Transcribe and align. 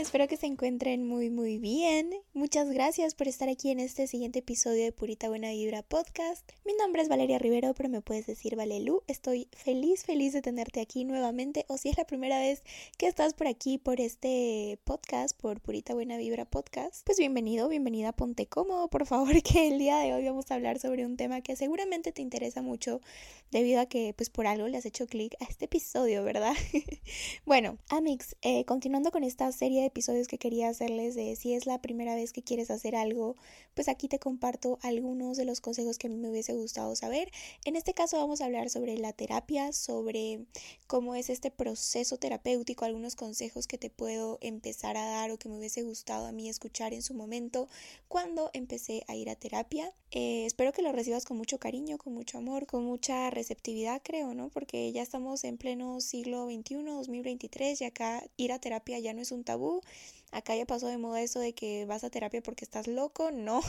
Espero 0.00 0.26
que 0.28 0.38
se 0.38 0.46
encuentren 0.46 1.06
muy 1.06 1.28
muy 1.28 1.58
bien. 1.58 2.10
Muchas 2.32 2.70
gracias 2.70 3.14
por 3.14 3.28
estar 3.28 3.50
aquí 3.50 3.70
en 3.70 3.80
este 3.80 4.06
siguiente 4.06 4.38
episodio 4.38 4.82
de 4.84 4.92
Purita 4.92 5.28
Buena 5.28 5.50
Vibra 5.50 5.82
Podcast. 5.82 6.50
Mi 6.64 6.72
nombre 6.72 7.02
es 7.02 7.10
Valeria 7.10 7.38
Rivero, 7.38 7.74
pero 7.74 7.90
me 7.90 8.00
puedes 8.00 8.26
decir 8.26 8.56
Valelu. 8.56 9.02
Estoy 9.08 9.48
feliz, 9.52 10.04
feliz 10.06 10.32
de 10.32 10.40
tenerte 10.40 10.80
aquí 10.80 11.04
nuevamente. 11.04 11.66
O 11.68 11.76
si 11.76 11.90
es 11.90 11.98
la 11.98 12.06
primera 12.06 12.38
vez 12.38 12.62
que 12.96 13.08
estás 13.08 13.34
por 13.34 13.46
aquí 13.46 13.76
por 13.76 14.00
este 14.00 14.78
podcast, 14.84 15.38
por 15.38 15.60
Purita 15.60 15.92
Buena 15.92 16.16
Vibra 16.16 16.46
Podcast, 16.46 17.04
pues 17.04 17.18
bienvenido, 17.18 17.68
bienvenida, 17.68 18.12
ponte 18.12 18.46
cómodo, 18.46 18.88
por 18.88 19.04
favor, 19.04 19.42
que 19.42 19.68
el 19.68 19.78
día 19.78 19.98
de 19.98 20.14
hoy 20.14 20.24
vamos 20.24 20.50
a 20.50 20.54
hablar 20.54 20.78
sobre 20.78 21.04
un 21.04 21.18
tema 21.18 21.42
que 21.42 21.56
seguramente 21.56 22.10
te 22.10 22.22
interesa 22.22 22.62
mucho 22.62 23.02
debido 23.50 23.80
a 23.80 23.86
que 23.86 24.14
pues 24.16 24.30
por 24.30 24.46
algo 24.46 24.66
le 24.66 24.78
has 24.78 24.86
hecho 24.86 25.06
clic 25.06 25.34
a 25.40 25.44
este 25.44 25.66
episodio, 25.66 26.24
¿verdad? 26.24 26.54
bueno, 27.44 27.76
Amix, 27.90 28.34
eh, 28.40 28.64
continuando 28.64 29.10
con 29.10 29.24
esta 29.24 29.52
serie 29.52 29.82
de 29.82 29.89
episodios 29.90 30.28
que 30.28 30.38
quería 30.38 30.68
hacerles 30.68 31.14
de 31.14 31.36
si 31.36 31.54
es 31.54 31.66
la 31.66 31.82
primera 31.82 32.14
vez 32.14 32.32
que 32.32 32.42
quieres 32.42 32.70
hacer 32.70 32.96
algo, 32.96 33.36
pues 33.74 33.88
aquí 33.88 34.08
te 34.08 34.18
comparto 34.18 34.78
algunos 34.82 35.36
de 35.36 35.44
los 35.44 35.60
consejos 35.60 35.98
que 35.98 36.06
a 36.06 36.10
mí 36.10 36.16
me 36.16 36.30
hubiese 36.30 36.54
gustado 36.54 36.96
saber. 36.96 37.30
En 37.64 37.76
este 37.76 37.94
caso 37.94 38.16
vamos 38.16 38.40
a 38.40 38.46
hablar 38.46 38.70
sobre 38.70 38.96
la 38.98 39.12
terapia, 39.12 39.72
sobre 39.72 40.46
cómo 40.86 41.14
es 41.14 41.30
este 41.30 41.50
proceso 41.50 42.16
terapéutico, 42.16 42.84
algunos 42.84 43.16
consejos 43.16 43.66
que 43.66 43.78
te 43.78 43.90
puedo 43.90 44.38
empezar 44.40 44.96
a 44.96 45.04
dar 45.04 45.30
o 45.30 45.38
que 45.38 45.48
me 45.48 45.58
hubiese 45.58 45.82
gustado 45.82 46.26
a 46.26 46.32
mí 46.32 46.48
escuchar 46.48 46.94
en 46.94 47.02
su 47.02 47.14
momento 47.14 47.68
cuando 48.08 48.50
empecé 48.52 49.04
a 49.08 49.16
ir 49.16 49.30
a 49.30 49.36
terapia. 49.36 49.92
Eh, 50.12 50.44
espero 50.44 50.72
que 50.72 50.82
lo 50.82 50.90
recibas 50.90 51.24
con 51.24 51.36
mucho 51.36 51.58
cariño, 51.58 51.96
con 51.96 52.12
mucho 52.14 52.38
amor, 52.38 52.66
con 52.66 52.84
mucha 52.84 53.30
receptividad, 53.30 54.02
creo, 54.02 54.34
¿no? 54.34 54.48
Porque 54.48 54.90
ya 54.90 55.02
estamos 55.02 55.44
en 55.44 55.56
pleno 55.56 56.00
siglo 56.00 56.46
XXI, 56.46 56.82
2023, 56.84 57.80
y 57.80 57.84
acá 57.84 58.24
ir 58.36 58.52
a 58.52 58.58
terapia 58.58 58.98
ya 58.98 59.14
no 59.14 59.22
es 59.22 59.30
un 59.30 59.44
tabú. 59.44 59.79
Acá 60.32 60.54
ya 60.56 60.66
pasó 60.66 60.86
de 60.86 60.98
moda 60.98 61.20
eso 61.22 61.40
de 61.40 61.54
que 61.54 61.84
vas 61.86 62.04
a 62.04 62.10
terapia 62.10 62.42
porque 62.42 62.64
estás 62.64 62.86
loco, 62.86 63.30
no. 63.30 63.60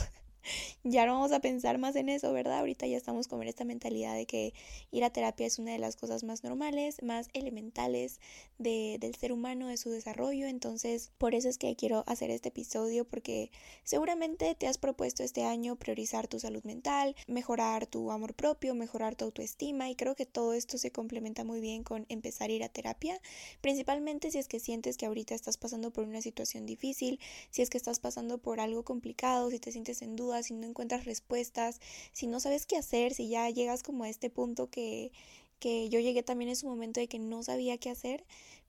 ya 0.84 1.06
no 1.06 1.14
vamos 1.14 1.32
a 1.32 1.40
pensar 1.40 1.78
más 1.78 1.96
en 1.96 2.08
eso, 2.08 2.32
¿verdad? 2.32 2.60
Ahorita 2.60 2.86
ya 2.86 2.96
estamos 2.96 3.28
con 3.28 3.42
esta 3.42 3.64
mentalidad 3.64 4.14
de 4.14 4.26
que 4.26 4.54
ir 4.90 5.04
a 5.04 5.10
terapia 5.10 5.46
es 5.46 5.58
una 5.58 5.72
de 5.72 5.78
las 5.78 5.96
cosas 5.96 6.24
más 6.24 6.44
normales, 6.44 7.02
más 7.02 7.28
elementales 7.32 8.20
de, 8.58 8.98
del 9.00 9.14
ser 9.14 9.32
humano, 9.32 9.68
de 9.68 9.76
su 9.76 9.90
desarrollo. 9.90 10.46
Entonces, 10.46 11.12
por 11.18 11.34
eso 11.34 11.48
es 11.48 11.58
que 11.58 11.74
quiero 11.76 12.04
hacer 12.06 12.30
este 12.30 12.48
episodio, 12.48 13.04
porque 13.04 13.50
seguramente 13.84 14.54
te 14.54 14.66
has 14.66 14.78
propuesto 14.78 15.22
este 15.22 15.44
año 15.44 15.76
priorizar 15.76 16.28
tu 16.28 16.38
salud 16.38 16.62
mental, 16.64 17.16
mejorar 17.26 17.86
tu 17.86 18.10
amor 18.10 18.34
propio, 18.34 18.74
mejorar 18.74 19.14
tu 19.14 19.24
autoestima, 19.24 19.90
y 19.90 19.96
creo 19.96 20.14
que 20.14 20.26
todo 20.26 20.54
esto 20.54 20.78
se 20.78 20.92
complementa 20.92 21.44
muy 21.44 21.60
bien 21.60 21.82
con 21.84 22.06
empezar 22.08 22.50
a 22.50 22.52
ir 22.52 22.64
a 22.64 22.68
terapia, 22.68 23.20
principalmente 23.60 24.30
si 24.30 24.38
es 24.38 24.48
que 24.48 24.60
sientes 24.60 24.96
que 24.96 25.06
ahorita 25.06 25.34
estás 25.34 25.56
pasando 25.56 25.92
por 25.92 26.04
una 26.04 26.22
situación 26.22 26.66
difícil, 26.66 27.20
si 27.50 27.62
es 27.62 27.70
que 27.70 27.78
estás 27.78 28.00
pasando 28.00 28.38
por 28.38 28.60
algo 28.60 28.84
complicado, 28.84 29.50
si 29.50 29.58
te 29.58 29.72
sientes 29.72 30.02
en 30.02 30.16
duda 30.16 30.31
si 30.42 30.54
no 30.54 30.66
encuentras 30.66 31.04
respuestas, 31.04 31.80
si 32.12 32.26
no 32.26 32.40
sabes 32.40 32.66
qué 32.66 32.76
hacer, 32.76 33.12
si 33.14 33.28
ya 33.28 33.50
llegas 33.50 33.82
como 33.82 34.04
a 34.04 34.08
este 34.08 34.30
punto 34.30 34.70
que, 34.70 35.12
que 35.58 35.88
yo 35.88 36.00
llegué 36.00 36.22
también 36.22 36.48
en 36.48 36.56
su 36.56 36.66
momento 36.66 37.00
de 37.00 37.08
que 37.08 37.18
no 37.18 37.42
sabía 37.42 37.78
qué 37.78 37.90
hacer, 37.90 38.24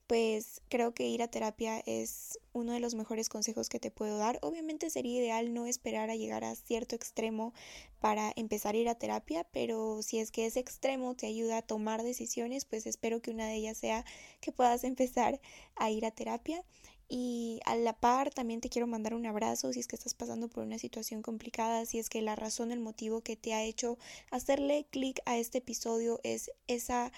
pues 0.06 0.60
creo 0.68 0.92
que 0.92 1.08
ir 1.08 1.22
a 1.22 1.28
terapia 1.28 1.82
es 1.86 2.38
uno 2.52 2.72
de 2.72 2.80
los 2.80 2.94
mejores 2.94 3.28
consejos 3.28 3.68
que 3.68 3.80
te 3.80 3.90
puedo 3.90 4.18
dar. 4.18 4.38
Obviamente 4.42 4.90
sería 4.90 5.18
ideal 5.18 5.54
no 5.54 5.66
esperar 5.66 6.10
a 6.10 6.16
llegar 6.16 6.44
a 6.44 6.54
cierto 6.54 6.94
extremo 6.94 7.54
para 8.00 8.32
empezar 8.36 8.74
a 8.74 8.78
ir 8.78 8.88
a 8.88 8.96
terapia, 8.96 9.44
pero 9.44 10.02
si 10.02 10.18
es 10.18 10.30
que 10.30 10.46
ese 10.46 10.60
extremo 10.60 11.14
te 11.14 11.26
ayuda 11.26 11.58
a 11.58 11.62
tomar 11.62 12.02
decisiones, 12.02 12.66
pues 12.66 12.86
espero 12.86 13.22
que 13.22 13.30
una 13.30 13.46
de 13.46 13.54
ellas 13.54 13.78
sea 13.78 14.04
que 14.40 14.52
puedas 14.52 14.84
empezar 14.84 15.40
a 15.76 15.90
ir 15.90 16.04
a 16.04 16.10
terapia. 16.10 16.62
Y 17.08 17.60
a 17.66 17.76
la 17.76 17.92
par 17.92 18.30
también 18.30 18.60
te 18.60 18.68
quiero 18.68 18.86
mandar 18.86 19.14
un 19.14 19.26
abrazo 19.26 19.72
si 19.72 19.80
es 19.80 19.86
que 19.86 19.96
estás 19.96 20.14
pasando 20.14 20.48
por 20.48 20.64
una 20.64 20.78
situación 20.78 21.22
complicada, 21.22 21.84
si 21.86 21.98
es 21.98 22.08
que 22.08 22.22
la 22.22 22.36
razón, 22.36 22.72
el 22.72 22.80
motivo 22.80 23.20
que 23.20 23.36
te 23.36 23.52
ha 23.54 23.62
hecho 23.62 23.98
hacerle 24.30 24.86
clic 24.90 25.20
a 25.26 25.36
este 25.36 25.58
episodio 25.58 26.20
es 26.22 26.50
esa 26.66 27.12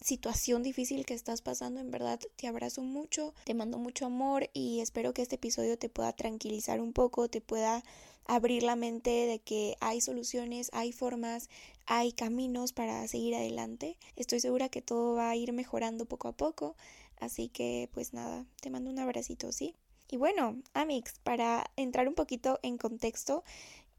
situación 0.00 0.62
difícil 0.62 1.06
que 1.06 1.14
estás 1.14 1.40
pasando, 1.40 1.80
en 1.80 1.90
verdad 1.90 2.20
te 2.36 2.46
abrazo 2.46 2.82
mucho, 2.82 3.34
te 3.44 3.54
mando 3.54 3.78
mucho 3.78 4.06
amor 4.06 4.50
y 4.52 4.80
espero 4.80 5.14
que 5.14 5.22
este 5.22 5.36
episodio 5.36 5.78
te 5.78 5.88
pueda 5.88 6.12
tranquilizar 6.12 6.80
un 6.80 6.92
poco, 6.92 7.28
te 7.28 7.40
pueda 7.40 7.82
abrir 8.26 8.62
la 8.62 8.76
mente 8.76 9.10
de 9.10 9.38
que 9.38 9.76
hay 9.80 10.00
soluciones, 10.00 10.70
hay 10.72 10.92
formas, 10.92 11.48
hay 11.86 12.12
caminos 12.12 12.72
para 12.72 13.06
seguir 13.08 13.34
adelante. 13.34 13.96
Estoy 14.16 14.40
segura 14.40 14.68
que 14.68 14.82
todo 14.82 15.14
va 15.14 15.30
a 15.30 15.36
ir 15.36 15.52
mejorando 15.52 16.06
poco 16.06 16.28
a 16.28 16.32
poco. 16.32 16.76
Así 17.18 17.48
que 17.48 17.88
pues 17.92 18.12
nada, 18.12 18.44
te 18.60 18.70
mando 18.70 18.90
un 18.90 18.98
abracito, 18.98 19.52
¿sí? 19.52 19.74
Y 20.10 20.16
bueno, 20.18 20.60
Amix, 20.72 21.18
para 21.20 21.70
entrar 21.76 22.06
un 22.06 22.14
poquito 22.14 22.60
en 22.62 22.78
contexto, 22.78 23.42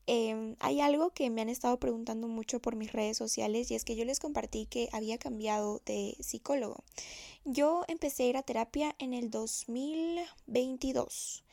em, 0.06 0.56
hay 0.60 0.80
algo 0.80 1.10
que 1.10 1.30
me 1.30 1.42
han 1.42 1.50
estado 1.50 1.78
preguntando 1.80 2.30
mucho 2.30 2.62
por 2.62 2.78
mis 2.78 2.94
redes 2.94 3.18
sociales 3.18 3.70
y 3.72 3.76
es 3.76 3.84
que 3.84 3.98
yo 3.98 4.06
les 4.06 4.20
compartí 4.20 4.68
que 4.68 4.88
había 4.94 5.18
cambiado 5.18 5.82
de 5.86 6.16
psicólogo. 6.22 6.84
Yo 7.44 7.84
empecé 7.88 8.24
a 8.24 8.28
ir 8.28 8.38
a 8.38 8.44
terapia 8.44 8.96
en 9.00 9.14
el 9.14 9.30
2022, 9.30 11.44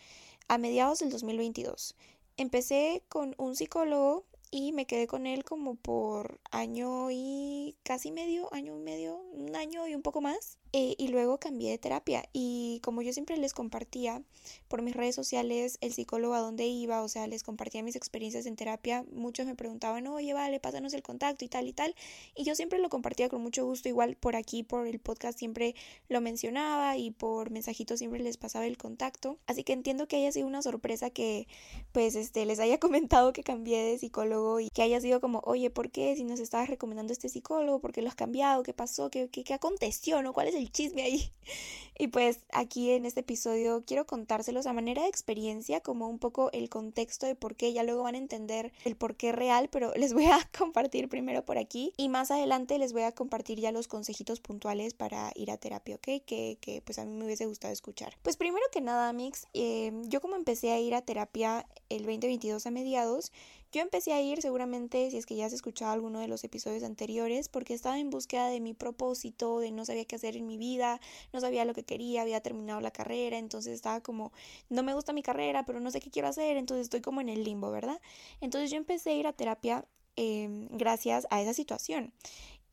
a 0.49 0.59
mediados 0.59 1.01
del 1.01 1.11
2022. 1.11 1.97
Empecé 2.37 3.03
con 3.09 3.35
un 3.39 3.57
psicólogo 3.57 4.25
y 4.53 4.73
me 4.73 4.87
quedé 4.87 5.09
con 5.09 5.27
él 5.27 5.45
como 5.45 5.75
por 5.75 6.41
año 6.53 7.11
y 7.11 7.75
casi 7.83 8.13
medio, 8.13 8.53
año 8.55 8.77
y 8.77 8.81
medio, 8.81 9.17
un 9.33 9.57
año 9.57 9.89
y 9.89 9.97
un 9.97 10.03
poco 10.03 10.21
más. 10.21 10.59
Eh, 10.77 10.97
y 10.99 11.07
luego 11.07 11.39
cambié 11.39 11.71
de 11.71 11.79
terapia 11.79 12.25
y 12.33 12.81
como 12.83 13.01
yo 13.01 13.13
siempre 13.13 13.37
les 13.37 13.53
compartía 13.53 14.25
por 14.67 14.83
mis 14.83 14.97
redes 14.97 15.15
sociales 15.15 15.79
el 15.81 15.93
psicólogo 15.93 16.35
a 16.35 16.41
dónde 16.41 16.67
iba, 16.67 17.01
o 17.03 17.07
sea, 17.07 17.29
les 17.29 17.45
compartía 17.45 17.85
mis 17.85 17.95
experiencias 17.95 18.45
en 18.47 18.57
terapia, 18.57 19.05
muchos 19.13 19.47
me 19.47 19.55
preguntaban, 19.55 20.09
oye, 20.09 20.35
vale, 20.35 20.59
pásanos 20.59 20.93
el 20.93 21.05
contacto 21.05 21.45
y 21.45 21.49
tal 21.49 21.69
y 21.69 21.73
tal. 21.75 21.95
Y 22.35 22.43
yo 22.43 22.57
siempre 22.57 22.81
lo 22.81 22.89
compartía 22.89 23.29
con 23.29 23.41
mucho 23.41 23.65
gusto, 23.65 23.89
igual 23.89 24.17
por 24.17 24.35
aquí, 24.35 24.65
por 24.65 24.89
el 24.89 24.99
podcast 24.99 25.39
siempre 25.39 25.77
lo 26.09 26.21
mencionaba 26.21 26.97
y 26.97 27.13
por 27.13 27.51
mensajitos 27.53 28.01
siempre 28.01 28.19
les 28.19 28.37
pasaba 28.37 28.67
el 28.67 28.77
contacto. 28.77 29.39
Así 29.47 29.63
que 29.63 29.75
entiendo 29.75 30.09
que 30.09 30.17
haya 30.17 30.33
sido 30.33 30.49
una 30.49 30.61
sorpresa 30.61 31.09
que 31.09 31.47
pues 31.93 32.17
este 32.17 32.47
les 32.47 32.59
haya 32.59 32.79
comentado 32.81 33.33
que 33.33 33.45
cambié 33.45 33.81
de 33.81 33.97
psicólogo 33.97 34.59
y 34.59 34.71
que 34.71 34.83
haya 34.83 35.01
sido 35.01 35.21
como, 35.21 35.41
oye, 35.45 35.71
¿por 35.71 35.93
qué? 35.93 36.17
Si 36.17 36.25
nos 36.25 36.41
estabas 36.41 36.69
recomendando 36.69 37.13
este 37.13 37.29
psicólogo, 37.29 37.79
¿por 37.79 37.93
qué 37.93 38.03
lo 38.03 38.09
has 38.09 38.17
cambiado? 38.17 38.65
¿Qué 38.65 38.75
pasó? 38.75 39.09
¿Qué, 39.09 39.29
qué, 39.29 39.45
qué 39.45 39.55
aconteció? 39.55 40.21
¿No? 40.21 40.33
¿Cuál 40.33 40.49
es 40.49 40.57
el 40.57 40.64
chisme 40.71 41.03
ahí. 41.03 41.31
Y 41.97 42.09
pues 42.09 42.41
aquí 42.53 42.91
en 42.91 43.07
este 43.07 43.21
episodio 43.21 43.85
quiero 43.87 44.05
contárselos 44.05 44.67
a 44.67 44.73
manera 44.73 45.03
de 45.03 45.09
experiencia, 45.09 45.81
como 45.81 46.09
un 46.09 46.19
poco 46.19 46.51
el 46.53 46.69
contexto 46.69 47.25
de 47.25 47.37
por 47.37 47.55
qué, 47.55 47.73
ya 47.73 47.85
luego 47.85 48.03
van 48.03 48.17
a 48.17 48.19
entender 48.19 48.73
el 48.85 48.97
por 48.97 49.15
qué 49.15 49.31
real, 49.31 49.69
pero 49.71 49.93
les 49.97 50.13
voy 50.13 50.25
a 50.25 50.39
compartir 50.59 51.09
primero 51.09 51.45
por 51.45 51.57
aquí 51.57 51.93
y 51.97 52.09
más 52.09 52.33
adelante 52.33 52.79
les 52.79 52.93
voy 52.93 53.03
a 53.03 53.13
compartir 53.13 53.61
ya 53.61 53.71
los 53.71 53.87
consejitos 53.87 54.41
puntuales 54.41 54.93
para 54.93 55.31
ir 55.37 55.53
a 55.53 55.57
terapia, 55.57 55.95
¿ok? 55.95 56.25
Que, 56.27 56.59
que 56.61 56.83
pues 56.85 56.99
a 56.99 57.05
mí 57.05 57.15
me 57.15 57.27
hubiese 57.27 57.47
gustado 57.47 57.73
escuchar. 57.73 58.17
Pues 58.23 58.37
primero 58.37 58.65
que 58.73 58.81
nada, 58.81 59.13
Mix, 59.13 59.47
eh, 59.55 59.93
yo 60.09 60.21
como 60.21 60.35
empecé 60.35 60.73
a 60.73 60.81
ir 60.81 60.97
a 60.97 61.03
terapia 61.03 61.65
el 61.91 62.05
2022 62.07 62.67
a 62.67 62.71
mediados, 62.73 63.31
yo 63.75 63.83
empecé 63.83 64.13
a 64.13 64.23
ir 64.23 64.41
seguramente, 64.41 65.11
si 65.11 65.17
es 65.17 65.27
que 65.27 65.35
ya 65.35 65.47
has 65.47 65.53
escuchado 65.53 65.91
alguno 65.91 66.21
de 66.21 66.29
los 66.29 66.45
episodios 66.45 66.85
anteriores, 66.85 67.49
porque 67.49 67.75
estaba 67.75 67.99
en 67.99 68.09
búsqueda 68.09 68.47
de 68.47 68.61
mi 68.61 68.73
propósito, 68.73 69.59
de 69.59 69.73
no 69.73 69.85
sabía 69.85 70.05
qué 70.05 70.15
hacer 70.15 70.37
en 70.37 70.47
mi 70.47 70.57
vida, 70.57 71.01
no 71.33 71.41
sabía 71.41 71.65
lo 71.65 71.75
que 71.75 71.83
quería, 71.83 72.23
había 72.23 72.41
terminado 72.41 72.81
la 72.81 72.93
carrera, 72.93 73.37
entonces 73.37 73.73
estaba 73.75 74.01
como, 74.01 74.33
no 74.69 74.85
me 74.85 74.95
gusta 74.95 75.13
mi 75.13 75.25
carrera, 75.25 75.65
pero 75.65 75.81
no 75.81 75.91
sé 75.91 75.99
qué 75.99 76.09
quiero 76.09 76.29
hacer, 76.29 76.57
entonces 76.57 76.85
estoy 76.85 77.01
como 77.01 77.21
en 77.21 77.29
el 77.29 77.43
limbo, 77.43 77.73
¿verdad? 77.73 78.01
Entonces 78.41 78.71
yo 78.71 78.77
empecé 78.77 79.11
a 79.11 79.15
ir 79.15 79.27
a 79.27 79.33
terapia 79.33 79.85
em, 80.15 80.69
gracias 80.71 81.27
a 81.31 81.43
esa 81.43 81.53
situación. 81.53 82.13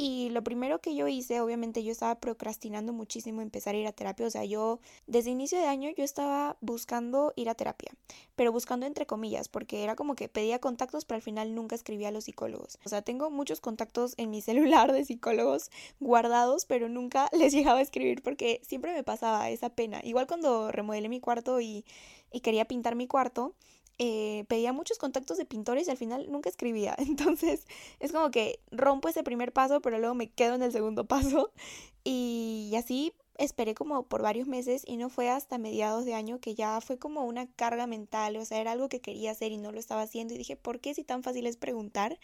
Y 0.04 0.32
lo 0.32 0.44
primero 0.44 0.82
que 0.82 0.96
yo 0.96 1.08
hice, 1.08 1.42
obviamente 1.42 1.84
yo 1.84 1.92
estaba 1.92 2.16
procrastinando 2.20 2.92
muchísimo 2.92 3.44
empezar 3.44 3.76
a 3.76 3.78
ir 3.78 3.86
a 3.86 3.92
terapia, 3.92 4.26
o 4.26 4.32
sea, 4.32 4.44
yo 4.44 4.80
desde 5.06 5.30
inicio 5.30 5.60
de 5.60 5.68
año 5.68 5.92
yo 5.96 6.04
estaba 6.04 6.58
buscando 6.60 7.34
ir 7.36 7.50
a 7.50 7.54
terapia, 7.54 7.92
pero 8.36 8.52
buscando 8.52 8.88
entre 8.88 9.06
comillas, 9.06 9.48
porque 9.48 9.84
era 9.84 9.96
como 9.96 10.16
que 10.16 10.28
pedía 10.28 10.58
contactos, 10.58 11.06
pero 11.06 11.18
al 11.18 11.22
final 11.22 11.54
nunca 11.54 11.76
escribía 11.76 12.08
a 12.08 12.12
los 12.12 12.24
psicólogos. 12.24 12.80
O 12.84 12.90
sea, 12.90 13.04
tengo 13.04 13.30
muchos 13.30 13.62
contactos 13.62 14.16
en 14.18 14.32
mi 14.32 14.42
celular 14.82 14.92
de 14.92 15.06
psicólogos 15.06 15.70
guardados, 16.00 16.66
pero 16.66 16.90
nunca 16.90 17.30
les 17.38 17.54
llegaba 17.54 17.78
a 17.78 17.84
escribir 17.84 18.24
porque 18.24 18.60
siempre 18.64 18.96
me 18.96 19.04
pasaba 19.04 19.52
esa 19.52 19.70
pena. 19.70 20.02
Igual 20.04 20.26
cuando 20.26 20.72
remodelé 20.72 21.10
mi 21.10 21.20
cuarto 21.20 21.62
y, 21.62 21.86
y 22.32 22.40
quería 22.40 22.66
pintar 22.66 22.96
mi 22.96 23.06
cuarto, 23.06 23.54
eh, 24.04 24.46
pedía 24.48 24.74
muchos 24.74 24.98
contactos 24.98 25.38
de 25.38 25.46
pintores 25.46 25.88
y 25.88 25.92
al 25.92 25.98
final 25.98 26.26
nunca 26.32 26.50
escribía. 26.50 26.96
Entonces 26.98 27.68
es 28.00 28.12
como 28.12 28.32
que 28.32 28.60
rompo 28.72 29.08
ese 29.08 29.22
primer 29.22 29.54
paso, 29.54 29.80
pero 29.80 30.00
luego 30.00 30.16
me 30.16 30.32
quedo 30.32 30.56
en 30.56 30.64
el 30.64 30.72
segundo 30.72 31.06
paso. 31.06 31.52
Y 32.04 32.74
así 32.78 33.14
esperé 33.38 33.76
como 33.76 34.08
por 34.08 34.24
varios 34.24 34.48
meses 34.48 34.82
y 34.88 34.98
no 34.98 35.10
fue 35.10 35.30
hasta 35.30 35.60
mediados 35.60 36.04
de 36.04 36.16
año 36.16 36.40
que 36.40 36.56
ya 36.56 36.82
fue 36.82 36.98
como 36.98 37.26
una 37.26 37.46
carga 37.46 37.86
mental, 37.86 38.38
o 38.38 38.46
sea, 38.46 38.60
era 38.60 38.72
algo 38.72 38.90
que 38.90 39.02
quería 39.02 39.30
hacer 39.30 39.52
y 39.52 39.58
no 39.58 39.72
lo 39.72 39.80
estaba 39.80 40.02
haciendo 40.02 40.34
y 40.34 40.40
dije, 40.40 40.56
¿por 40.56 40.80
qué 40.80 40.96
si 40.96 41.04
tan 41.04 41.22
fácil 41.22 41.46
es 41.46 41.58
preguntar? 41.58 42.18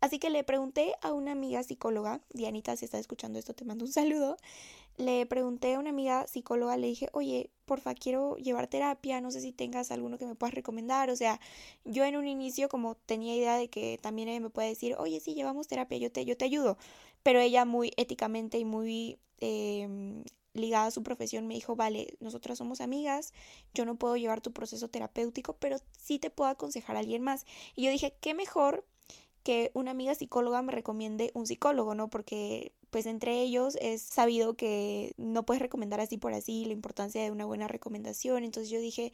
Así 0.00 0.20
que 0.20 0.30
le 0.30 0.44
pregunté 0.44 0.94
a 1.02 1.12
una 1.12 1.32
amiga 1.32 1.64
psicóloga, 1.64 2.20
Dianita, 2.32 2.76
si 2.76 2.84
estás 2.84 3.00
escuchando 3.00 3.40
esto, 3.40 3.54
te 3.54 3.64
mando 3.64 3.84
un 3.84 3.90
saludo. 3.90 4.36
Le 4.98 5.26
pregunté 5.26 5.74
a 5.74 5.78
una 5.78 5.90
amiga 5.90 6.26
psicóloga, 6.26 6.76
le 6.76 6.88
dije, 6.88 7.08
oye, 7.12 7.50
porfa, 7.66 7.94
quiero 7.94 8.36
llevar 8.36 8.66
terapia, 8.66 9.20
no 9.20 9.30
sé 9.30 9.40
si 9.40 9.52
tengas 9.52 9.92
alguno 9.92 10.18
que 10.18 10.26
me 10.26 10.34
puedas 10.34 10.54
recomendar. 10.54 11.08
O 11.10 11.16
sea, 11.16 11.40
yo 11.84 12.04
en 12.04 12.16
un 12.16 12.26
inicio 12.26 12.68
como 12.68 12.96
tenía 12.96 13.36
idea 13.36 13.56
de 13.56 13.68
que 13.70 13.98
también 14.02 14.28
ella 14.28 14.40
me 14.40 14.50
puede 14.50 14.68
decir, 14.68 14.96
oye, 14.98 15.20
sí, 15.20 15.34
llevamos 15.34 15.68
terapia, 15.68 15.98
yo 15.98 16.10
te, 16.12 16.24
yo 16.24 16.36
te 16.36 16.44
ayudo. 16.44 16.78
Pero 17.22 17.40
ella 17.40 17.64
muy 17.64 17.92
éticamente 17.96 18.58
y 18.58 18.64
muy 18.64 19.18
eh, 19.40 20.22
ligada 20.52 20.86
a 20.86 20.90
su 20.90 21.02
profesión 21.02 21.46
me 21.46 21.54
dijo, 21.54 21.76
vale, 21.76 22.16
nosotras 22.20 22.58
somos 22.58 22.80
amigas, 22.80 23.32
yo 23.74 23.84
no 23.84 23.96
puedo 23.96 24.16
llevar 24.16 24.40
tu 24.40 24.52
proceso 24.52 24.88
terapéutico, 24.88 25.56
pero 25.58 25.78
sí 25.96 26.18
te 26.18 26.30
puedo 26.30 26.50
aconsejar 26.50 26.96
a 26.96 27.00
alguien 27.00 27.22
más. 27.22 27.46
Y 27.76 27.84
yo 27.84 27.90
dije, 27.90 28.16
qué 28.20 28.34
mejor 28.34 28.84
que 29.42 29.70
una 29.74 29.92
amiga 29.92 30.14
psicóloga 30.14 30.60
me 30.62 30.72
recomiende 30.72 31.30
un 31.34 31.46
psicólogo, 31.46 31.94
¿no? 31.94 32.10
Porque 32.10 32.72
pues 32.90 33.06
entre 33.06 33.40
ellos 33.40 33.76
es 33.80 34.02
sabido 34.02 34.54
que 34.54 35.12
no 35.16 35.44
puedes 35.44 35.62
recomendar 35.62 36.00
así 36.00 36.18
por 36.18 36.32
así 36.32 36.64
la 36.64 36.72
importancia 36.72 37.22
de 37.22 37.30
una 37.30 37.44
buena 37.44 37.68
recomendación. 37.68 38.44
Entonces 38.44 38.70
yo 38.70 38.80
dije, 38.80 39.12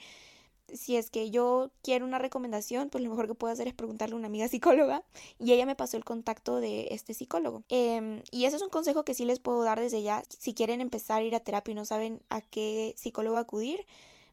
si 0.73 0.97
es 0.97 1.11
que 1.11 1.31
yo 1.31 1.71
quiero 1.82 2.05
una 2.06 2.19
recomendación, 2.19 2.88
pues 2.91 3.03
lo 3.05 3.11
mejor 3.11 3.26
que 3.26 3.35
puedo 3.35 3.53
hacer 3.53 3.69
es 3.69 3.75
preguntarle 3.75 4.15
a 4.15 4.19
una 4.19 4.26
amiga 4.29 4.49
psicóloga 4.49 5.05
y 5.38 5.53
ella 5.53 5.67
me 5.67 5.76
pasó 5.76 5.97
el 5.97 6.05
contacto 6.05 6.61
de 6.61 6.88
este 6.91 7.15
psicólogo. 7.15 7.65
Em, 7.69 8.23
y 8.31 8.47
ese 8.47 8.56
es 8.56 8.62
un 8.62 8.71
consejo 8.71 9.05
que 9.05 9.15
sí 9.15 9.25
les 9.25 9.41
puedo 9.41 9.62
dar 9.62 9.81
desde 9.81 10.03
ya. 10.03 10.23
Si 10.29 10.55
quieren 10.55 10.81
empezar 10.81 11.23
a 11.23 11.25
ir 11.25 11.35
a 11.35 11.41
terapia 11.41 11.73
y 11.73 11.75
no 11.75 11.85
saben 11.85 12.23
a 12.31 12.41
qué 12.41 12.94
psicólogo 12.97 13.37
acudir, 13.37 13.87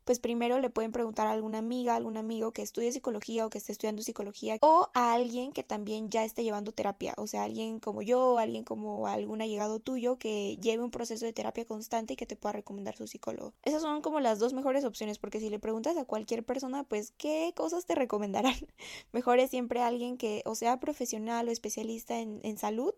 pues 0.06 0.20
primero 0.20 0.60
le 0.60 0.70
pueden 0.70 0.92
preguntar 0.92 1.28
a 1.28 1.32
alguna 1.32 1.60
amiga, 1.60 1.96
algún 1.96 2.18
amigo 2.18 2.52
que 2.52 2.62
estudie 2.62 2.92
psicología 2.92 3.46
o 3.46 3.50
que 3.50 3.58
esté 3.58 3.72
estudiando 3.72 4.02
psicología 4.02 4.58
o 4.62 4.90
a 4.94 5.14
alguien 5.14 5.52
que 5.52 5.64
también 5.64 6.10
ya 6.10 6.24
esté 6.24 6.44
llevando 6.44 6.72
terapia, 6.72 7.14
o 7.18 7.28
sea, 7.28 7.44
alguien 7.44 7.80
como 7.80 8.02
yo, 8.02 8.38
alguien 8.38 8.64
como 8.64 9.08
algún 9.08 9.42
allegado 9.42 9.80
tuyo 9.80 10.18
que 10.18 10.58
lleve 10.58 10.84
un 10.84 10.92
proceso 10.92 11.26
de 11.26 11.34
terapia 11.34 11.66
constante 11.66 12.14
y 12.14 12.16
que 12.16 12.26
te 12.26 12.36
pueda 12.36 12.54
recomendar 12.54 12.96
su 12.96 13.08
psicólogo. 13.08 13.54
Esas 13.64 13.82
son 13.82 14.02
como 14.02 14.20
las 14.20 14.40
dos 14.40 14.54
mejores 14.54 14.86
opciones 14.86 15.20
porque 15.20 15.40
si 15.40 15.50
le 15.50 15.60
preguntas 15.60 15.98
a 15.98 16.06
cualquier 16.06 16.44
persona, 16.44 16.84
pues 16.84 17.14
qué 17.18 17.54
cosas 17.56 17.86
te 17.86 17.96
recomendarán. 17.96 18.56
Mejor 19.12 19.40
es 19.40 19.50
siempre 19.50 19.82
alguien 19.82 20.18
que 20.18 20.42
o 20.46 20.56
sea 20.56 20.80
profesional 20.80 21.48
o 21.48 21.52
especialista 21.52 22.20
en, 22.20 22.40
en 22.44 22.58
salud 22.58 22.94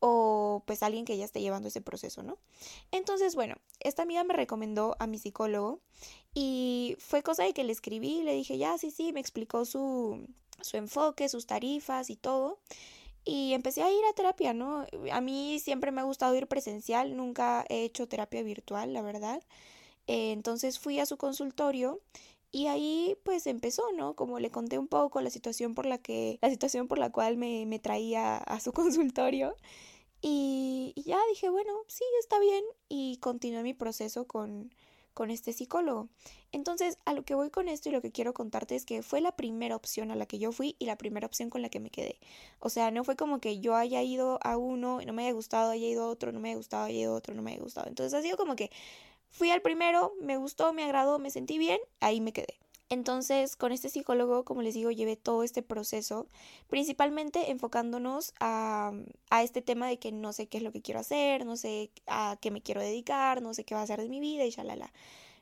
o 0.00 0.62
pues 0.66 0.82
alguien 0.82 1.04
que 1.04 1.16
ya 1.16 1.24
esté 1.24 1.40
llevando 1.40 1.68
ese 1.68 1.80
proceso, 1.80 2.22
¿no? 2.22 2.38
Entonces, 2.92 3.34
bueno, 3.34 3.56
esta 3.80 4.02
amiga 4.02 4.24
me 4.24 4.34
recomendó 4.34 4.96
a 4.98 5.06
mi 5.06 5.18
psicólogo 5.18 5.80
y 6.34 6.96
fue 6.98 7.22
cosa 7.22 7.44
de 7.44 7.52
que 7.52 7.64
le 7.64 7.72
escribí, 7.72 8.22
le 8.22 8.34
dije, 8.34 8.58
ya, 8.58 8.78
sí, 8.78 8.90
sí, 8.90 9.12
me 9.12 9.20
explicó 9.20 9.64
su, 9.64 10.26
su 10.60 10.76
enfoque, 10.76 11.28
sus 11.28 11.46
tarifas 11.46 12.10
y 12.10 12.16
todo. 12.16 12.58
Y 13.24 13.52
empecé 13.52 13.82
a 13.82 13.90
ir 13.90 14.04
a 14.10 14.14
terapia, 14.14 14.54
¿no? 14.54 14.86
A 15.12 15.20
mí 15.20 15.58
siempre 15.58 15.90
me 15.92 16.00
ha 16.00 16.04
gustado 16.04 16.34
ir 16.34 16.46
presencial, 16.46 17.16
nunca 17.16 17.64
he 17.68 17.84
hecho 17.84 18.08
terapia 18.08 18.42
virtual, 18.42 18.92
la 18.92 19.02
verdad. 19.02 19.42
Eh, 20.06 20.32
entonces 20.32 20.78
fui 20.78 20.98
a 21.00 21.06
su 21.06 21.18
consultorio 21.18 22.00
y 22.50 22.66
ahí 22.68 23.18
pues 23.24 23.46
empezó, 23.46 23.82
¿no? 23.92 24.14
Como 24.14 24.38
le 24.40 24.50
conté 24.50 24.78
un 24.78 24.88
poco 24.88 25.20
la 25.20 25.30
situación 25.30 25.74
por 25.74 25.84
la 25.86 25.98
que, 25.98 26.38
la 26.40 26.50
situación 26.50 26.88
por 26.88 26.98
la 26.98 27.10
cual 27.10 27.36
me, 27.36 27.66
me 27.66 27.78
traía 27.78 28.38
a 28.38 28.60
su 28.60 28.72
consultorio. 28.72 29.56
Y, 30.20 30.94
ya 30.96 31.18
dije, 31.30 31.48
bueno, 31.48 31.72
sí, 31.86 32.04
está 32.20 32.38
bien. 32.40 32.64
Y 32.88 33.18
continué 33.18 33.62
mi 33.62 33.74
proceso 33.74 34.26
con, 34.26 34.74
con 35.14 35.30
este 35.30 35.52
psicólogo. 35.52 36.08
Entonces, 36.52 36.98
a 37.04 37.12
lo 37.12 37.24
que 37.24 37.34
voy 37.34 37.50
con 37.50 37.68
esto 37.68 37.88
y 37.88 37.92
lo 37.92 38.02
que 38.02 38.12
quiero 38.12 38.34
contarte 38.34 38.74
es 38.74 38.84
que 38.84 39.02
fue 39.02 39.20
la 39.20 39.32
primera 39.32 39.76
opción 39.76 40.10
a 40.10 40.16
la 40.16 40.26
que 40.26 40.38
yo 40.38 40.52
fui 40.52 40.76
y 40.78 40.86
la 40.86 40.96
primera 40.96 41.26
opción 41.26 41.50
con 41.50 41.62
la 41.62 41.68
que 41.68 41.80
me 41.80 41.90
quedé. 41.90 42.18
O 42.58 42.70
sea, 42.70 42.90
no 42.90 43.04
fue 43.04 43.16
como 43.16 43.40
que 43.40 43.60
yo 43.60 43.74
haya 43.76 44.02
ido 44.02 44.38
a 44.42 44.56
uno 44.56 45.00
no 45.04 45.12
me 45.12 45.24
haya 45.24 45.32
gustado, 45.32 45.70
haya 45.70 45.86
ido 45.86 46.04
a 46.04 46.08
otro, 46.08 46.32
no 46.32 46.40
me 46.40 46.50
haya 46.50 46.56
gustado, 46.56 46.84
haya 46.84 46.98
ido 46.98 47.12
a 47.14 47.16
otro, 47.16 47.34
no 47.34 47.42
me 47.42 47.52
haya 47.52 47.62
gustado. 47.62 47.88
Entonces 47.88 48.14
ha 48.14 48.22
sido 48.22 48.36
como 48.36 48.56
que 48.56 48.70
fui 49.30 49.50
al 49.50 49.62
primero, 49.62 50.14
me 50.20 50.36
gustó, 50.36 50.72
me 50.72 50.84
agradó, 50.84 51.18
me 51.18 51.30
sentí 51.30 51.58
bien, 51.58 51.80
ahí 52.00 52.20
me 52.20 52.32
quedé. 52.32 52.58
Entonces, 52.90 53.54
con 53.56 53.72
este 53.72 53.90
psicólogo, 53.90 54.44
como 54.44 54.62
les 54.62 54.74
digo, 54.74 54.90
llevé 54.90 55.16
todo 55.16 55.42
este 55.42 55.62
proceso, 55.62 56.26
principalmente 56.68 57.50
enfocándonos 57.50 58.32
a, 58.40 58.92
a, 59.28 59.42
este 59.42 59.60
tema 59.60 59.86
de 59.88 59.98
que 59.98 60.10
no 60.10 60.32
sé 60.32 60.46
qué 60.46 60.58
es 60.58 60.64
lo 60.64 60.72
que 60.72 60.80
quiero 60.80 61.00
hacer, 61.00 61.44
no 61.44 61.56
sé 61.56 61.90
a 62.06 62.38
qué 62.40 62.50
me 62.50 62.62
quiero 62.62 62.80
dedicar, 62.80 63.42
no 63.42 63.52
sé 63.52 63.64
qué 63.64 63.74
va 63.74 63.82
a 63.82 63.84
hacer 63.84 64.00
de 64.00 64.08
mi 64.08 64.20
vida 64.20 64.44
y 64.46 64.50
shalala, 64.50 64.90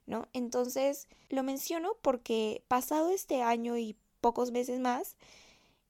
¿no? 0.06 0.26
Entonces, 0.32 1.08
lo 1.28 1.44
menciono 1.44 1.92
porque 2.02 2.64
pasado 2.66 3.10
este 3.10 3.42
año 3.42 3.78
y 3.78 3.96
pocos 4.20 4.50
meses 4.50 4.80
más, 4.80 5.16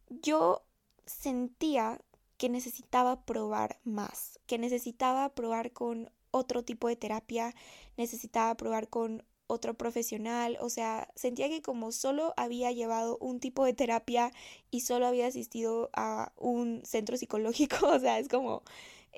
yo 0.09 0.63
sentía 1.07 2.01
que 2.37 2.49
necesitaba 2.51 3.23
probar 3.25 3.79
más, 3.85 4.39
que 4.47 4.59
necesitaba 4.59 5.31
probar 5.31 5.73
con 5.73 6.11
otro 6.31 6.63
tipo 6.63 6.89
de 6.89 6.97
terapia, 6.97 7.55
necesitaba 7.97 8.55
probar 8.57 8.89
con 8.89 9.25
otro 9.47 9.75
profesional, 9.75 10.59
o 10.61 10.71
sea, 10.71 11.09
sentía 11.15 11.49
que 11.49 11.63
como 11.63 11.93
solo 11.93 12.35
había 12.37 12.73
llevado 12.73 13.17
un 13.19 13.41
tipo 13.41 13.65
de 13.65 13.73
terapia 13.75 14.33
y 14.71 14.81
solo 14.81 15.07
había 15.07 15.27
asistido 15.27 15.91
a 15.95 16.33
un 16.37 16.83
centro 16.85 17.17
psicológico, 17.17 17.77
o 17.89 17.99
sea, 17.99 18.19
es 18.19 18.29
como 18.29 18.63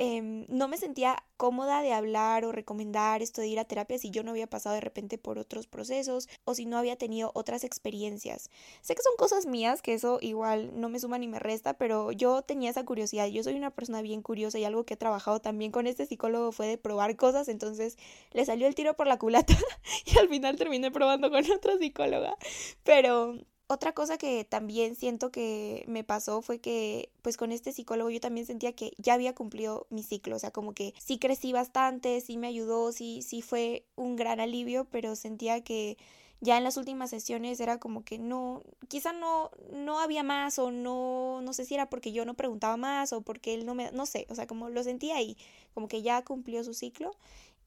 Em, 0.01 0.47
no 0.49 0.69
me 0.69 0.77
sentía 0.77 1.25
cómoda 1.37 1.83
de 1.83 1.93
hablar 1.93 2.45
o 2.45 2.53
recomendar 2.53 3.21
esto 3.21 3.41
de 3.41 3.49
ir 3.49 3.59
a 3.59 3.65
terapia 3.65 3.99
si 3.99 4.11
yo 4.13 4.23
no 4.23 4.31
había 4.31 4.47
pasado 4.47 4.77
de 4.77 4.81
repente 4.81 5.19
por 5.19 5.41
otros 5.41 5.67
procesos 5.67 6.29
o 6.45 6.55
si 6.55 6.67
no 6.67 6.79
había 6.79 6.95
tenido 6.95 7.33
otras 7.35 7.65
experiencias. 7.65 8.49
Sé 8.81 8.95
que 8.95 9.03
son 9.03 9.17
cosas 9.19 9.47
mías, 9.47 9.83
que 9.83 9.95
eso 9.95 10.19
igual 10.21 10.71
no 10.81 10.89
me 10.89 11.01
suma 11.01 11.19
ni 11.19 11.27
me 11.27 11.41
resta, 11.41 11.75
pero 11.75 12.13
yo 12.13 12.43
tenía 12.43 12.71
esa 12.71 12.85
curiosidad. 12.85 13.27
Yo 13.27 13.43
soy 13.43 13.55
una 13.55 13.73
persona 13.73 14.01
bien 14.01 14.23
curiosa 14.23 14.57
y 14.61 14.65
algo 14.65 14.85
que 14.85 14.95
he 14.95 14.97
trabajado 14.97 15.41
también 15.41 15.73
con 15.73 15.89
este 15.89 16.07
psicólogo 16.07 16.53
fue 16.53 16.69
de 16.69 16.79
probar 16.79 17.17
cosas, 17.17 17.49
entonces 17.49 17.99
le 18.31 18.45
salió 18.45 18.69
el 18.69 18.77
tiro 18.77 18.95
por 18.95 19.09
la 19.09 19.19
culata 19.19 19.57
y 20.07 20.17
al 20.17 20.29
final 20.29 20.55
terminé 20.55 20.93
probando 20.93 21.29
con 21.29 21.43
otra 21.51 21.77
psicóloga. 21.77 22.37
Pero 22.85 23.35
otra 23.69 23.93
cosa 23.93 24.17
que 24.17 24.45
también 24.45 24.97
siento 24.97 25.31
que 25.31 25.85
me 25.87 26.03
pasó 26.03 26.41
fue 26.41 26.59
que 26.59 27.11
pues 27.23 27.37
con 27.37 27.53
este 27.53 27.71
psicólogo 27.73 28.09
yo 28.11 28.19
también 28.21 28.47
sentía 28.47 28.73
que 28.73 28.93
ya 28.97 29.13
había 29.15 29.35
cumplido 29.35 29.87
mi 29.91 30.03
ciclo, 30.03 30.37
o 30.37 30.39
sea, 30.39 30.51
como 30.51 30.73
que 30.73 30.95
sí 30.99 31.19
crecí 31.19 31.53
bastante, 31.53 32.21
sí 32.23 32.39
me 32.39 32.47
ayudó, 32.47 32.93
sí, 32.93 33.21
sí 33.23 33.43
fue 33.43 33.85
un 33.95 34.17
gran 34.17 34.41
alivio, 34.41 34.87
pero 34.91 35.15
sentía 35.17 35.63
que 35.63 35.99
ya 36.41 36.57
en 36.57 36.65
las 36.65 36.79
últimas 36.79 37.11
sesiones 37.11 37.61
era 37.61 37.79
como 37.79 38.05
que 38.05 38.19
no, 38.19 38.63
quizá 38.89 39.13
no, 39.13 39.51
no 39.73 40.01
había 40.01 40.23
más 40.23 40.59
o 40.59 40.71
no, 40.71 41.41
no 41.43 41.53
sé 41.53 41.67
si 41.67 41.75
era 41.75 41.91
porque 41.91 42.13
yo 42.13 42.25
no 42.25 42.35
preguntaba 42.35 42.79
más 42.79 43.13
o 43.13 43.21
porque 43.21 43.53
él 43.55 43.67
no 43.67 43.75
me, 43.75 43.91
no 43.93 44.07
sé, 44.07 44.27
o 44.31 44.35
sea, 44.35 44.47
como 44.47 44.71
lo 44.71 44.83
sentía 44.83 45.17
ahí, 45.17 45.37
como 45.75 45.89
que 45.89 46.01
ya 46.03 46.25
cumplió 46.25 46.65
su 46.65 46.75
ciclo. 46.75 47.11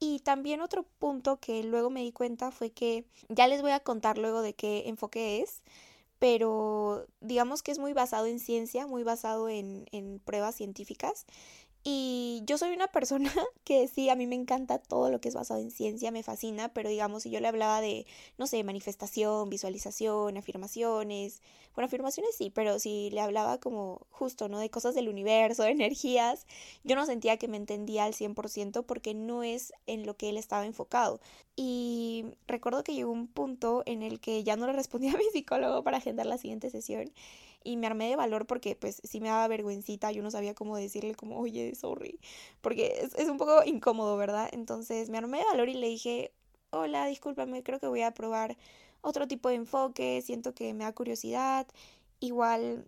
Y 0.03 0.20
también 0.22 0.62
otro 0.62 0.84
punto 0.98 1.39
que 1.39 1.63
luego 1.63 1.91
me 1.91 2.01
di 2.01 2.12
cuenta 2.12 2.50
fue 2.50 2.72
que 2.72 3.05
ya 3.29 3.48
les 3.48 3.62
voy 3.62 3.70
a 3.70 3.81
contar 3.81 4.17
luego 4.17 4.41
de 4.41 4.55
qué 4.55 4.88
enfoque 4.88 5.43
es, 5.43 5.62
pero 6.22 7.08
digamos 7.20 7.63
que 7.63 7.72
es 7.72 7.80
muy 7.80 7.94
basado 7.94 8.28
en 8.28 8.40
ciencia, 8.40 8.86
muy 8.86 9.01
basado 9.01 9.50
en, 9.50 9.88
en 9.92 10.20
pruebas 10.20 10.54
científicas. 10.54 11.25
Y 11.84 12.44
yo 12.46 12.60
soy 12.60 12.74
una 12.74 12.88
persona 12.90 13.32
que 13.64 13.88
sí, 13.88 14.10
a 14.10 14.16
mí 14.16 14.28
me 14.28 14.36
encanta 14.36 14.78
todo 14.78 15.10
lo 15.10 15.20
que 15.20 15.30
es 15.30 15.36
basado 15.36 15.60
en 15.60 15.72
ciencia, 15.72 16.12
me 16.12 16.22
fascina, 16.22 16.70
pero 16.74 16.90
digamos, 16.90 17.24
si 17.24 17.32
yo 17.32 17.40
le 17.40 17.48
hablaba 17.48 17.82
de, 17.82 18.06
no 18.38 18.46
sé, 18.46 18.64
manifestación, 18.64 19.50
visualización, 19.50 20.38
afirmaciones, 20.38 21.42
bueno, 21.74 21.88
afirmaciones 21.88 22.36
sí, 22.36 22.52
pero 22.52 22.78
si 22.80 23.10
le 23.12 23.22
hablaba 23.22 23.60
como 23.60 24.06
justo, 24.12 24.48
¿no? 24.50 24.60
De 24.60 24.70
cosas 24.70 24.94
del 24.94 25.10
universo, 25.10 25.64
de 25.64 25.72
energías, 25.72 26.46
yo 26.84 26.96
no 26.96 27.06
sentía 27.08 27.38
que 27.38 27.48
me 27.48 27.58
entendía 27.58 28.06
al 28.06 28.14
100% 28.14 28.84
porque 28.86 29.14
no 29.16 29.42
es 29.44 29.74
en 29.88 30.06
lo 30.06 30.16
que 30.18 30.30
él 30.30 30.38
estaba 30.38 30.66
enfocado. 30.66 31.20
Y 31.56 32.26
recuerdo 32.48 32.84
que 32.84 32.94
llegó 32.94 33.12
un 33.12 33.28
punto 33.28 33.84
en 33.86 34.04
el 34.04 34.20
que 34.20 34.44
ya 34.44 34.56
no 34.56 34.68
le 34.68 34.74
respondía 34.74 35.14
a 35.16 35.18
mi 35.18 35.26
psicólogo 35.34 35.84
para 35.84 35.98
agendar 35.98 36.28
la 36.28 36.38
siguiente 36.38 36.70
sesión 36.70 37.12
y 37.63 37.77
me 37.77 37.88
armé 37.88 38.10
de 38.10 38.15
valor 38.15 38.48
porque 38.48 38.75
pues 38.75 39.01
sí 39.03 39.22
me 39.22 39.30
daba 39.30 39.48
vergüencita, 39.48 40.12
yo 40.12 40.24
no 40.24 40.32
sabía 40.32 40.53
cómo 40.56 40.77
decirle 40.77 41.15
como, 41.15 41.39
oye, 41.39 41.75
sorry, 41.75 42.20
porque 42.62 43.00
es, 43.01 43.15
es 43.15 43.30
un 43.30 43.38
poco 43.38 43.63
incómodo, 43.65 44.18
¿verdad? 44.18 44.50
Entonces 44.51 45.10
me 45.10 45.18
armé 45.18 45.39
de 45.39 45.46
valor 45.46 45.70
y 45.70 45.75
le 45.75 45.88
dije, 45.88 46.34
hola, 46.72 47.06
discúlpame, 47.08 47.63
creo 47.63 47.80
que 47.80 47.88
voy 47.88 48.01
a 48.01 48.13
probar 48.13 48.58
otro 49.01 49.27
tipo 49.27 49.50
de 49.50 49.56
enfoque, 49.56 50.22
siento 50.22 50.53
que 50.53 50.74
me 50.74 50.84
da 50.84 50.94
curiosidad, 50.94 51.68
igual 52.20 52.86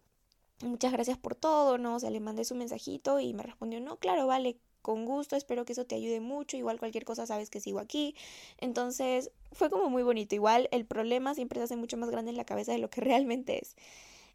muchas 0.61 0.91
gracias 0.91 1.17
por 1.17 1.35
todo, 1.35 1.77
¿no? 1.77 1.95
O 1.95 1.99
sea, 1.99 2.09
le 2.09 2.19
mandé 2.19 2.45
su 2.45 2.55
mensajito 2.55 3.19
y 3.19 3.33
me 3.33 3.43
respondió, 3.43 3.79
no, 3.81 3.97
claro, 3.97 4.27
vale, 4.27 4.57
con 4.81 5.05
gusto, 5.05 5.35
espero 5.35 5.65
que 5.65 5.73
eso 5.73 5.85
te 5.85 5.95
ayude 5.95 6.19
mucho, 6.19 6.57
igual 6.57 6.77
cualquier 6.79 7.05
cosa 7.05 7.25
sabes 7.25 7.49
que 7.49 7.59
sigo 7.61 7.79
aquí. 7.79 8.15
Entonces 8.59 9.31
fue 9.53 9.69
como 9.69 9.89
muy 9.89 10.03
bonito, 10.03 10.35
igual 10.35 10.69
el 10.71 10.85
problema 10.85 11.33
siempre 11.35 11.59
se 11.59 11.65
hace 11.65 11.75
mucho 11.77 11.97
más 11.97 12.09
grande 12.09 12.31
en 12.31 12.37
la 12.37 12.45
cabeza 12.45 12.73
de 12.73 12.79
lo 12.79 12.89
que 12.89 13.01
realmente 13.01 13.59
es. 13.61 13.75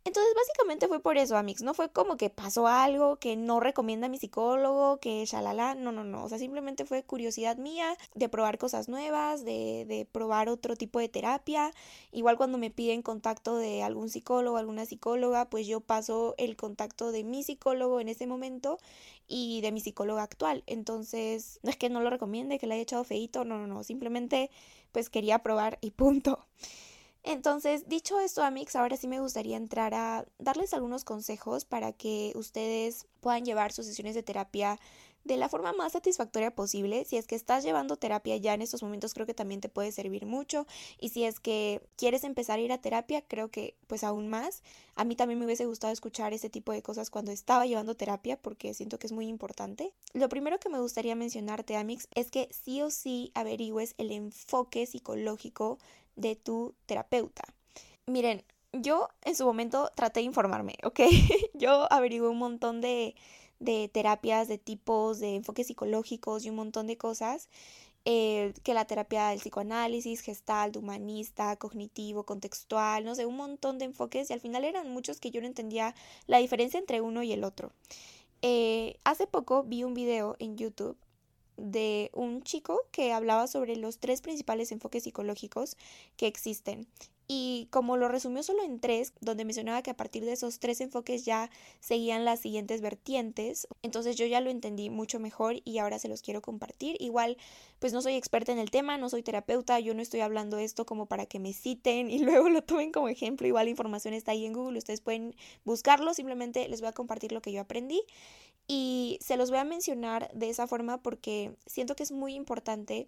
Entonces, 0.05 0.33
básicamente 0.35 0.89
fue 0.89 1.01
por 1.01 1.19
eso, 1.19 1.37
Amix. 1.37 1.63
No 1.63 1.75
fue 1.75 1.91
como 1.91 2.17
que 2.17 2.31
pasó 2.31 2.67
algo 2.67 3.17
que 3.17 3.37
no 3.37 3.61
recomienda 3.61 4.09
mi 4.09 4.19
psicólogo, 4.19 4.99
que 5.01 5.25
shalala. 5.27 5.75
No, 5.75 5.93
no, 5.93 6.03
no. 6.03 6.25
O 6.25 6.29
sea, 6.29 6.39
simplemente 6.39 6.87
fue 6.87 7.03
curiosidad 7.03 7.59
mía 7.59 7.97
de 8.15 8.29
probar 8.29 8.57
cosas 8.59 8.89
nuevas, 8.89 9.45
de, 9.45 9.85
de 9.87 10.07
probar 10.11 10.49
otro 10.49 10.77
tipo 10.77 10.99
de 10.99 11.09
terapia. 11.09 11.73
Igual 12.11 12.39
cuando 12.39 12.57
me 12.57 12.71
piden 12.71 13.03
contacto 13.03 13.57
de 13.57 13.83
algún 13.83 14.09
psicólogo, 14.09 14.57
alguna 14.57 14.87
psicóloga, 14.87 15.51
pues 15.51 15.67
yo 15.67 15.81
paso 15.81 16.35
el 16.39 16.57
contacto 16.57 17.13
de 17.13 17.25
mi 17.25 17.43
psicólogo 17.43 18.01
en 18.01 18.09
ese 18.09 18.27
momento 18.27 18.79
y 19.27 19.61
de 19.61 19.73
mi 19.73 19.81
psicóloga 19.81 20.23
actual. 20.23 20.65
Entonces, 20.67 21.61
no 21.63 21.71
es 21.71 21.77
que 21.77 21.91
no 21.91 22.01
lo 22.01 22.11
recomiende, 22.11 22.59
que 22.59 22.67
le 22.67 22.75
haya 22.75 22.83
echado 22.83 23.05
feito, 23.05 23.45
no, 23.45 23.59
no, 23.59 23.67
no. 23.67 23.85
Simplemente, 23.85 24.51
pues 24.93 25.11
quería 25.11 25.41
probar 25.41 25.79
y 25.83 25.91
punto. 25.91 26.47
Entonces, 27.23 27.89
dicho 27.89 28.21
esto, 28.21 28.43
Amix, 28.43 28.77
ahora 28.77 28.97
sí 28.97 29.09
me 29.09 29.21
gustaría 29.21 29.57
entrar 29.57 29.95
a 29.95 30.27
darles 30.39 30.73
algunos 30.73 31.05
consejos 31.05 31.65
para 31.65 31.93
que 31.93 32.33
ustedes 32.35 33.07
puedan 33.21 33.45
llevar 33.45 33.73
sus 33.73 33.87
sesiones 33.87 34.15
de 34.15 34.23
terapia 34.23 34.79
de 35.25 35.37
la 35.37 35.49
forma 35.49 35.73
más 35.73 35.93
satisfactoria 35.93 36.55
posible. 36.55 37.05
Si 37.05 37.17
es 37.17 37.27
que 37.27 37.35
estás 37.35 37.63
llevando 37.63 37.97
terapia 37.97 38.37
ya 38.37 38.55
en 38.55 38.63
estos 38.63 38.83
momentos, 38.83 39.15
creo 39.15 39.27
que 39.27 39.35
también 39.35 39.61
te 39.61 39.69
puede 39.69 39.93
servir 39.93 40.27
mucho. 40.27 40.67
Y 40.99 41.11
si 41.11 41.25
es 41.25 41.39
que 41.39 41.83
quieres 41.97 42.25
empezar 42.25 42.59
a 42.59 42.63
ir 42.63 42.73
a 42.73 42.81
terapia, 42.81 43.23
creo 43.23 43.51
que 43.51 43.77
pues 43.87 44.05
aún 44.05 44.29
más. 44.29 44.63
A 44.97 45.05
mí 45.05 45.15
también 45.17 45.39
me 45.39 45.45
hubiese 45.45 45.67
gustado 45.67 45.93
escuchar 45.93 46.33
ese 46.33 46.51
tipo 46.51 46.73
de 46.73 46.83
cosas 46.83 47.11
cuando 47.11 47.31
estaba 47.31 47.67
llevando 47.67 47.95
terapia 47.95 48.41
porque 48.41 48.75
siento 48.75 48.99
que 48.99 49.07
es 49.07 49.13
muy 49.13 49.27
importante. 49.27 49.93
Lo 50.15 50.29
primero 50.29 50.59
que 50.59 50.71
me 50.71 50.81
gustaría 50.81 51.15
mencionarte, 51.15 51.77
Amix, 51.77 52.09
es 52.15 52.31
que 52.31 52.49
sí 52.51 52.81
o 52.81 52.91
sí 52.91 53.31
averigües 53.35 53.95
el 53.99 54.11
enfoque 54.11 54.87
psicológico 54.87 55.79
de 56.19 56.37
tu 56.37 56.75
terapeuta. 56.87 57.45
Miren, 58.07 58.45
yo 58.73 59.09
en 59.23 59.35
su 59.35 59.45
momento 59.45 59.91
traté 59.95 60.21
de 60.21 60.27
informarme, 60.27 60.75
¿ok? 60.85 61.01
yo 61.55 61.91
averigué 61.93 62.29
un 62.29 62.39
montón 62.39 62.81
de, 62.81 63.15
de 63.61 63.89
terapias, 63.89 64.49
de 64.49 64.59
tipos, 64.59 65.21
de 65.21 65.37
enfoques 65.37 65.69
psicológicos 65.69 66.45
y 66.45 66.51
un 66.51 66.57
montón 66.57 66.87
de 66.87 66.97
cosas. 66.97 67.49
Eh, 68.05 68.55
que 68.63 68.73
la 68.73 68.87
terapia 68.87 69.29
del 69.29 69.39
psicoanálisis, 69.39 70.23
gestal, 70.23 70.73
humanista, 70.77 71.57
cognitivo, 71.57 72.25
contextual, 72.25 73.05
no 73.05 73.15
sé, 73.15 73.27
un 73.27 73.37
montón 73.37 73.79
de 73.79 73.85
enfoques 73.85 74.31
y 74.31 74.33
al 74.33 74.41
final 74.41 74.65
eran 74.65 74.91
muchos 74.91 75.21
que 75.21 75.31
yo 75.31 75.43
no 75.43 75.47
entendía 75.47 75.95
la 76.27 76.39
diferencia 76.39 76.81
entre 76.81 77.03
uno 77.03 77.23
y 77.23 77.33
el 77.33 77.45
otro. 77.45 77.71
Eh, 78.41 78.97
hace 79.05 79.27
poco 79.27 79.65
vi 79.65 79.85
un 79.85 79.95
video 79.95 80.37
en 80.39 80.57
YouTube 80.57 80.97
de 81.59 82.11
un 82.15 82.43
chico 82.43 82.81
que 82.91 83.13
hablaba 83.13 83.47
sobre 83.47 83.77
los 83.77 83.99
tres 83.99 84.23
principales 84.23 84.73
enfoques 84.73 85.03
psicológicos 85.05 85.77
que 86.17 86.27
existen. 86.27 86.87
Y 87.31 87.69
como 87.71 87.99
lo 87.99 88.09
resumió 88.09 88.43
solo 88.43 88.63
en 88.63 88.81
tres, 88.81 89.13
donde 89.21 89.45
mencionaba 89.45 89.83
que 89.83 89.91
a 89.91 89.97
partir 89.97 90.25
de 90.25 90.33
esos 90.33 90.61
tres 90.61 90.81
enfoques 90.81 91.27
ya 91.27 91.51
seguían 91.79 92.25
las 92.25 92.41
siguientes 92.41 92.81
vertientes, 92.81 93.69
entonces 93.83 94.17
yo 94.17 94.25
ya 94.25 94.41
lo 94.41 94.49
entendí 94.49 94.89
mucho 94.89 95.21
mejor 95.21 95.57
y 95.63 95.77
ahora 95.77 95.99
se 95.99 96.09
los 96.09 96.23
quiero 96.23 96.41
compartir. 96.41 96.97
Igual, 97.01 97.37
pues 97.81 97.93
no 97.93 98.01
soy 98.01 98.15
experta 98.15 98.53
en 98.53 98.59
el 98.59 98.71
tema, 98.71 98.97
no 98.97 99.11
soy 99.11 99.23
terapeuta, 99.23 99.79
yo 99.79 99.93
no 99.93 100.01
estoy 100.01 100.21
hablando 100.21 100.57
esto 100.57 100.87
como 100.87 101.05
para 101.05 101.27
que 101.27 101.39
me 101.39 101.53
citen 101.53 102.11
y 102.11 102.19
luego 102.25 102.49
lo 102.49 102.63
tomen 102.63 102.93
como 102.93 103.11
ejemplo. 103.11 103.47
Igual 103.47 103.67
la 103.67 103.71
información 103.73 104.15
está 104.15 104.33
ahí 104.33 104.47
en 104.47 104.55
Google, 104.55 104.79
ustedes 104.79 105.03
pueden 105.03 105.37
buscarlo, 105.67 106.15
simplemente 106.15 106.67
les 106.67 106.81
voy 106.81 106.89
a 106.89 106.93
compartir 106.93 107.33
lo 107.33 107.43
que 107.43 107.53
yo 107.53 107.61
aprendí 107.61 108.03
y 108.69 109.19
se 109.23 109.39
los 109.39 109.51
voy 109.51 109.59
a 109.59 109.65
mencionar 109.65 110.31
de 110.35 110.51
esa 110.51 110.67
forma 110.67 110.99
porque 111.03 111.57
siento 111.67 111.97
que 111.97 112.03
es 112.03 112.13
muy 112.13 112.35
importante 112.35 113.07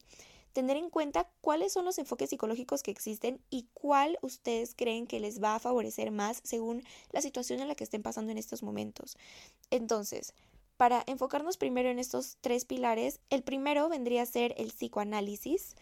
tener 0.55 0.77
en 0.77 0.91
cuenta 0.91 1.29
cuáles 1.43 1.73
son 1.73 1.85
los 1.85 1.99
enfoques 1.99 2.31
psicológicos 2.31 2.83
que 2.83 2.91
existen 2.91 3.41
y 3.51 3.69
cuál 3.75 4.19
ustedes 4.23 4.75
creen 4.75 5.07
que 5.07 5.21
les 5.21 5.41
va 5.41 5.55
a 5.55 5.61
favorecer 5.61 6.11
más 6.11 6.41
según 6.43 6.83
la 7.13 7.21
situación 7.21 7.61
en 7.61 7.69
la 7.69 7.75
que 7.75 7.85
estén 7.85 8.03
pasando 8.03 8.33
en 8.33 8.39
estos 8.39 8.63
momentos. 8.63 9.17
Entonces, 9.71 10.35
para 10.77 11.05
enfocarnos 11.07 11.59
primero 11.59 11.91
en 11.91 11.99
estos 11.99 12.39
tres 12.41 12.65
pilares, 12.65 13.21
el 13.29 13.43
primero 13.43 13.89
vendría 13.89 14.23
a 14.23 14.27
ser 14.27 14.55
el 14.57 14.73
psicoanálisis. 14.73 15.77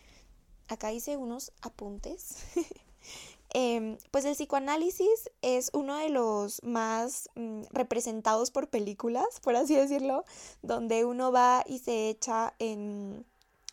Acá 0.67 0.93
hice 0.93 1.17
unos 1.17 1.53
apuntes. 1.63 2.45
Em, 3.55 3.97
pues 4.11 4.25
el 4.25 4.35
psicoanálisis 4.35 5.31
es 5.41 5.71
uno 5.73 5.97
de 5.97 6.11
los 6.11 6.63
más 6.63 7.31
mm, 7.35 7.63
representados 7.71 8.51
por 8.51 8.69
películas, 8.69 9.41
por 9.43 9.57
así 9.57 9.75
decirlo, 9.75 10.25
donde 10.63 11.05
uno 11.05 11.33
va 11.33 11.65
y 11.67 11.79
se 11.79 12.11
echa 12.11 12.55
en, 12.59 13.25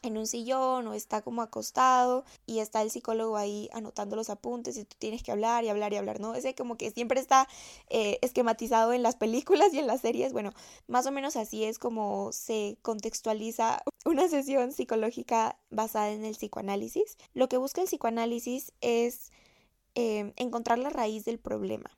en 0.06 0.18
un 0.18 0.28
sillón 0.28 0.88
o 0.88 0.94
está 0.94 1.22
como 1.22 1.42
acostado 1.42 2.24
y 2.46 2.60
está 2.60 2.82
el 2.82 2.92
psicólogo 2.92 3.38
ahí 3.38 3.70
anotando 3.74 4.16
los 4.16 4.30
apuntes 4.30 4.78
y 4.78 4.86
tú 4.86 4.96
tienes 4.98 5.24
que 5.24 5.32
hablar 5.32 5.64
y 5.66 5.70
hablar 5.70 5.92
y 5.94 5.98
hablar, 5.98 6.20
¿no? 6.20 6.36
Ese 6.36 6.56
como 6.56 6.78
que 6.78 6.92
siempre 6.92 7.20
está 7.20 7.48
eh, 7.90 8.20
esquematizado 8.22 8.94
en 8.94 9.04
las 9.04 9.16
películas 9.16 9.74
y 9.74 9.80
en 9.80 9.88
las 9.88 10.02
series, 10.02 10.32
bueno, 10.32 10.52
más 10.88 11.06
o 11.06 11.12
menos 11.12 11.36
así 11.36 11.66
es 11.66 11.80
como 11.80 12.32
se 12.32 12.78
contextualiza 12.82 13.84
una 14.06 14.28
sesión 14.30 14.72
psicológica 14.72 15.58
basada 15.70 16.12
en 16.12 16.24
el 16.24 16.36
psicoanálisis. 16.36 17.18
Lo 17.34 17.50
que 17.50 17.58
busca 17.58 17.82
el 17.82 17.88
psicoanálisis 17.88 18.72
es 18.82 19.32
Em, 19.98 20.34
encontrar 20.36 20.78
la 20.78 20.90
raíz 20.90 21.24
del 21.24 21.40
problema. 21.40 21.90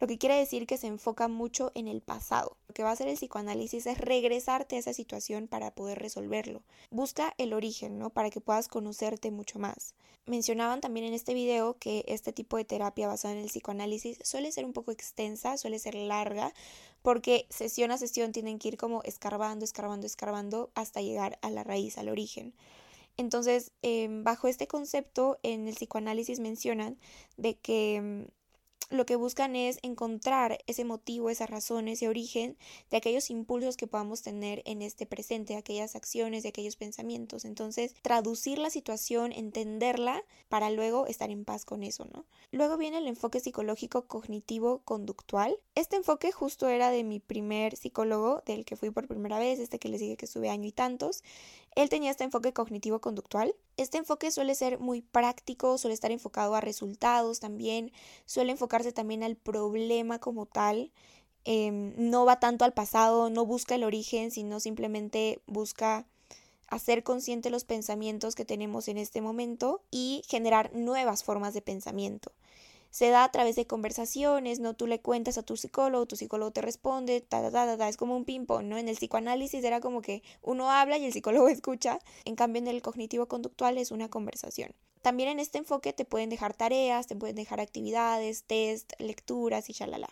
Lo 0.00 0.06
que 0.06 0.18
quiere 0.18 0.36
decir 0.36 0.66
que 0.66 0.76
se 0.76 0.86
enfoca 0.86 1.28
mucho 1.28 1.72
en 1.74 1.88
el 1.88 2.02
pasado. 2.02 2.58
Lo 2.68 2.74
que 2.74 2.82
va 2.82 2.90
a 2.90 2.92
hacer 2.92 3.08
el 3.08 3.16
psicoanálisis 3.16 3.86
es 3.86 3.98
regresarte 3.98 4.76
a 4.76 4.78
esa 4.78 4.92
situación 4.92 5.48
para 5.48 5.74
poder 5.74 5.98
resolverlo. 5.98 6.62
Busca 6.90 7.34
el 7.38 7.54
origen, 7.54 7.98
¿no? 7.98 8.10
Para 8.10 8.28
que 8.28 8.42
puedas 8.42 8.68
conocerte 8.68 9.30
mucho 9.30 9.58
más. 9.58 9.94
Mencionaban 10.26 10.82
también 10.82 11.06
en 11.06 11.14
este 11.14 11.32
video 11.32 11.78
que 11.78 12.04
este 12.06 12.34
tipo 12.34 12.58
de 12.58 12.66
terapia 12.66 13.08
basada 13.08 13.32
en 13.32 13.40
el 13.40 13.48
psicoanálisis 13.48 14.18
suele 14.22 14.52
ser 14.52 14.66
un 14.66 14.74
poco 14.74 14.92
extensa, 14.92 15.56
suele 15.56 15.78
ser 15.78 15.94
larga, 15.94 16.52
porque 17.00 17.46
sesión 17.48 17.90
a 17.92 17.96
sesión 17.96 18.30
tienen 18.30 18.58
que 18.58 18.68
ir 18.68 18.76
como 18.76 19.02
escarbando, 19.04 19.64
escarbando, 19.64 20.06
escarbando 20.06 20.70
hasta 20.74 21.00
llegar 21.00 21.38
a 21.40 21.48
la 21.48 21.64
raíz, 21.64 21.96
al 21.96 22.10
origen. 22.10 22.52
Entonces, 23.18 23.72
em, 23.82 24.24
bajo 24.24 24.48
este 24.48 24.68
concepto, 24.68 25.38
en 25.42 25.68
el 25.68 25.74
psicoanálisis 25.74 26.40
mencionan 26.40 26.98
de 27.36 27.58
que 27.58 27.96
em, 27.96 28.28
lo 28.90 29.06
que 29.06 29.16
buscan 29.16 29.56
es 29.56 29.78
encontrar 29.82 30.58
ese 30.66 30.84
motivo, 30.84 31.30
esa 31.30 31.46
razón, 31.46 31.88
ese 31.88 32.08
origen 32.08 32.56
de 32.90 32.96
aquellos 32.96 33.30
impulsos 33.30 33.76
que 33.76 33.86
podamos 33.86 34.22
tener 34.22 34.62
en 34.64 34.82
este 34.82 35.06
presente, 35.06 35.56
aquellas 35.56 35.94
acciones, 35.94 36.42
de 36.42 36.50
aquellos 36.50 36.76
pensamientos. 36.76 37.44
Entonces, 37.44 37.94
traducir 38.02 38.58
la 38.58 38.70
situación, 38.70 39.32
entenderla 39.32 40.24
para 40.48 40.70
luego 40.70 41.06
estar 41.06 41.30
en 41.30 41.44
paz 41.44 41.64
con 41.64 41.82
eso, 41.82 42.06
¿no? 42.12 42.24
Luego 42.50 42.76
viene 42.76 42.98
el 42.98 43.06
enfoque 43.06 43.40
psicológico 43.40 44.06
cognitivo 44.06 44.80
conductual. 44.84 45.58
Este 45.74 45.96
enfoque 45.96 46.32
justo 46.32 46.68
era 46.68 46.90
de 46.90 47.04
mi 47.04 47.20
primer 47.20 47.76
psicólogo, 47.76 48.42
del 48.46 48.64
que 48.64 48.76
fui 48.76 48.90
por 48.90 49.06
primera 49.06 49.38
vez, 49.38 49.58
este 49.58 49.78
que 49.78 49.88
les 49.88 50.00
dije 50.00 50.16
que 50.16 50.26
estuve 50.26 50.48
año 50.48 50.66
y 50.66 50.72
tantos. 50.72 51.22
Él 51.74 51.88
tenía 51.88 52.10
este 52.10 52.24
enfoque 52.24 52.52
cognitivo 52.52 53.00
conductual. 53.00 53.54
Este 53.78 53.96
enfoque 53.96 54.32
suele 54.32 54.56
ser 54.56 54.80
muy 54.80 55.02
práctico, 55.02 55.78
suele 55.78 55.94
estar 55.94 56.10
enfocado 56.10 56.56
a 56.56 56.60
resultados 56.60 57.38
también, 57.38 57.92
suele 58.26 58.50
enfocarse 58.50 58.92
también 58.92 59.22
al 59.22 59.36
problema 59.36 60.18
como 60.18 60.46
tal. 60.46 60.90
Em, 61.44 61.94
no 61.96 62.24
va 62.24 62.40
tanto 62.40 62.64
al 62.64 62.74
pasado, 62.74 63.30
no 63.30 63.46
busca 63.46 63.76
el 63.76 63.84
origen, 63.84 64.32
sino 64.32 64.58
simplemente 64.58 65.40
busca 65.46 66.06
hacer 66.68 67.04
consciente 67.04 67.50
los 67.50 67.64
pensamientos 67.64 68.34
que 68.34 68.44
tenemos 68.44 68.88
en 68.88 68.98
este 68.98 69.20
momento 69.20 69.80
y 69.92 70.22
generar 70.26 70.74
nuevas 70.74 71.22
formas 71.22 71.54
de 71.54 71.62
pensamiento 71.62 72.32
se 72.90 73.10
da 73.10 73.24
a 73.24 73.30
través 73.30 73.56
de 73.56 73.66
conversaciones, 73.66 74.60
¿no? 74.60 74.74
Tú 74.74 74.86
le 74.86 75.00
cuentas 75.00 75.38
a 75.38 75.42
tu 75.42 75.56
psicólogo, 75.56 76.06
tu 76.06 76.16
psicólogo 76.16 76.50
te 76.50 76.62
responde, 76.62 77.20
ta, 77.20 77.42
ta, 77.42 77.50
ta, 77.50 77.76
ta, 77.76 77.88
es 77.88 77.96
como 77.96 78.16
un 78.16 78.24
ping-pong, 78.24 78.64
¿no? 78.64 78.78
En 78.78 78.88
el 78.88 78.96
psicoanálisis 78.96 79.62
era 79.64 79.80
como 79.80 80.02
que 80.02 80.22
uno 80.42 80.70
habla 80.70 80.98
y 80.98 81.04
el 81.04 81.12
psicólogo 81.12 81.48
escucha, 81.48 81.98
en 82.24 82.36
cambio 82.36 82.62
en 82.62 82.68
el 82.68 82.82
cognitivo-conductual 82.82 83.78
es 83.78 83.90
una 83.90 84.08
conversación. 84.08 84.74
También 85.02 85.28
en 85.28 85.40
este 85.40 85.58
enfoque 85.58 85.92
te 85.92 86.04
pueden 86.04 86.28
dejar 86.28 86.54
tareas, 86.54 87.06
te 87.06 87.16
pueden 87.16 87.36
dejar 87.36 87.60
actividades, 87.60 88.44
test, 88.44 88.92
lecturas 88.98 89.70
y 89.70 89.72
shalala. 89.72 90.08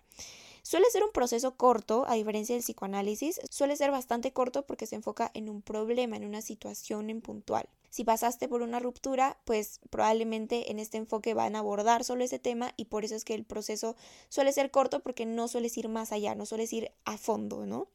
Suele 0.66 0.90
ser 0.90 1.04
un 1.04 1.12
proceso 1.12 1.54
corto, 1.54 2.04
a 2.08 2.14
diferencia 2.14 2.56
del 2.56 2.64
psicoanálisis, 2.64 3.40
suele 3.50 3.76
ser 3.76 3.92
bastante 3.92 4.32
corto 4.32 4.66
porque 4.66 4.86
se 4.86 4.96
enfoca 4.96 5.30
en 5.32 5.48
un 5.48 5.62
problema, 5.62 6.16
en 6.16 6.24
una 6.24 6.42
situación 6.42 7.08
en 7.08 7.20
puntual. 7.20 7.68
Si 7.88 8.02
pasaste 8.02 8.48
por 8.48 8.62
una 8.62 8.80
ruptura, 8.80 9.38
pues 9.44 9.78
probablemente 9.90 10.72
en 10.72 10.80
este 10.80 10.98
enfoque 10.98 11.34
van 11.34 11.54
a 11.54 11.60
abordar 11.60 12.02
solo 12.02 12.24
ese 12.24 12.40
tema 12.40 12.72
y 12.76 12.86
por 12.86 13.04
eso 13.04 13.14
es 13.14 13.24
que 13.24 13.34
el 13.34 13.44
proceso 13.44 13.94
suele 14.28 14.52
ser 14.52 14.72
corto 14.72 14.98
porque 14.98 15.24
no 15.24 15.46
sueles 15.46 15.78
ir 15.78 15.88
más 15.88 16.10
allá, 16.10 16.34
no 16.34 16.46
sueles 16.46 16.72
ir 16.72 16.90
a 17.04 17.16
fondo, 17.16 17.64
¿no? 17.64 17.86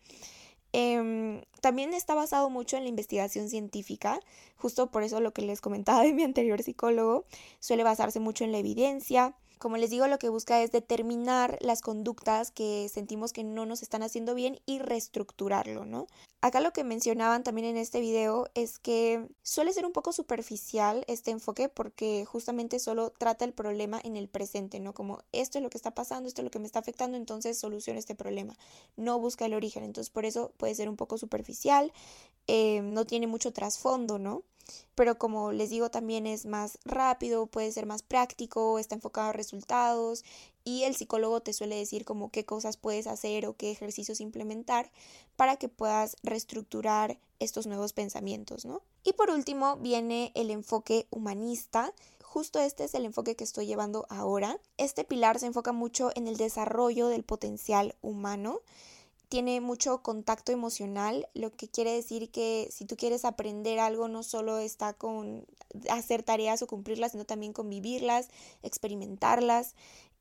Em, 0.72 1.42
También 1.60 1.94
está 1.94 2.16
basado 2.16 2.50
mucho 2.50 2.78
en 2.78 2.84
la 2.84 2.90
investigación 2.90 3.50
científica, 3.50 4.22
justo 4.56 4.90
por 4.92 5.04
eso 5.04 5.20
lo 5.20 5.34
que 5.34 5.42
les 5.42 5.60
comentaba 5.60 6.04
de 6.04 6.14
mi 6.14 6.24
anterior 6.24 6.64
psicólogo, 6.64 7.26
suele 7.60 7.84
basarse 7.84 8.22
mucho 8.22 8.46
en 8.46 8.54
la 8.54 8.60
evidencia, 8.60 9.36
como 9.62 9.78
les 9.78 9.92
digo, 9.92 10.08
lo 10.08 10.18
que 10.18 10.30
busca 10.30 10.60
es 10.64 10.72
determinar 10.72 11.60
las 11.62 11.82
conductas 11.82 12.50
que 12.50 12.90
sentimos 12.92 13.32
que 13.32 13.44
no 13.44 13.68
nos 13.68 13.84
están 13.84 14.02
haciendo 14.02 14.34
bien 14.34 14.60
y 14.66 14.80
reestructurarlo, 14.80 15.86
¿no? 15.86 16.08
Acá 16.42 16.62
lo 16.62 16.74
que 16.74 16.84
mencionaban 16.84 17.44
también 17.44 17.68
en 17.68 17.78
este 17.78 18.00
video 18.00 18.48
es 18.56 18.80
que 18.80 19.28
suele 19.44 19.72
ser 19.72 19.86
un 19.86 19.92
poco 19.92 20.14
superficial 20.14 21.06
este 21.08 21.30
enfoque 21.30 21.70
porque 21.70 22.26
justamente 22.26 22.80
solo 22.80 23.12
trata 23.12 23.46
el 23.46 23.54
problema 23.54 24.02
en 24.04 24.18
el 24.18 24.28
presente, 24.28 24.80
¿no? 24.80 24.96
Como 24.96 25.20
esto 25.32 25.60
es 25.60 25.64
lo 25.64 25.70
que 25.70 25.78
está 25.78 25.94
pasando, 25.94 26.28
esto 26.28 26.42
es 26.42 26.46
lo 26.46 26.52
que 26.52 26.58
me 26.58 26.66
está 26.66 26.80
afectando, 26.80 27.16
entonces 27.16 27.60
soluciona 27.60 28.00
este 28.00 28.16
problema. 28.16 28.58
No 28.98 29.20
busca 29.20 29.46
el 29.46 29.54
origen, 29.54 29.84
entonces 29.84 30.10
por 30.10 30.26
eso 30.26 30.54
puede 30.58 30.74
ser 30.74 30.90
un 30.90 30.98
poco 30.98 31.20
superficial, 31.20 31.94
eh, 32.48 32.82
no 32.82 33.06
tiene 33.06 33.28
mucho 33.28 33.54
trasfondo, 33.54 34.18
¿no? 34.18 34.42
Pero 34.96 35.18
como 35.18 35.52
les 35.52 35.70
digo 35.70 35.90
también 35.90 36.28
es 36.28 36.46
más 36.46 36.78
rápido, 36.86 37.48
puede 37.48 37.72
ser 37.72 37.86
más 37.86 38.04
práctico, 38.04 38.80
está 38.80 38.96
enfocado 38.96 39.30
a 39.30 39.34
resultados 39.34 40.24
y 40.64 40.84
el 40.84 40.96
psicólogo 40.96 41.42
te 41.42 41.54
suele 41.54 41.76
decir 41.76 42.06
como 42.06 42.30
qué 42.32 42.46
cosas 42.46 42.78
puedes 42.78 43.08
hacer 43.08 43.46
o 43.48 43.56
qué 43.56 43.72
ejercicios 43.72 44.22
implementar 44.22 44.92
para 45.36 45.56
que 45.58 45.70
puedas 45.70 46.16
reestructurar 46.24 47.20
estos 47.40 47.66
nuevos 47.66 47.94
pensamientos, 47.94 48.66
¿no? 48.66 48.82
Y 49.04 49.14
por 49.14 49.32
último 49.32 49.78
viene 49.78 50.32
el 50.36 50.52
enfoque 50.52 51.08
humanista. 51.10 51.94
Justo 52.24 52.60
este 52.60 52.84
es 52.84 52.94
el 52.94 53.06
enfoque 53.06 53.36
que 53.36 53.44
estoy 53.44 53.66
llevando 53.66 54.06
ahora. 54.10 54.60
Este 54.78 55.04
pilar 55.04 55.40
se 55.40 55.48
enfoca 55.48 55.72
mucho 55.72 56.12
en 56.16 56.28
el 56.28 56.38
desarrollo 56.38 57.08
del 57.08 57.24
potencial 57.24 57.96
humano 58.02 58.62
tiene 59.32 59.62
mucho 59.62 60.04
contacto 60.04 60.52
emocional, 60.52 61.26
lo 61.34 61.54
que 61.54 61.70
quiere 61.70 61.94
decir 61.94 62.32
que 62.32 62.68
si 62.70 62.84
tú 62.84 62.98
quieres 62.98 63.24
aprender 63.24 63.80
algo 63.80 64.10
no 64.10 64.24
solo 64.24 64.58
está 64.58 64.92
con 64.92 65.46
hacer 65.90 66.22
tareas 66.22 66.62
o 66.62 66.68
cumplirlas, 66.68 67.14
sino 67.14 67.24
también 67.24 67.54
con 67.54 67.70
vivirlas, 67.70 68.28
experimentarlas. 68.62 69.74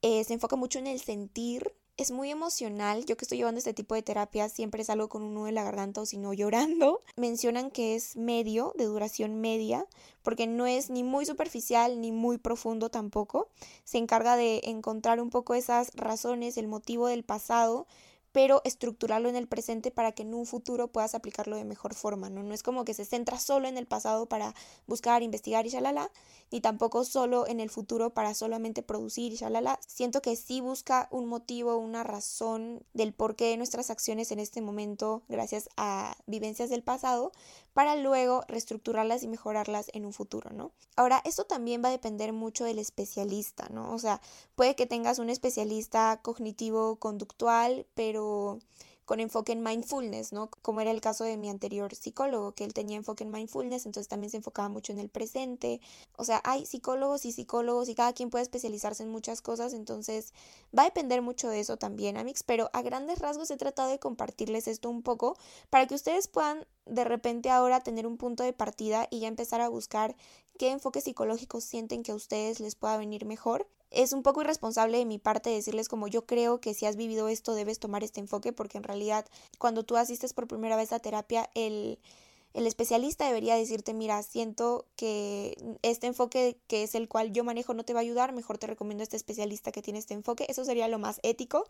Eh, 0.03 0.23
se 0.23 0.35
enfoca 0.35 0.55
mucho 0.55 0.79
en 0.79 0.87
el 0.87 1.01
sentir, 1.01 1.75
es 1.97 2.13
muy 2.13 2.31
emocional. 2.31 3.05
Yo 3.05 3.17
que 3.17 3.25
estoy 3.25 3.39
llevando 3.39 3.59
este 3.59 3.75
tipo 3.75 3.97
de 3.97 4.03
terapia 4.03 4.49
siempre 4.49 4.83
es 4.83 4.91
algo 4.91 5.09
con 5.09 5.25
un 5.25 5.35
nudo 5.35 5.49
en 5.49 5.57
la 5.57 5.65
garganta 5.65 6.03
o 6.03 6.07
si 6.07 6.17
no 6.17 6.33
llorando. 6.41 7.01
Mencionan 7.17 7.73
que 7.73 7.97
es 7.97 8.15
medio, 8.15 8.75
de 8.79 8.85
duración 8.85 9.41
media, 9.41 9.87
porque 10.23 10.47
no 10.47 10.69
es 10.69 10.89
ni 10.89 11.03
muy 11.03 11.27
superficial 11.27 12.01
ni 12.01 12.13
muy 12.13 12.39
profundo 12.39 12.91
tampoco. 12.91 13.49
Se 13.83 13.99
encarga 13.99 14.37
de 14.37 14.61
encontrar 14.67 15.21
un 15.21 15.31
poco 15.31 15.57
esas 15.57 15.91
razones, 15.97 16.57
el 16.59 16.69
motivo 16.69 17.09
del 17.09 17.25
pasado 17.25 17.89
pero 18.33 18.61
estructurarlo 18.65 19.29
en 19.29 19.37
el 19.37 19.49
presente 19.49 19.91
para 19.91 20.13
que 20.13 20.23
en 20.23 20.35
un 20.35 20.47
futuro 20.47 20.89
puedas 20.89 21.15
aplicarlo 21.15 21.57
de 21.57 21.65
mejor 21.65 21.95
forma, 21.95 22.31
¿no? 22.31 22.43
No 22.43 22.55
es 22.55 22.63
como 22.63 22.85
que 22.85 22.95
se 22.95 23.05
centra 23.05 23.39
solo 23.39 23.69
en 23.69 23.77
el 23.77 23.87
pasado 23.87 24.27
para 24.27 24.55
buscar, 24.87 25.23
investigar 25.23 25.67
y 25.67 25.71
shalala, 25.71 26.11
ni 26.51 26.61
tampoco 26.61 27.05
solo 27.05 27.47
en 27.47 27.61
el 27.61 27.71
futuro 27.71 28.11
para 28.11 28.35
solamente 28.35 28.83
producir 28.83 29.33
y 29.33 29.37
shalala. 29.37 29.79
Siento 29.87 30.23
que 30.23 30.37
sí 30.37 30.61
busca 30.61 31.09
un 31.11 31.27
motivo, 31.27 31.77
una 31.77 32.05
razón 32.05 32.85
del 32.95 33.13
porqué 33.13 33.47
de 33.47 33.57
nuestras 33.57 33.91
acciones 33.91 34.31
en 34.33 34.39
este 34.39 34.61
momento 34.61 35.23
gracias 35.29 35.69
a 35.77 36.17
vivencias 36.27 36.71
del 36.71 36.83
pasado 36.83 37.33
para 37.73 37.97
luego 37.97 38.45
reestructurarlas 38.49 39.23
y 39.23 39.29
mejorarlas 39.29 39.91
en 39.93 40.07
un 40.07 40.13
futuro, 40.13 40.51
¿no? 40.51 40.73
Ahora, 40.97 41.23
esto 41.25 41.45
también 41.45 41.83
va 41.83 41.89
a 41.89 41.93
depender 41.93 42.33
mucho 42.33 42.65
del 42.65 42.79
especialista, 42.79 43.69
¿no? 43.71 43.93
O 43.93 43.99
sea, 43.99 44.21
puede 44.55 44.75
que 44.75 44.87
tengas 44.87 45.19
un 45.19 45.31
especialista 45.31 46.21
cognitivo-conductual, 46.23 47.87
pero 47.95 48.59
con 49.11 49.19
enfoque 49.19 49.51
en 49.51 49.61
mindfulness, 49.65 50.33
¿no? 50.33 50.51
Como 50.63 50.81
era 50.81 50.93
el 50.93 51.01
caso 51.01 51.25
de 51.25 51.37
mi 51.37 51.51
anterior 51.51 51.93
psicólogo, 51.97 52.53
que 52.53 52.63
él 52.63 52.73
tenía 52.73 52.97
enfoque 52.97 53.25
en 53.25 53.33
mindfulness, 53.33 53.85
entonces 53.85 54.07
también 54.07 54.31
se 54.31 54.37
enfocaba 54.37 54.69
mucho 54.69 54.93
en 54.93 55.01
el 55.01 55.09
presente. 55.09 55.81
O 56.17 56.23
sea, 56.25 56.41
hay 56.45 56.65
psicólogos 56.65 57.25
y 57.25 57.33
psicólogos 57.33 57.89
y 57.89 57.97
cada 57.97 58.13
quien 58.13 58.31
puede 58.31 58.45
especializarse 58.45 59.03
en 59.03 59.09
muchas 59.09 59.43
cosas, 59.43 59.73
entonces 59.73 60.33
va 60.73 60.83
a 60.83 60.85
depender 60.85 61.23
mucho 61.23 61.49
de 61.49 61.59
eso 61.59 61.77
también, 61.77 62.19
Amix, 62.19 62.45
pero 62.45 62.71
a 62.73 62.83
grandes 62.83 63.19
rasgos 63.19 63.51
he 63.51 63.57
tratado 63.57 63.91
de 63.91 63.99
compartirles 63.99 64.69
esto 64.69 64.89
un 64.89 65.03
poco 65.03 65.37
para 65.71 65.89
que 65.89 65.97
ustedes 65.97 66.29
puedan 66.29 66.65
de 66.91 67.05
repente 67.05 67.51
ahora 67.51 67.81
tener 67.81 68.07
un 68.07 68.17
punto 68.17 68.43
de 68.43 68.53
partida 68.53 69.07
y 69.11 69.21
ya 69.21 69.29
empezar 69.29 69.61
a 69.61 69.69
buscar 69.69 70.17
qué 70.59 70.71
enfoque 70.71 71.01
psicológico 71.01 71.61
sienten 71.61 72.03
que 72.03 72.13
a 72.13 72.15
ustedes 72.15 72.61
les 72.61 72.75
pueda 72.75 72.97
venir 72.97 73.25
mejor 73.25 73.67
es 73.91 74.13
un 74.13 74.23
poco 74.23 74.43
irresponsable 74.43 74.99
de 74.99 75.05
mi 75.05 75.19
parte 75.19 75.51
decirles 75.51 75.89
como 75.89 76.07
yo 76.07 76.27
creo 76.27 76.61
que 76.61 76.75
si 76.75 76.87
has 76.87 76.97
vivido 76.97 77.29
esto 77.29 77.55
debes 77.55 77.79
tomar 77.79 78.05
este 78.05 78.21
enfoque 78.21 78.53
porque 78.53 78.79
en 78.79 78.85
realidad 78.85 79.27
cuando 79.59 79.85
tú 79.85 79.97
asistes 79.97 80.33
por 80.33 80.47
primera 80.47 80.77
vez 80.77 80.93
a 80.93 80.99
terapia 80.99 81.51
el 81.55 81.99
el 82.53 82.67
especialista 82.67 83.27
debería 83.27 83.55
decirte, 83.55 83.95
mira, 83.95 84.23
siento 84.23 84.87
que 84.97 85.57
este 85.83 86.09
enfoque 86.09 86.59
que 86.67 86.83
es 86.83 86.95
el 86.95 87.09
cual 87.09 87.33
yo 87.33 87.45
manejo 87.45 87.75
no 87.75 87.85
te 87.85 87.93
va 87.93 88.01
a 88.01 88.03
ayudar, 88.03 88.33
mejor 88.33 88.59
te 88.59 88.67
recomiendo 88.67 89.03
a 89.03 89.05
este 89.05 89.17
especialista 89.17 89.71
que 89.73 89.83
tiene 89.83 89.99
este 89.99 90.15
enfoque. 90.15 90.47
Eso 90.49 90.65
sería 90.65 90.89
lo 90.89 90.99
más 90.99 91.21
ético, 91.23 91.67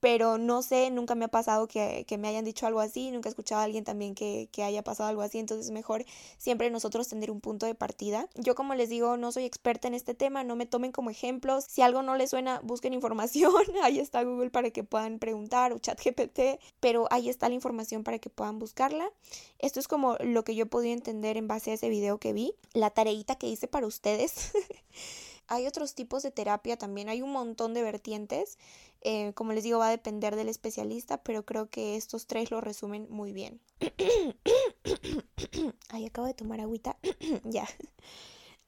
pero 0.00 0.38
no 0.38 0.62
sé, 0.62 0.90
nunca 0.90 1.14
me 1.14 1.26
ha 1.26 1.28
pasado 1.28 1.68
que, 1.68 2.06
me 2.18 2.28
hayan 2.28 2.44
dicho 2.44 2.66
algo 2.66 2.80
así, 2.80 3.10
nunca 3.10 3.28
he 3.28 3.30
escuchado 3.30 3.60
a 3.60 3.64
alguien 3.64 3.84
también 3.84 4.14
que, 4.14 4.48
que 4.52 4.62
haya 4.62 4.82
pasado 4.82 5.08
algo 5.08 5.22
así, 5.22 5.38
entonces 5.38 5.70
mejor 5.70 6.04
siempre 6.38 6.70
nosotros 6.70 7.08
tener 7.08 7.30
un 7.30 7.40
punto 7.40 7.66
de 7.66 7.74
partida. 7.74 8.28
Yo 8.34 8.54
como 8.54 8.74
les 8.74 8.88
digo, 8.88 9.16
no 9.16 9.32
soy 9.32 9.44
experta 9.44 9.88
en 9.88 9.94
este 9.94 10.14
tema, 10.14 10.44
no 10.44 10.56
me 10.56 10.66
tomen 10.66 10.92
como 10.92 11.10
ejemplos. 11.10 11.64
Si 11.68 11.82
algo 11.82 12.02
no 12.02 12.16
les 12.16 12.30
suena, 12.30 12.60
busquen 12.62 12.94
información, 12.94 13.52
ahí 13.82 13.98
está 13.98 14.22
Google 14.22 14.50
para 14.50 14.70
que 14.70 14.84
puedan 14.84 15.18
preguntar 15.18 15.72
o 15.72 15.78
chat 15.78 16.00
GPT, 16.02 16.60
pero 16.80 17.06
ahí 17.10 17.28
está 17.28 17.48
la 17.48 17.54
información 17.54 18.02
para 18.02 18.18
que 18.18 18.30
puedan 18.30 18.58
buscarla. 18.58 19.10
Esto 19.58 19.78
es 19.78 19.88
como 19.88 20.16
lo 20.24 20.44
que 20.44 20.54
yo 20.54 20.66
podía 20.66 20.92
entender 20.92 21.36
en 21.36 21.48
base 21.48 21.70
a 21.70 21.74
ese 21.74 21.88
video 21.88 22.18
que 22.18 22.32
vi, 22.32 22.54
la 22.72 22.90
tareita 22.90 23.36
que 23.36 23.48
hice 23.48 23.68
para 23.68 23.86
ustedes. 23.86 24.52
hay 25.48 25.66
otros 25.66 25.94
tipos 25.94 26.22
de 26.22 26.30
terapia 26.30 26.76
también, 26.76 27.08
hay 27.08 27.22
un 27.22 27.32
montón 27.32 27.74
de 27.74 27.82
vertientes. 27.82 28.58
Eh, 29.02 29.32
como 29.34 29.52
les 29.52 29.64
digo, 29.64 29.80
va 29.80 29.88
a 29.88 29.90
depender 29.90 30.36
del 30.36 30.48
especialista, 30.48 31.22
pero 31.22 31.44
creo 31.44 31.68
que 31.68 31.96
estos 31.96 32.26
tres 32.26 32.50
lo 32.50 32.60
resumen 32.60 33.06
muy 33.10 33.32
bien. 33.32 33.60
Ay, 35.88 36.06
acabo 36.06 36.26
de 36.26 36.34
tomar 36.34 36.60
agüita. 36.60 36.96
ya. 37.44 37.66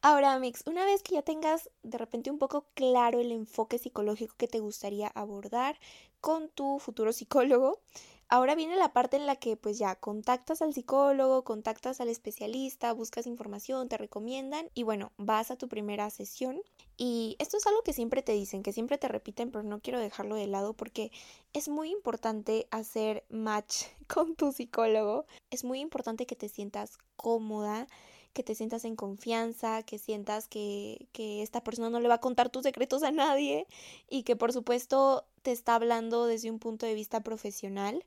Ahora, 0.03 0.39
Mix, 0.39 0.65
una 0.67 0.85
vez 0.85 1.03
que 1.03 1.15
ya 1.15 1.23
tengas 1.23 1.71
de 1.83 1.97
repente 1.97 2.31
un 2.31 2.39
poco 2.39 2.67
claro 2.75 3.21
el 3.21 3.33
enfoque 3.33 3.79
psicológico 3.79 4.35
que 4.37 4.49
te 4.49 4.61
gustaría 4.61 5.09
abordar 5.09 5.79
con 6.21 6.51
tu 6.51 6.79
futuro 6.79 7.13
psicólogo, 7.13 7.81
Ahora 8.29 8.55
viene 8.55 8.77
la 8.77 8.93
parte 8.93 9.17
en 9.17 9.27
la 9.27 9.37
que 9.37 9.57
pues 9.57 9.79
ya 9.79 9.95
contactas 9.97 10.63
al 10.63 10.73
psicólogo, 10.75 11.45
contactas 11.45 12.01
al 12.01 12.09
especialista, 12.09 12.93
buscas 12.93 13.27
información, 13.27 13.89
te 13.89 13.99
recomiendan 13.99 14.71
y 14.75 14.83
bueno, 14.83 15.13
vas 15.17 15.51
a 15.51 15.57
tu 15.57 15.69
primera 15.69 16.09
sesión. 16.11 16.61
Y 16.97 17.37
esto 17.39 17.57
es 17.57 17.67
algo 17.67 17.83
que 17.83 17.93
siempre 17.93 18.23
te 18.23 18.33
dicen, 18.33 18.63
que 18.63 18.73
siempre 18.73 18.99
te 18.99 19.09
repiten, 19.09 19.51
pero 19.51 19.65
no 19.65 19.81
quiero 19.81 19.99
dejarlo 19.99 20.37
de 20.37 20.47
lado 20.47 20.75
porque 20.75 21.11
es 21.53 21.69
muy 21.69 21.91
importante 21.91 22.67
hacer 22.71 23.25
match 23.29 23.85
con 24.09 24.35
tu 24.37 24.53
psicólogo. 24.53 25.27
Es 25.51 25.65
muy 25.65 25.81
importante 25.81 26.27
que 26.27 26.37
te 26.37 26.49
sientas 26.49 26.99
cómoda, 27.17 27.87
que 28.35 28.43
te 28.43 28.55
sientas 28.55 28.85
en 28.85 28.97
confianza, 28.97 29.83
que 29.83 29.99
sientas 29.99 30.49
que, 30.49 31.07
que 31.13 31.43
esta 31.43 31.65
persona 31.65 31.89
no 31.89 32.01
le 32.01 32.09
va 32.09 32.17
a 32.17 32.21
contar 32.21 32.51
tus 32.51 32.65
secretos 32.65 33.03
a 33.03 33.13
nadie 33.13 33.67
y 34.11 34.25
que 34.25 34.37
por 34.37 34.53
supuesto 34.53 35.25
te 35.43 35.53
está 35.53 35.77
hablando 35.77 36.27
desde 36.27 36.51
un 36.51 36.59
punto 36.59 36.85
de 36.85 36.95
vista 36.95 37.23
profesional. 37.23 38.05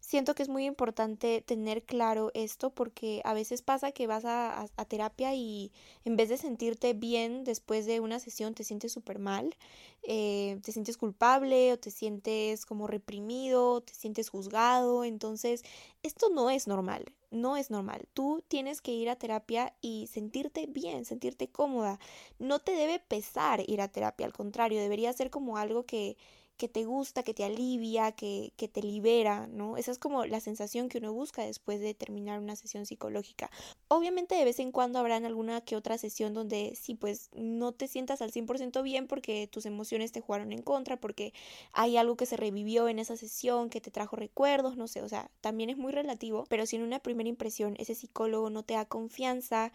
Siento 0.00 0.34
que 0.34 0.42
es 0.42 0.48
muy 0.48 0.66
importante 0.66 1.42
tener 1.46 1.84
claro 1.84 2.32
esto 2.34 2.70
porque 2.70 3.22
a 3.24 3.34
veces 3.34 3.62
pasa 3.62 3.92
que 3.92 4.08
vas 4.08 4.24
a, 4.26 4.66
terapia 4.88 5.32
y 5.34 5.70
en 6.04 6.16
vez 6.16 6.28
de 6.28 6.36
sentirte 6.36 6.92
bien 6.92 7.44
después 7.44 7.86
de 7.86 8.00
una 8.00 8.18
sesión 8.18 8.52
te 8.52 8.64
sientes 8.64 8.92
súper 8.92 9.20
mal, 9.20 9.54
eh, 10.02 10.58
te 10.64 10.72
sientes 10.72 10.96
culpable 10.96 11.72
o 11.72 11.78
te 11.78 11.92
sientes 11.92 12.66
como 12.66 12.88
reprimido, 12.88 13.80
te 13.80 13.94
sientes 13.94 14.28
juzgado, 14.28 15.04
entonces 15.04 15.62
esto 16.02 16.30
no 16.30 16.50
es 16.50 16.66
normal, 16.66 17.12
no 17.32 17.56
es 17.56 17.70
normal. 17.70 18.06
Tú 18.14 18.44
tienes 18.46 18.80
que 18.80 18.92
ir 18.92 19.10
a 19.10 19.16
terapia 19.16 19.74
y 19.80 20.06
sentirte 20.06 20.66
bien, 20.66 21.04
sentirte 21.04 21.48
cómoda. 21.48 21.98
No 22.38 22.60
te 22.60 22.72
debe 22.72 23.00
pesar 23.00 23.62
ir 23.68 23.80
a 23.80 23.88
terapia, 23.88 24.26
al 24.26 24.32
contrario, 24.32 24.80
debería 24.80 25.12
ser 25.12 25.30
como 25.30 25.56
algo 25.56 25.84
que 25.84 26.16
que 26.62 26.68
te 26.68 26.84
gusta, 26.84 27.24
que 27.24 27.34
te 27.34 27.42
alivia, 27.42 28.12
que, 28.12 28.52
que, 28.56 28.68
te 28.68 28.82
libera, 28.82 29.48
¿no? 29.48 29.76
Esa 29.76 29.90
es 29.90 29.98
como 29.98 30.26
la 30.26 30.38
sensación 30.38 30.88
que 30.88 30.98
uno 30.98 31.12
busca 31.12 31.42
después 31.42 31.80
de 31.80 31.92
terminar 31.92 32.38
una 32.38 32.54
sesión 32.54 32.86
psicológica. 32.86 33.50
Obviamente 33.88 34.36
de 34.36 34.44
vez 34.44 34.60
en 34.60 34.70
cuando 34.70 35.00
habrá 35.00 35.16
alguna 35.16 35.60
que 35.62 35.74
otra 35.74 35.98
sesión 35.98 36.34
donde 36.34 36.78
sí, 36.80 36.94
pues 36.94 37.30
no 37.34 37.72
te 37.72 37.88
sientas 37.88 38.22
al 38.22 38.30
100% 38.30 38.80
bien 38.84 39.08
porque 39.08 39.48
tus 39.48 39.66
emociones 39.66 40.12
te 40.12 40.20
jugaron 40.20 40.52
en 40.52 40.62
contra, 40.62 41.00
porque 41.00 41.34
hay 41.72 41.96
algo 41.96 42.16
que 42.16 42.26
se 42.26 42.36
revivió 42.36 42.88
en 42.88 43.00
esa 43.00 43.16
sesión, 43.16 43.68
que 43.68 43.80
te 43.80 43.90
trajo 43.90 44.14
recuerdos, 44.14 44.76
no 44.76 44.86
sé, 44.86 45.02
o 45.02 45.08
sea, 45.08 45.32
también 45.40 45.68
es 45.68 45.76
muy 45.76 45.90
relativo, 45.90 46.44
pero 46.48 46.64
si 46.64 46.76
en 46.76 46.82
una 46.82 47.00
primera 47.00 47.28
impresión 47.28 47.74
ese 47.80 47.96
psicólogo 47.96 48.50
no 48.50 48.62
te 48.62 48.74
da 48.74 48.84
confianza, 48.84 49.72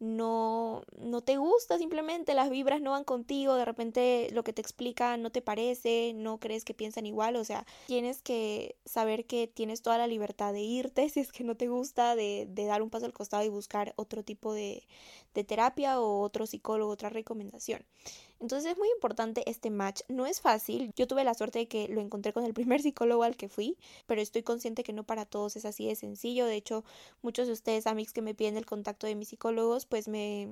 no, 0.00 0.82
no 0.98 1.20
te 1.20 1.36
gusta 1.36 1.76
simplemente, 1.76 2.32
las 2.32 2.48
vibras 2.48 2.80
no 2.80 2.92
van 2.92 3.04
contigo, 3.04 3.54
de 3.54 3.66
repente 3.66 4.28
lo 4.32 4.42
que 4.42 4.54
te 4.54 4.62
explica 4.62 5.18
no 5.18 5.30
te 5.30 5.42
parece, 5.42 6.12
no 6.14 6.40
crees 6.40 6.64
que 6.64 6.72
piensan 6.72 7.04
igual, 7.04 7.36
o 7.36 7.44
sea, 7.44 7.66
tienes 7.86 8.22
que 8.22 8.76
saber 8.86 9.26
que 9.26 9.46
tienes 9.46 9.82
toda 9.82 9.98
la 9.98 10.06
libertad 10.06 10.54
de 10.54 10.62
irte 10.62 11.08
si 11.10 11.20
es 11.20 11.32
que 11.32 11.44
no 11.44 11.54
te 11.54 11.68
gusta, 11.68 12.16
de, 12.16 12.46
de 12.48 12.64
dar 12.64 12.82
un 12.82 12.88
paso 12.88 13.04
al 13.04 13.12
costado 13.12 13.44
y 13.44 13.50
buscar 13.50 13.92
otro 13.96 14.22
tipo 14.22 14.54
de, 14.54 14.86
de 15.34 15.44
terapia 15.44 16.00
o 16.00 16.20
otro 16.20 16.46
psicólogo, 16.46 16.92
otra 16.92 17.08
recomendación. 17.08 17.84
Entonces 18.40 18.72
es 18.72 18.78
muy 18.78 18.88
importante 18.88 19.48
este 19.48 19.70
match. 19.70 20.00
No 20.08 20.26
es 20.26 20.40
fácil. 20.40 20.92
Yo 20.96 21.06
tuve 21.06 21.24
la 21.24 21.34
suerte 21.34 21.60
de 21.60 21.68
que 21.68 21.88
lo 21.88 22.00
encontré 22.00 22.32
con 22.32 22.44
el 22.44 22.54
primer 22.54 22.82
psicólogo 22.82 23.22
al 23.22 23.36
que 23.36 23.48
fui, 23.48 23.76
pero 24.06 24.20
estoy 24.20 24.42
consciente 24.42 24.82
que 24.82 24.92
no 24.92 25.04
para 25.04 25.26
todos 25.26 25.56
es 25.56 25.64
así 25.64 25.86
de 25.86 25.94
sencillo. 25.94 26.46
De 26.46 26.56
hecho, 26.56 26.84
muchos 27.22 27.46
de 27.46 27.52
ustedes, 27.52 27.86
amigos 27.86 28.12
que 28.12 28.22
me 28.22 28.34
piden 28.34 28.56
el 28.56 28.66
contacto 28.66 29.06
de 29.06 29.14
mis 29.14 29.28
psicólogos, 29.28 29.86
pues 29.86 30.08
me, 30.08 30.48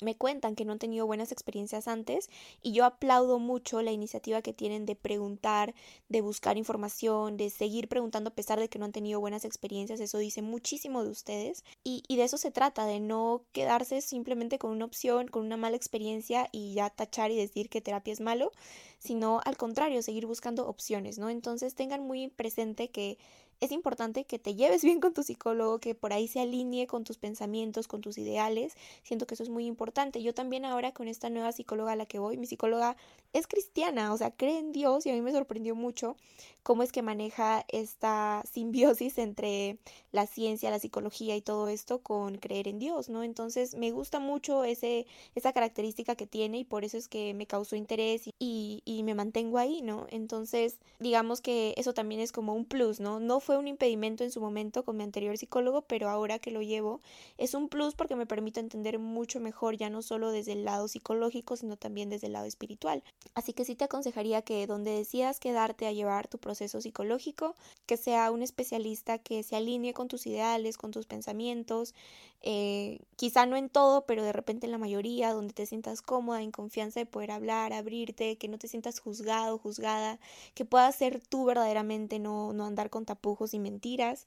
me 0.00 0.16
cuentan 0.16 0.54
que 0.54 0.64
no 0.64 0.72
han 0.72 0.78
tenido 0.78 1.06
buenas 1.06 1.32
experiencias 1.32 1.88
antes 1.88 2.28
y 2.62 2.72
yo 2.72 2.84
aplaudo 2.84 3.38
mucho 3.38 3.82
la 3.82 3.92
iniciativa 3.92 4.42
que 4.42 4.52
tienen 4.52 4.86
de 4.86 4.96
preguntar, 4.96 5.74
de 6.08 6.20
buscar 6.20 6.58
información, 6.58 7.36
de 7.36 7.50
seguir 7.50 7.88
preguntando 7.88 8.28
a 8.30 8.34
pesar 8.34 8.60
de 8.60 8.68
que 8.68 8.78
no 8.78 8.84
han 8.84 8.92
tenido 8.92 9.20
buenas 9.20 9.44
experiencias. 9.44 10.00
Eso 10.00 10.18
dice 10.18 10.42
muchísimo 10.42 11.02
de 11.02 11.10
ustedes 11.10 11.64
y, 11.84 12.02
y 12.08 12.16
de 12.16 12.24
eso 12.24 12.36
se 12.36 12.50
trata, 12.50 12.86
de 12.86 13.00
no 13.00 13.44
quedarse 13.52 14.00
simplemente 14.00 14.58
con 14.58 14.70
una 14.70 14.84
opción, 14.84 15.28
con 15.28 15.44
una 15.44 15.56
mala 15.56 15.76
experiencia 15.76 16.48
y 16.52 16.74
ya 16.74 16.90
tachar 16.90 17.30
y 17.30 17.36
decir 17.36 17.68
que 17.68 17.80
terapia 17.80 18.12
es 18.12 18.20
malo, 18.20 18.52
sino 18.98 19.40
al 19.44 19.56
contrario, 19.56 20.02
seguir 20.02 20.26
buscando 20.26 20.66
opciones, 20.66 21.18
¿no? 21.18 21.30
Entonces 21.30 21.74
tengan 21.74 22.02
muy 22.02 22.28
presente 22.28 22.90
que 22.90 23.18
es 23.60 23.72
importante 23.72 24.24
que 24.24 24.38
te 24.38 24.54
lleves 24.54 24.82
bien 24.84 25.00
con 25.00 25.14
tu 25.14 25.22
psicólogo, 25.22 25.78
que 25.78 25.94
por 25.94 26.12
ahí 26.12 26.28
se 26.28 26.40
alinee 26.40 26.86
con 26.86 27.04
tus 27.04 27.18
pensamientos, 27.18 27.88
con 27.88 28.00
tus 28.00 28.18
ideales. 28.18 28.74
Siento 29.02 29.26
que 29.26 29.34
eso 29.34 29.42
es 29.42 29.48
muy 29.48 29.66
importante. 29.66 30.22
Yo 30.22 30.34
también 30.34 30.64
ahora 30.64 30.92
con 30.92 31.08
esta 31.08 31.30
nueva 31.30 31.52
psicóloga 31.52 31.92
a 31.92 31.96
la 31.96 32.06
que 32.06 32.18
voy, 32.18 32.36
mi 32.36 32.46
psicóloga 32.46 32.96
es 33.32 33.46
cristiana, 33.46 34.12
o 34.12 34.16
sea, 34.16 34.30
cree 34.30 34.58
en 34.58 34.72
Dios 34.72 35.04
y 35.06 35.10
a 35.10 35.12
mí 35.12 35.20
me 35.20 35.32
sorprendió 35.32 35.74
mucho 35.74 36.16
cómo 36.62 36.82
es 36.82 36.90
que 36.90 37.02
maneja 37.02 37.64
esta 37.68 38.42
simbiosis 38.50 39.18
entre 39.18 39.78
la 40.10 40.26
ciencia, 40.26 40.70
la 40.70 40.78
psicología 40.78 41.36
y 41.36 41.42
todo 41.42 41.68
esto 41.68 42.00
con 42.00 42.38
creer 42.38 42.66
en 42.66 42.78
Dios, 42.78 43.08
¿no? 43.08 43.22
Entonces 43.22 43.74
me 43.74 43.92
gusta 43.92 44.18
mucho 44.18 44.64
ese, 44.64 45.06
esa 45.34 45.52
característica 45.52 46.16
que 46.16 46.26
tiene 46.26 46.58
y 46.58 46.64
por 46.64 46.84
eso 46.84 46.96
es 46.96 47.08
que 47.08 47.34
me 47.34 47.46
causó 47.46 47.76
interés 47.76 48.22
y, 48.40 48.82
y 48.84 49.02
me 49.02 49.14
mantengo 49.14 49.58
ahí, 49.58 49.82
¿no? 49.82 50.06
Entonces, 50.10 50.78
digamos 50.98 51.40
que 51.40 51.74
eso 51.76 51.94
también 51.94 52.20
es 52.20 52.32
como 52.32 52.54
un 52.54 52.64
plus, 52.64 52.98
¿no? 52.98 53.20
No 53.20 53.38
fue 53.46 53.56
un 53.58 53.68
impedimento 53.68 54.24
en 54.24 54.32
su 54.32 54.40
momento 54.40 54.84
con 54.84 54.96
mi 54.96 55.04
anterior 55.04 55.38
psicólogo, 55.38 55.82
pero 55.82 56.08
ahora 56.08 56.40
que 56.40 56.50
lo 56.50 56.62
llevo 56.62 57.00
es 57.38 57.54
un 57.54 57.68
plus 57.68 57.94
porque 57.94 58.16
me 58.16 58.26
permite 58.26 58.58
entender 58.58 58.98
mucho 58.98 59.38
mejor 59.38 59.76
ya 59.76 59.88
no 59.88 60.02
solo 60.02 60.32
desde 60.32 60.50
el 60.50 60.64
lado 60.64 60.88
psicológico, 60.88 61.56
sino 61.56 61.76
también 61.76 62.10
desde 62.10 62.26
el 62.26 62.32
lado 62.32 62.46
espiritual. 62.46 63.04
Así 63.34 63.52
que 63.52 63.64
sí 63.64 63.76
te 63.76 63.84
aconsejaría 63.84 64.42
que 64.42 64.66
donde 64.66 64.90
decidas 64.90 65.38
quedarte 65.38 65.86
a 65.86 65.92
llevar 65.92 66.26
tu 66.26 66.38
proceso 66.38 66.80
psicológico, 66.80 67.54
que 67.86 67.96
sea 67.96 68.32
un 68.32 68.42
especialista 68.42 69.18
que 69.18 69.44
se 69.44 69.54
alinee 69.54 69.94
con 69.94 70.08
tus 70.08 70.26
ideales, 70.26 70.76
con 70.76 70.90
tus 70.90 71.06
pensamientos, 71.06 71.94
eh, 72.42 73.00
quizá 73.16 73.46
no 73.46 73.56
en 73.56 73.68
todo, 73.68 74.06
pero 74.06 74.22
de 74.22 74.32
repente 74.32 74.66
en 74.66 74.72
la 74.72 74.78
mayoría, 74.78 75.32
donde 75.32 75.54
te 75.54 75.66
sientas 75.66 76.02
cómoda, 76.02 76.42
en 76.42 76.50
confianza 76.50 77.00
de 77.00 77.06
poder 77.06 77.30
hablar, 77.30 77.72
abrirte, 77.72 78.36
que 78.38 78.48
no 78.48 78.58
te 78.58 78.68
sientas 78.68 79.00
juzgado, 79.00 79.58
juzgada, 79.58 80.18
que 80.54 80.64
puedas 80.64 80.94
ser 80.94 81.20
tú 81.20 81.44
verdaderamente, 81.44 82.18
no, 82.18 82.52
no 82.52 82.64
andar 82.64 82.90
con 82.90 83.04
tapujos 83.04 83.35
y 83.54 83.58
mentiras. 83.58 84.26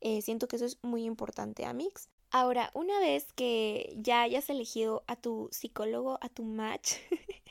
Eh, 0.00 0.22
siento 0.22 0.48
que 0.48 0.56
eso 0.56 0.64
es 0.64 0.78
muy 0.82 1.04
importante, 1.04 1.64
Amix. 1.64 2.08
Ahora, 2.30 2.70
una 2.74 2.98
vez 3.00 3.32
que 3.32 3.92
ya 3.96 4.22
hayas 4.22 4.50
elegido 4.50 5.02
a 5.08 5.16
tu 5.16 5.48
psicólogo, 5.50 6.18
a 6.20 6.28
tu 6.28 6.44
match, 6.44 6.92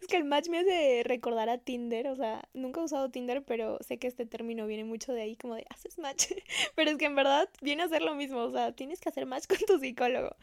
Es 0.00 0.08
que 0.08 0.16
el 0.16 0.24
match 0.24 0.48
me 0.48 0.60
hace 0.60 1.02
recordar 1.04 1.48
a 1.48 1.58
Tinder, 1.58 2.08
o 2.08 2.16
sea, 2.16 2.48
nunca 2.54 2.80
he 2.80 2.84
usado 2.84 3.10
Tinder, 3.10 3.42
pero 3.44 3.78
sé 3.80 3.98
que 3.98 4.06
este 4.06 4.24
término 4.24 4.66
viene 4.66 4.84
mucho 4.84 5.12
de 5.12 5.22
ahí, 5.22 5.36
como 5.36 5.54
de 5.54 5.66
haces 5.68 5.98
match. 5.98 6.26
Pero 6.74 6.90
es 6.90 6.96
que 6.96 7.04
en 7.04 7.14
verdad 7.14 7.48
viene 7.60 7.82
a 7.82 7.88
ser 7.88 8.02
lo 8.02 8.14
mismo, 8.14 8.40
o 8.40 8.50
sea, 8.50 8.72
tienes 8.72 9.00
que 9.00 9.08
hacer 9.08 9.26
match 9.26 9.46
con 9.46 9.58
tu 9.66 9.78
psicólogo. 9.78 10.36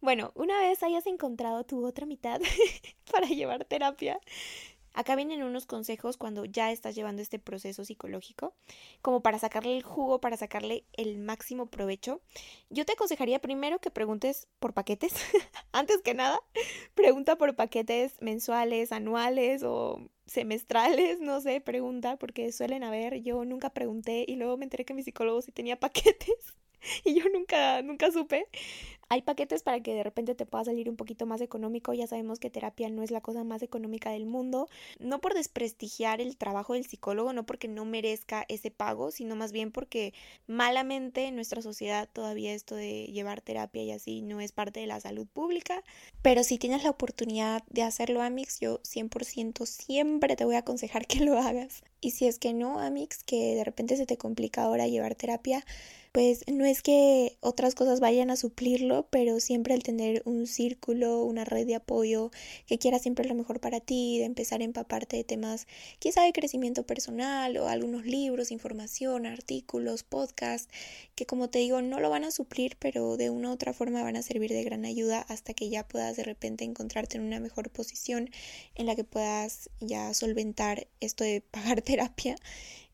Bueno, 0.00 0.32
una 0.34 0.58
vez 0.60 0.82
hayas 0.82 1.06
encontrado 1.06 1.64
tu 1.64 1.84
otra 1.84 2.06
mitad 2.06 2.40
para 3.10 3.26
llevar 3.26 3.64
terapia, 3.64 4.20
Acá 4.96 5.14
vienen 5.14 5.42
unos 5.42 5.66
consejos 5.66 6.16
cuando 6.16 6.46
ya 6.46 6.72
estás 6.72 6.94
llevando 6.94 7.20
este 7.20 7.38
proceso 7.38 7.84
psicológico, 7.84 8.54
como 9.02 9.20
para 9.20 9.38
sacarle 9.38 9.76
el 9.76 9.82
jugo, 9.82 10.20
para 10.22 10.38
sacarle 10.38 10.86
el 10.94 11.18
máximo 11.18 11.66
provecho. 11.66 12.22
Yo 12.70 12.86
te 12.86 12.94
aconsejaría 12.94 13.38
primero 13.40 13.78
que 13.78 13.90
preguntes 13.90 14.48
por 14.58 14.72
paquetes. 14.72 15.12
Antes 15.72 16.00
que 16.02 16.14
nada, 16.14 16.40
pregunta 16.94 17.36
por 17.36 17.54
paquetes 17.56 18.14
mensuales, 18.22 18.90
anuales 18.90 19.62
o 19.62 20.00
semestrales, 20.26 21.20
no 21.20 21.42
sé, 21.42 21.60
pregunta, 21.60 22.16
porque 22.16 22.50
suelen 22.50 22.82
haber. 22.82 23.22
Yo 23.22 23.44
nunca 23.44 23.70
pregunté 23.70 24.24
y 24.26 24.36
luego 24.36 24.56
me 24.56 24.64
enteré 24.64 24.86
que 24.86 24.94
mi 24.94 25.02
psicólogo 25.02 25.42
sí 25.42 25.52
tenía 25.52 25.78
paquetes 25.80 26.56
y 27.04 27.14
yo 27.20 27.28
nunca, 27.32 27.82
nunca 27.82 28.10
supe. 28.10 28.48
Hay 29.08 29.22
paquetes 29.22 29.62
para 29.62 29.80
que 29.80 29.94
de 29.94 30.02
repente 30.02 30.34
te 30.34 30.46
pueda 30.46 30.64
salir 30.64 30.90
un 30.90 30.96
poquito 30.96 31.26
más 31.26 31.40
económico. 31.40 31.92
Ya 31.92 32.08
sabemos 32.08 32.40
que 32.40 32.50
terapia 32.50 32.88
no 32.88 33.02
es 33.02 33.12
la 33.12 33.20
cosa 33.20 33.44
más 33.44 33.62
económica 33.62 34.10
del 34.10 34.26
mundo. 34.26 34.68
No 34.98 35.20
por 35.20 35.34
desprestigiar 35.34 36.20
el 36.20 36.36
trabajo 36.36 36.74
del 36.74 36.86
psicólogo, 36.86 37.32
no 37.32 37.46
porque 37.46 37.68
no 37.68 37.84
merezca 37.84 38.44
ese 38.48 38.72
pago, 38.72 39.12
sino 39.12 39.36
más 39.36 39.52
bien 39.52 39.70
porque 39.70 40.12
malamente 40.48 41.26
en 41.26 41.36
nuestra 41.36 41.62
sociedad 41.62 42.08
todavía 42.12 42.52
esto 42.52 42.74
de 42.74 43.04
llevar 43.06 43.40
terapia 43.40 43.84
y 43.84 43.92
así 43.92 44.22
no 44.22 44.40
es 44.40 44.50
parte 44.50 44.80
de 44.80 44.86
la 44.86 44.98
salud 44.98 45.26
pública. 45.26 45.84
Pero 46.22 46.42
si 46.42 46.58
tienes 46.58 46.82
la 46.82 46.90
oportunidad 46.90 47.62
de 47.70 47.82
hacerlo, 47.82 48.22
Amix, 48.22 48.58
yo 48.58 48.80
100% 48.82 49.66
siempre 49.66 50.34
te 50.34 50.44
voy 50.44 50.56
a 50.56 50.60
aconsejar 50.60 51.06
que 51.06 51.20
lo 51.20 51.38
hagas. 51.38 51.84
Y 52.00 52.10
si 52.10 52.26
es 52.26 52.38
que 52.38 52.52
no, 52.52 52.80
Amix, 52.80 53.22
que 53.22 53.54
de 53.54 53.64
repente 53.64 53.96
se 53.96 54.06
te 54.06 54.16
complica 54.16 54.64
ahora 54.64 54.86
llevar 54.86 55.14
terapia, 55.14 55.64
pues 56.16 56.44
no 56.50 56.64
es 56.64 56.82
que 56.82 57.36
otras 57.40 57.74
cosas 57.74 58.00
vayan 58.00 58.30
a 58.30 58.36
suplirlo, 58.36 58.95
pero 59.04 59.40
siempre 59.40 59.74
el 59.74 59.82
tener 59.82 60.22
un 60.24 60.46
círculo, 60.46 61.24
una 61.24 61.44
red 61.44 61.66
de 61.66 61.74
apoyo 61.74 62.30
que 62.66 62.78
quiera 62.78 62.98
siempre 62.98 63.28
lo 63.28 63.34
mejor 63.34 63.60
para 63.60 63.80
ti, 63.80 64.18
de 64.18 64.24
empezar 64.24 64.60
a 64.60 64.64
empaparte 64.64 65.16
de 65.16 65.24
temas 65.24 65.66
quizá 65.98 66.22
de 66.22 66.32
crecimiento 66.32 66.84
personal 66.84 67.56
o 67.56 67.68
algunos 67.68 68.06
libros, 68.06 68.50
información, 68.50 69.26
artículos, 69.26 70.02
podcasts, 70.02 70.68
que 71.14 71.26
como 71.26 71.50
te 71.50 71.58
digo 71.58 71.82
no 71.82 72.00
lo 72.00 72.10
van 72.10 72.24
a 72.24 72.30
suplir, 72.30 72.76
pero 72.78 73.16
de 73.16 73.30
una 73.30 73.50
u 73.50 73.52
otra 73.52 73.72
forma 73.72 74.02
van 74.02 74.16
a 74.16 74.22
servir 74.22 74.50
de 74.50 74.64
gran 74.64 74.84
ayuda 74.84 75.20
hasta 75.20 75.54
que 75.54 75.68
ya 75.68 75.86
puedas 75.86 76.16
de 76.16 76.24
repente 76.24 76.64
encontrarte 76.64 77.18
en 77.18 77.24
una 77.24 77.40
mejor 77.40 77.70
posición 77.70 78.30
en 78.74 78.86
la 78.86 78.96
que 78.96 79.04
puedas 79.04 79.70
ya 79.80 80.14
solventar 80.14 80.86
esto 81.00 81.24
de 81.24 81.40
pagar 81.50 81.82
terapia. 81.82 82.36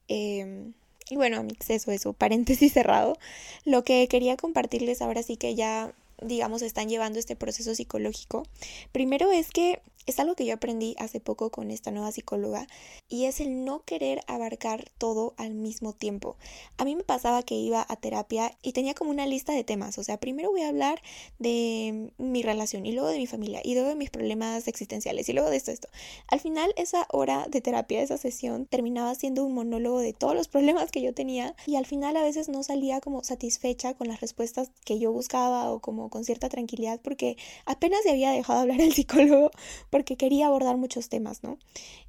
Eh, 0.08 0.72
y 1.12 1.16
bueno, 1.16 1.36
amigos, 1.36 1.68
eso, 1.68 1.92
eso, 1.92 2.14
paréntesis 2.14 2.72
cerrado. 2.72 3.18
Lo 3.66 3.84
que 3.84 4.08
quería 4.08 4.38
compartirles 4.38 5.02
ahora 5.02 5.22
sí 5.22 5.36
que 5.36 5.54
ya, 5.54 5.92
digamos, 6.22 6.62
están 6.62 6.88
llevando 6.88 7.18
este 7.18 7.36
proceso 7.36 7.74
psicológico. 7.74 8.46
Primero 8.92 9.30
es 9.30 9.50
que 9.50 9.82
es 10.06 10.18
algo 10.18 10.34
que 10.34 10.46
yo 10.46 10.54
aprendí 10.54 10.94
hace 10.98 11.20
poco 11.20 11.50
con 11.50 11.70
esta 11.70 11.90
nueva 11.90 12.12
psicóloga 12.12 12.66
y 13.08 13.26
es 13.26 13.40
el 13.40 13.64
no 13.64 13.82
querer 13.84 14.20
abarcar 14.26 14.90
todo 14.98 15.34
al 15.36 15.54
mismo 15.54 15.92
tiempo. 15.92 16.36
A 16.76 16.84
mí 16.84 16.96
me 16.96 17.04
pasaba 17.04 17.42
que 17.42 17.54
iba 17.54 17.84
a 17.88 17.96
terapia 17.96 18.56
y 18.62 18.72
tenía 18.72 18.94
como 18.94 19.10
una 19.10 19.26
lista 19.26 19.52
de 19.52 19.64
temas, 19.64 19.98
o 19.98 20.04
sea, 20.04 20.18
primero 20.18 20.50
voy 20.50 20.62
a 20.62 20.68
hablar 20.68 21.00
de 21.38 22.12
mi 22.18 22.42
relación 22.42 22.86
y 22.86 22.92
luego 22.92 23.08
de 23.08 23.18
mi 23.18 23.26
familia 23.26 23.60
y 23.62 23.74
luego 23.74 23.90
de 23.90 23.94
mis 23.94 24.10
problemas 24.10 24.66
existenciales 24.68 25.28
y 25.28 25.32
luego 25.32 25.50
de 25.50 25.56
esto, 25.56 25.70
esto. 25.70 25.88
Al 26.28 26.40
final 26.40 26.72
esa 26.76 27.06
hora 27.10 27.46
de 27.48 27.60
terapia, 27.60 28.02
esa 28.02 28.18
sesión, 28.18 28.66
terminaba 28.66 29.14
siendo 29.14 29.44
un 29.44 29.54
monólogo 29.54 30.00
de 30.00 30.12
todos 30.12 30.34
los 30.34 30.48
problemas 30.52 30.90
que 30.90 31.02
yo 31.02 31.14
tenía 31.14 31.54
y 31.66 31.76
al 31.76 31.86
final 31.86 32.16
a 32.16 32.22
veces 32.22 32.48
no 32.48 32.62
salía 32.62 33.00
como 33.00 33.22
satisfecha 33.24 33.94
con 33.94 34.08
las 34.08 34.20
respuestas 34.20 34.70
que 34.84 34.98
yo 34.98 35.12
buscaba 35.12 35.70
o 35.70 35.80
como 35.80 36.10
con 36.10 36.24
cierta 36.24 36.48
tranquilidad 36.48 37.00
porque 37.02 37.36
apenas 37.66 38.02
se 38.02 38.10
había 38.10 38.30
dejado 38.30 38.60
hablar 38.60 38.80
el 38.80 38.92
psicólogo 38.92 39.50
porque 39.92 40.16
quería 40.16 40.46
abordar 40.46 40.78
muchos 40.78 41.10
temas, 41.10 41.42
¿no? 41.42 41.58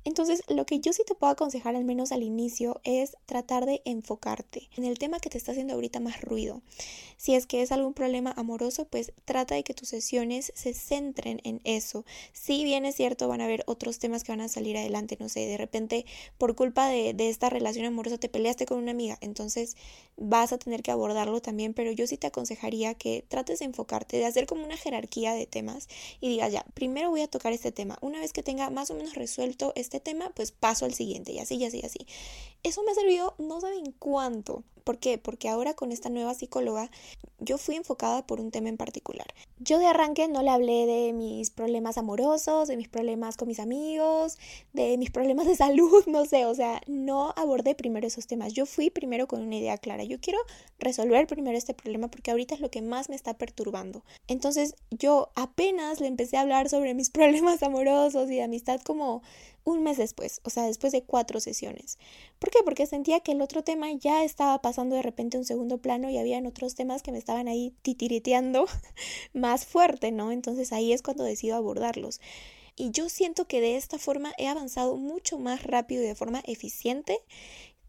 Entonces, 0.06 0.41
lo 0.48 0.65
que 0.65 0.80
yo 0.80 0.93
sí 0.93 1.04
te 1.06 1.15
puedo 1.15 1.34
aconsejar, 1.34 1.76
al 1.76 1.84
menos 1.84 2.13
al 2.13 2.24
inicio, 2.24 2.80
es 2.86 3.17
tratar 3.26 3.65
de 3.65 3.82
enfocarte 3.84 4.69
en 4.78 4.86
el 4.86 4.98
tema 4.98 5.19
que 5.19 5.30
te 5.30 5.38
está 5.38 5.52
haciendo 5.52 5.74
ahorita 5.74 6.00
más 6.00 6.22
ruido. 6.22 6.62
Si 7.17 7.36
es 7.36 7.46
que 7.46 7.62
es 7.62 7.74
algún 7.74 7.93
problema 7.93 8.34
amoroso, 8.38 8.86
pues 8.86 9.12
trata 9.26 9.56
de 9.56 9.63
que 9.63 9.74
tus 9.74 9.89
sesiones 9.89 10.54
se 10.56 10.74
centren 10.74 11.41
en 11.43 11.60
eso. 11.65 12.06
Si 12.32 12.63
bien 12.63 12.86
es 12.86 12.96
cierto, 12.96 13.28
van 13.28 13.41
a 13.41 13.46
haber 13.46 13.63
otros 13.67 14.00
temas 14.00 14.24
que 14.24 14.32
van 14.32 14.41
a 14.41 14.48
salir 14.48 14.78
adelante, 14.78 15.17
no 15.19 15.28
sé, 15.28 15.41
de 15.41 15.58
repente 15.58 16.06
por 16.38 16.56
culpa 16.56 16.88
de, 16.88 17.13
esta 17.17 17.50
relación 17.50 17.86
amorosa 17.86 18.17
te 18.17 18.30
peleaste 18.30 18.65
con 18.65 18.78
una 18.78 18.91
amiga, 18.91 19.17
entonces 19.22 19.76
vas 20.15 20.54
a 20.54 20.58
tener 20.58 20.84
que 20.84 20.91
abordarlo 20.91 21.41
también, 21.41 21.74
pero 21.74 21.91
yo 21.91 22.08
sí 22.08 22.17
te 22.17 22.28
aconsejaría 22.28 22.93
que 22.93 23.26
trates 23.28 23.60
de 23.60 23.65
enfocarte, 23.65 24.17
de 24.17 24.26
hacer 24.26 24.46
como 24.46 24.63
una 24.63 24.78
jerarquía 24.78 25.34
de 25.34 25.48
temas 25.48 25.89
y 26.22 26.30
digas, 26.30 26.52
ya, 26.52 26.65
primero 26.74 27.10
voy 27.10 27.22
a 27.22 27.28
tocar 27.28 27.52
este 27.52 27.73
tema. 27.74 27.98
Una 28.02 28.20
vez 28.20 28.34
que 28.34 28.44
tenga 28.44 28.70
más 28.70 28.90
o 28.92 28.96
menos 28.96 29.16
resuelto 29.16 29.74
este 29.76 30.00
tema, 30.00 30.32
pues 30.36 30.52
paso 30.52 30.86
al 30.86 30.94
siguiente 30.94 31.32
y 31.32 31.40
así, 31.40 31.56
y 31.56 31.66
así, 31.66 31.82
y 31.82 31.86
así. 31.86 32.08
Eso 32.64 32.84
me 32.84 32.92
ha 32.92 32.96
servido 32.96 33.36
no 33.38 33.60
saben 33.60 33.94
cuánto, 34.00 34.64
¿Por 34.84 34.98
qué? 34.98 35.17
Porque 35.17 35.50
ahora 35.50 35.74
con 35.74 35.91
esta 35.91 36.10
nueva 36.10 36.34
psicóloga 36.34 36.89
yo 37.39 37.58
fui 37.58 37.76
enfocada 37.76 38.26
por 38.26 38.39
un 38.39 38.52
tema 38.52 38.69
en 38.69 38.78
particular. 38.78 39.28
Yo 39.60 39.80
de 39.80 39.86
arranque 39.86 40.28
no 40.28 40.41
le 40.41 40.50
hablé 40.50 40.86
de 40.86 41.13
mis 41.13 41.50
problemas 41.50 41.98
amorosos, 41.98 42.67
de 42.67 42.78
mis 42.78 42.88
problemas 42.88 43.38
con 43.38 43.48
mis 43.48 43.60
amigos, 43.60 44.38
de 44.74 44.98
mis 44.98 45.12
problemas 45.12 45.46
de 45.46 45.56
salud, 45.58 46.04
no 46.08 46.26
sé, 46.26 46.46
o 46.46 46.56
sea, 46.56 46.82
no 46.88 47.34
abordé 47.36 47.76
primero 47.76 48.08
esos 48.08 48.28
temas. 48.28 48.54
Yo 48.54 48.65
fui 48.65 48.89
primero 48.89 49.28
con 49.28 49.41
una 49.41 49.56
idea 49.56 49.78
clara. 49.78 50.04
Yo 50.04 50.19
quiero 50.19 50.39
resolver 50.80 51.28
primero 51.28 51.58
este 51.58 51.74
problema 51.74 52.08
porque 52.10 52.32
ahorita 52.32 52.56
es 52.56 52.62
lo 52.62 52.69
que 52.69 52.82
más 52.82 53.10
me 53.10 53.15
está 53.15 53.34
perturbando. 53.38 54.04
Entonces 54.28 54.76
yo 54.91 55.30
apenas 55.36 56.00
le 56.00 56.08
empecé 56.08 56.38
a 56.38 56.41
hablar 56.41 56.69
sobre 56.69 56.93
mis 56.93 57.10
problemas 57.12 57.63
amorosos 57.63 58.30
y 58.30 58.36
de 58.36 58.43
amistad 58.43 58.82
como 58.82 59.22
un 59.63 59.84
mes 59.84 59.97
después, 59.97 60.41
o 60.43 60.49
sea, 60.49 60.63
después 60.63 60.91
de 60.91 61.04
cuatro 61.04 61.39
sesiones. 61.39 61.97
¿Por 62.39 62.49
qué? 62.49 62.60
Porque 62.63 62.86
sentía 62.86 63.21
que 63.21 63.32
el 63.32 63.41
otro 63.41 63.63
tema 63.63 63.91
ya 63.93 64.23
estaba 64.23 64.62
pasando 64.62 64.95
de 64.95 65.02
repente 65.02 65.38
un 65.38 65.45
segundo 65.45 65.78
plano 65.78 66.10
y 66.10 66.17
habían 66.17 66.45
otros 66.45 66.76
temas 66.76 67.02
que 67.02 67.12
me 67.12 67.17
estaban 67.17 67.47
ahí 67.47 67.73
titiriteando 67.82 68.65
más 69.34 69.65
fuerte, 69.65 70.12
¿no? 70.12 70.32
Entonces 70.32 70.73
ahí 70.73 70.93
es 70.93 71.02
cuando 71.02 71.23
decido 71.23 71.56
abordarlos. 71.56 72.19
Y 72.76 72.91
yo 72.91 73.08
siento 73.10 73.45
que 73.45 73.62
de 73.62 73.76
esta 73.76 73.99
forma 73.99 74.34
he 74.38 74.47
avanzado 74.47 74.97
mucho 74.97 75.38
más 75.38 75.63
rápido 75.63 76.04
y 76.04 76.08
de 76.08 76.15
forma 76.15 76.41
eficiente 76.45 77.19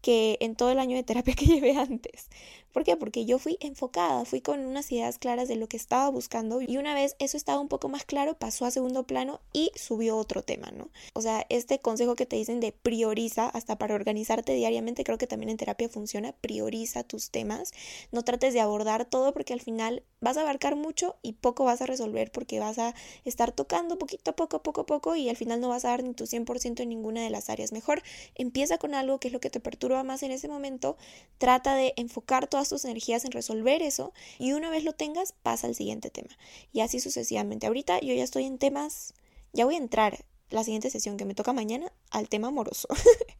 que 0.01 0.37
en 0.39 0.55
todo 0.55 0.69
el 0.69 0.79
año 0.79 0.95
de 0.95 1.03
terapia 1.03 1.33
que 1.37 1.45
llevé 1.45 1.75
antes. 1.75 2.29
¿Por 2.75 2.83
qué? 2.83 2.97
Porque 2.97 3.23
yo 3.23 3.39
fui 3.39 3.57
enfocada, 3.61 4.25
fui 4.25 4.41
con 4.41 4.59
unas 4.65 4.91
ideas 4.91 5.17
claras 5.17 5.47
de 5.47 5.55
lo 5.55 5.69
que 5.69 5.77
estaba 5.77 6.09
buscando 6.09 6.61
y 6.61 6.75
una 6.75 6.93
vez 6.93 7.15
eso 7.19 7.37
estaba 7.37 7.61
un 7.61 7.69
poco 7.69 7.87
más 7.87 8.03
claro, 8.03 8.37
pasó 8.37 8.65
a 8.65 8.71
segundo 8.71 9.07
plano 9.07 9.39
y 9.53 9.71
subió 9.75 10.17
otro 10.17 10.41
tema, 10.41 10.71
¿no? 10.71 10.89
O 11.13 11.21
sea, 11.21 11.45
este 11.47 11.79
consejo 11.79 12.15
que 12.15 12.25
te 12.25 12.35
dicen 12.35 12.59
de 12.59 12.73
prioriza 12.73 13.47
hasta 13.47 13.77
para 13.77 13.95
organizarte 13.95 14.51
diariamente, 14.55 15.05
creo 15.05 15.17
que 15.17 15.25
también 15.25 15.51
en 15.51 15.55
terapia 15.55 15.87
funciona, 15.87 16.33
prioriza 16.33 17.05
tus 17.05 17.29
temas, 17.29 17.71
no 18.11 18.23
trates 18.23 18.53
de 18.53 18.59
abordar 18.59 19.05
todo 19.05 19.31
porque 19.31 19.53
al 19.53 19.61
final 19.61 20.03
vas 20.19 20.35
a 20.35 20.41
abarcar 20.41 20.75
mucho 20.75 21.15
y 21.21 21.31
poco 21.31 21.63
vas 21.63 21.81
a 21.81 21.85
resolver 21.85 22.29
porque 22.29 22.59
vas 22.59 22.77
a 22.77 22.93
estar 23.23 23.53
tocando 23.53 23.97
poquito 23.97 24.31
a 24.31 24.35
poco, 24.35 24.61
poco 24.63 24.81
a 24.81 24.85
poco 24.85 25.15
y 25.15 25.29
al 25.29 25.37
final 25.37 25.61
no 25.61 25.69
vas 25.69 25.85
a 25.85 25.91
dar 25.91 26.03
ni 26.03 26.13
tu 26.13 26.25
100% 26.25 26.81
en 26.81 26.89
ninguna 26.89 27.21
de 27.23 27.29
las 27.29 27.49
áreas. 27.49 27.71
Mejor 27.71 28.03
empieza 28.33 28.77
con 28.77 28.95
algo 28.95 29.17
que 29.21 29.29
es 29.29 29.33
lo 29.33 29.39
que 29.39 29.49
te 29.49 29.61
perturba 29.61 30.03
más 30.03 30.23
en 30.23 30.31
ese 30.31 30.49
momento, 30.49 30.97
trata 31.37 31.73
de 31.75 31.93
enfocar 31.95 32.47
todas 32.47 32.64
tus 32.69 32.85
energías 32.85 33.25
en 33.25 33.31
resolver 33.31 33.81
eso 33.81 34.13
y 34.39 34.53
una 34.53 34.69
vez 34.69 34.83
lo 34.83 34.93
tengas 34.93 35.33
pasa 35.33 35.67
al 35.67 35.75
siguiente 35.75 36.09
tema 36.09 36.37
y 36.73 36.81
así 36.81 36.99
sucesivamente. 36.99 37.67
Ahorita 37.67 37.99
yo 37.99 38.13
ya 38.13 38.23
estoy 38.23 38.45
en 38.45 38.57
temas, 38.57 39.13
ya 39.53 39.65
voy 39.65 39.75
a 39.75 39.79
entrar 39.79 40.25
la 40.49 40.63
siguiente 40.63 40.89
sesión 40.89 41.17
que 41.17 41.25
me 41.25 41.35
toca 41.35 41.53
mañana 41.53 41.91
al 42.11 42.29
tema 42.29 42.49
amoroso 42.49 42.87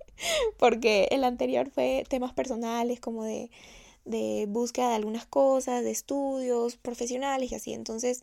porque 0.57 1.07
el 1.11 1.23
anterior 1.23 1.69
fue 1.69 2.03
temas 2.09 2.33
personales 2.33 2.99
como 2.99 3.23
de, 3.23 3.51
de 4.05 4.45
búsqueda 4.47 4.89
de 4.89 4.95
algunas 4.95 5.25
cosas, 5.25 5.83
de 5.83 5.91
estudios 5.91 6.77
profesionales 6.77 7.51
y 7.51 7.55
así. 7.55 7.73
Entonces, 7.73 8.21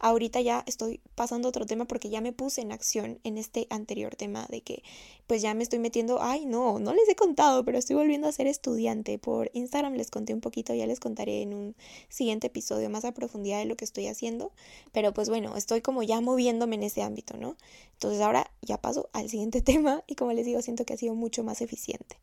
Ahorita 0.00 0.40
ya 0.40 0.62
estoy 0.66 1.00
pasando 1.14 1.48
a 1.48 1.50
otro 1.50 1.66
tema 1.66 1.86
porque 1.86 2.08
ya 2.08 2.20
me 2.20 2.32
puse 2.32 2.60
en 2.60 2.72
acción 2.72 3.18
en 3.24 3.36
este 3.36 3.66
anterior 3.70 4.14
tema 4.14 4.46
de 4.48 4.60
que 4.60 4.82
pues 5.26 5.42
ya 5.42 5.54
me 5.54 5.62
estoy 5.62 5.80
metiendo, 5.80 6.22
ay 6.22 6.46
no, 6.46 6.78
no 6.78 6.94
les 6.94 7.08
he 7.08 7.16
contado, 7.16 7.64
pero 7.64 7.78
estoy 7.78 7.96
volviendo 7.96 8.28
a 8.28 8.32
ser 8.32 8.46
estudiante. 8.46 9.18
Por 9.18 9.50
Instagram 9.54 9.94
les 9.94 10.10
conté 10.10 10.34
un 10.34 10.40
poquito, 10.40 10.72
ya 10.74 10.86
les 10.86 11.00
contaré 11.00 11.42
en 11.42 11.54
un 11.54 11.76
siguiente 12.08 12.46
episodio 12.46 12.90
más 12.90 13.04
a 13.04 13.12
profundidad 13.12 13.58
de 13.58 13.64
lo 13.64 13.76
que 13.76 13.84
estoy 13.84 14.06
haciendo. 14.06 14.52
Pero 14.92 15.12
pues 15.12 15.28
bueno, 15.28 15.56
estoy 15.56 15.80
como 15.80 16.02
ya 16.02 16.20
moviéndome 16.20 16.76
en 16.76 16.84
ese 16.84 17.02
ámbito, 17.02 17.36
¿no? 17.36 17.56
Entonces 17.94 18.20
ahora 18.20 18.50
ya 18.62 18.80
paso 18.80 19.10
al 19.12 19.28
siguiente 19.28 19.62
tema 19.62 20.04
y 20.06 20.14
como 20.14 20.32
les 20.32 20.46
digo, 20.46 20.62
siento 20.62 20.84
que 20.84 20.94
ha 20.94 20.96
sido 20.96 21.14
mucho 21.14 21.42
más 21.42 21.60
eficiente. 21.60 22.16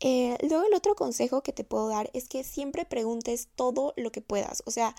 Eh, 0.00 0.38
luego 0.48 0.64
el 0.66 0.74
otro 0.74 0.94
consejo 0.94 1.42
que 1.42 1.52
te 1.52 1.62
puedo 1.62 1.88
dar 1.88 2.10
es 2.14 2.26
que 2.26 2.42
siempre 2.42 2.86
preguntes 2.86 3.48
todo 3.54 3.92
lo 3.96 4.10
que 4.10 4.22
puedas. 4.22 4.62
O 4.64 4.70
sea, 4.70 4.94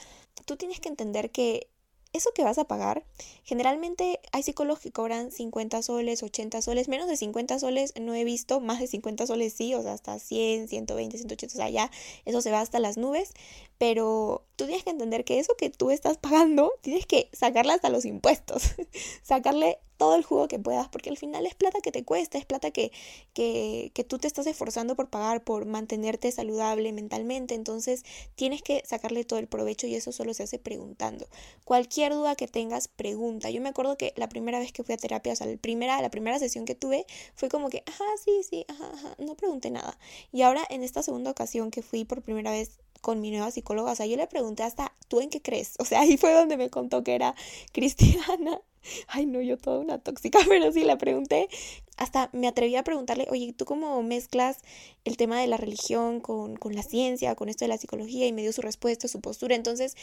tú 0.45 0.57
tienes 0.57 0.79
que 0.79 0.89
entender 0.89 1.31
que 1.31 1.67
eso 2.13 2.31
que 2.33 2.43
vas 2.43 2.57
a 2.57 2.65
pagar, 2.65 3.05
generalmente 3.43 4.19
hay 4.31 4.43
psicólogos 4.43 4.81
que 4.81 4.91
cobran 4.91 5.31
50 5.31 5.81
soles, 5.81 6.23
80 6.23 6.61
soles, 6.61 6.87
menos 6.87 7.07
de 7.07 7.17
50 7.17 7.59
soles 7.59 7.93
no 7.99 8.13
he 8.13 8.23
visto, 8.23 8.59
más 8.59 8.79
de 8.79 8.87
50 8.87 9.27
soles 9.27 9.53
sí, 9.53 9.73
o 9.73 9.81
sea, 9.81 9.93
hasta 9.93 10.19
100, 10.19 10.67
120, 10.67 11.17
180, 11.17 11.53
o 11.53 11.57
sea, 11.57 11.69
ya 11.69 11.91
eso 12.25 12.41
se 12.41 12.51
va 12.51 12.61
hasta 12.61 12.79
las 12.79 12.97
nubes, 12.97 13.31
pero 13.77 14.43
tú 14.61 14.67
tienes 14.67 14.83
que 14.83 14.91
entender 14.91 15.25
que 15.25 15.39
eso 15.39 15.55
que 15.57 15.71
tú 15.71 15.89
estás 15.89 16.17
pagando, 16.17 16.71
tienes 16.81 17.07
que 17.07 17.29
sacarle 17.33 17.73
hasta 17.73 17.89
los 17.89 18.05
impuestos, 18.05 18.75
sacarle 19.23 19.79
todo 19.97 20.15
el 20.15 20.23
jugo 20.23 20.47
que 20.47 20.59
puedas, 20.59 20.87
porque 20.87 21.09
al 21.09 21.17
final 21.17 21.47
es 21.47 21.55
plata 21.55 21.79
que 21.81 21.91
te 21.91 22.03
cuesta, 22.03 22.37
es 22.37 22.45
plata 22.45 22.69
que, 22.69 22.91
que, 23.33 23.91
que 23.95 24.03
tú 24.03 24.19
te 24.19 24.27
estás 24.27 24.45
esforzando 24.45 24.95
por 24.95 25.09
pagar, 25.09 25.43
por 25.43 25.65
mantenerte 25.65 26.31
saludable 26.31 26.91
mentalmente, 26.91 27.55
entonces 27.55 28.03
tienes 28.35 28.61
que 28.61 28.83
sacarle 28.85 29.23
todo 29.23 29.39
el 29.39 29.47
provecho 29.47 29.87
y 29.87 29.95
eso 29.95 30.11
solo 30.11 30.35
se 30.35 30.43
hace 30.43 30.59
preguntando. 30.59 31.27
Cualquier 31.65 32.13
duda 32.13 32.35
que 32.35 32.47
tengas, 32.47 32.87
pregunta. 32.87 33.49
Yo 33.49 33.61
me 33.61 33.69
acuerdo 33.69 33.97
que 33.97 34.13
la 34.15 34.29
primera 34.29 34.59
vez 34.59 34.71
que 34.71 34.83
fui 34.83 34.93
a 34.93 34.97
terapia, 34.97 35.33
o 35.33 35.35
sea, 35.35 35.47
la 35.47 35.57
primera, 35.57 35.99
la 36.01 36.11
primera 36.11 36.37
sesión 36.37 36.65
que 36.65 36.75
tuve, 36.75 37.05
fue 37.33 37.49
como 37.49 37.69
que, 37.69 37.83
ajá, 37.87 38.05
sí, 38.23 38.41
sí, 38.47 38.65
ajá, 38.67 38.91
ajá, 38.93 39.15
no 39.17 39.35
pregunté 39.35 39.71
nada. 39.71 39.97
Y 40.31 40.43
ahora 40.43 40.61
en 40.69 40.83
esta 40.83 41.01
segunda 41.01 41.31
ocasión 41.31 41.71
que 41.71 41.81
fui 41.81 42.05
por 42.05 42.21
primera 42.21 42.51
vez 42.51 42.79
con 43.01 43.19
mi 43.21 43.31
nueva 43.31 43.51
psicóloga, 43.51 43.91
o 43.91 43.95
sea, 43.95 44.05
yo 44.05 44.17
le 44.17 44.27
pregunté 44.27 44.63
hasta, 44.63 44.93
¿tú 45.07 45.21
en 45.21 45.29
qué 45.29 45.41
crees? 45.41 45.75
O 45.79 45.85
sea, 45.85 46.01
ahí 46.01 46.17
fue 46.17 46.33
donde 46.33 46.57
me 46.57 46.69
contó 46.69 47.03
que 47.03 47.15
era 47.15 47.35
cristiana 47.73 48.61
Ay, 49.07 49.25
no, 49.25 49.41
yo 49.41 49.57
toda 49.57 49.79
una 49.79 49.99
tóxica, 49.99 50.39
pero 50.47 50.71
sí 50.71 50.83
la 50.83 50.97
pregunté. 50.97 51.49
Hasta 51.97 52.29
me 52.33 52.47
atreví 52.47 52.75
a 52.75 52.83
preguntarle, 52.83 53.27
oye, 53.29 53.53
¿tú 53.53 53.65
cómo 53.65 54.01
mezclas 54.01 54.59
el 55.05 55.17
tema 55.17 55.39
de 55.39 55.47
la 55.47 55.57
religión 55.57 56.19
con, 56.19 56.55
con 56.55 56.73
la 56.73 56.83
ciencia, 56.83 57.35
con 57.35 57.49
esto 57.49 57.65
de 57.65 57.69
la 57.69 57.77
psicología? 57.77 58.25
Y 58.25 58.33
me 58.33 58.41
dio 58.41 58.53
su 58.53 58.61
respuesta, 58.61 59.07
su 59.07 59.21
postura. 59.21 59.55
Entonces, 59.55 59.95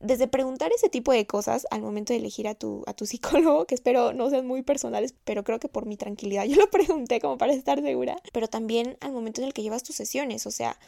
desde 0.00 0.28
preguntar 0.28 0.70
ese 0.76 0.88
tipo 0.88 1.12
de 1.12 1.26
cosas 1.26 1.66
al 1.70 1.82
momento 1.82 2.12
de 2.12 2.20
elegir 2.20 2.46
a 2.46 2.54
tu, 2.54 2.84
a 2.86 2.94
tu 2.94 3.06
psicólogo, 3.06 3.66
que 3.66 3.74
espero 3.74 4.12
no 4.12 4.30
sean 4.30 4.46
muy 4.46 4.62
personales, 4.62 5.14
pero 5.24 5.44
creo 5.44 5.58
que 5.58 5.68
por 5.68 5.86
mi 5.86 5.96
tranquilidad 5.96 6.44
yo 6.44 6.56
lo 6.56 6.70
pregunté 6.70 7.20
como 7.20 7.38
para 7.38 7.52
estar 7.52 7.80
segura, 7.80 8.16
pero 8.32 8.48
también 8.48 8.96
al 9.00 9.12
momento 9.12 9.40
en 9.40 9.48
el 9.48 9.52
que 9.52 9.62
llevas 9.62 9.82
tus 9.82 9.96
sesiones, 9.96 10.46
o 10.46 10.50
sea, 10.50 10.78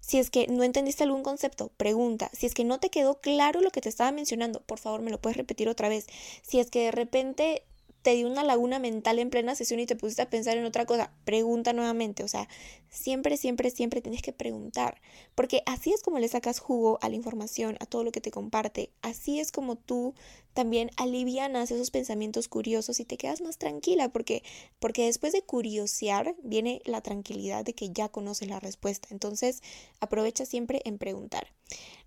si 0.00 0.18
es 0.18 0.30
que 0.30 0.46
no 0.48 0.64
entendiste 0.64 1.04
algún 1.04 1.22
concepto, 1.22 1.70
pregunta. 1.76 2.28
Si 2.32 2.46
es 2.46 2.54
que 2.54 2.64
no 2.64 2.80
te 2.80 2.90
quedó 2.90 3.20
claro 3.20 3.60
lo 3.60 3.70
que 3.70 3.80
te 3.80 3.88
estaba 3.88 4.10
mencionando, 4.10 4.60
por 4.60 4.80
favor 4.80 5.00
me 5.00 5.12
lo 5.12 5.20
puedes 5.20 5.36
repetir 5.36 5.68
otra 5.68 5.88
vez. 5.88 6.06
Si 6.42 6.58
es 6.58 6.70
que 6.70 6.81
de 6.82 6.90
repente 6.90 7.64
te 8.02 8.14
dio 8.14 8.26
una 8.26 8.42
laguna 8.42 8.80
mental 8.80 9.20
en 9.20 9.30
plena 9.30 9.54
sesión 9.54 9.78
y 9.78 9.86
te 9.86 9.94
pusiste 9.94 10.22
a 10.22 10.28
pensar 10.28 10.58
en 10.58 10.64
otra 10.64 10.86
cosa, 10.86 11.12
pregunta 11.24 11.72
nuevamente. 11.72 12.24
O 12.24 12.28
sea, 12.28 12.48
siempre, 12.90 13.36
siempre, 13.36 13.70
siempre 13.70 14.02
tienes 14.02 14.22
que 14.22 14.32
preguntar. 14.32 15.00
Porque 15.36 15.62
así 15.66 15.92
es 15.92 16.02
como 16.02 16.18
le 16.18 16.26
sacas 16.26 16.58
jugo 16.58 16.98
a 17.00 17.08
la 17.08 17.14
información, 17.14 17.76
a 17.78 17.86
todo 17.86 18.02
lo 18.02 18.10
que 18.10 18.20
te 18.20 18.32
comparte. 18.32 18.90
Así 19.02 19.38
es 19.38 19.52
como 19.52 19.76
tú 19.76 20.14
también 20.52 20.90
alivianas 20.96 21.70
esos 21.70 21.92
pensamientos 21.92 22.48
curiosos 22.48 22.98
y 22.98 23.04
te 23.04 23.16
quedas 23.16 23.40
más 23.40 23.56
tranquila. 23.56 24.08
Porque, 24.08 24.42
porque 24.80 25.06
después 25.06 25.32
de 25.32 25.42
curiosear 25.42 26.34
viene 26.42 26.82
la 26.84 27.02
tranquilidad 27.02 27.64
de 27.64 27.74
que 27.74 27.90
ya 27.90 28.08
conoces 28.08 28.48
la 28.48 28.58
respuesta. 28.58 29.08
Entonces, 29.12 29.62
aprovecha 30.00 30.44
siempre 30.44 30.82
en 30.84 30.98
preguntar. 30.98 31.52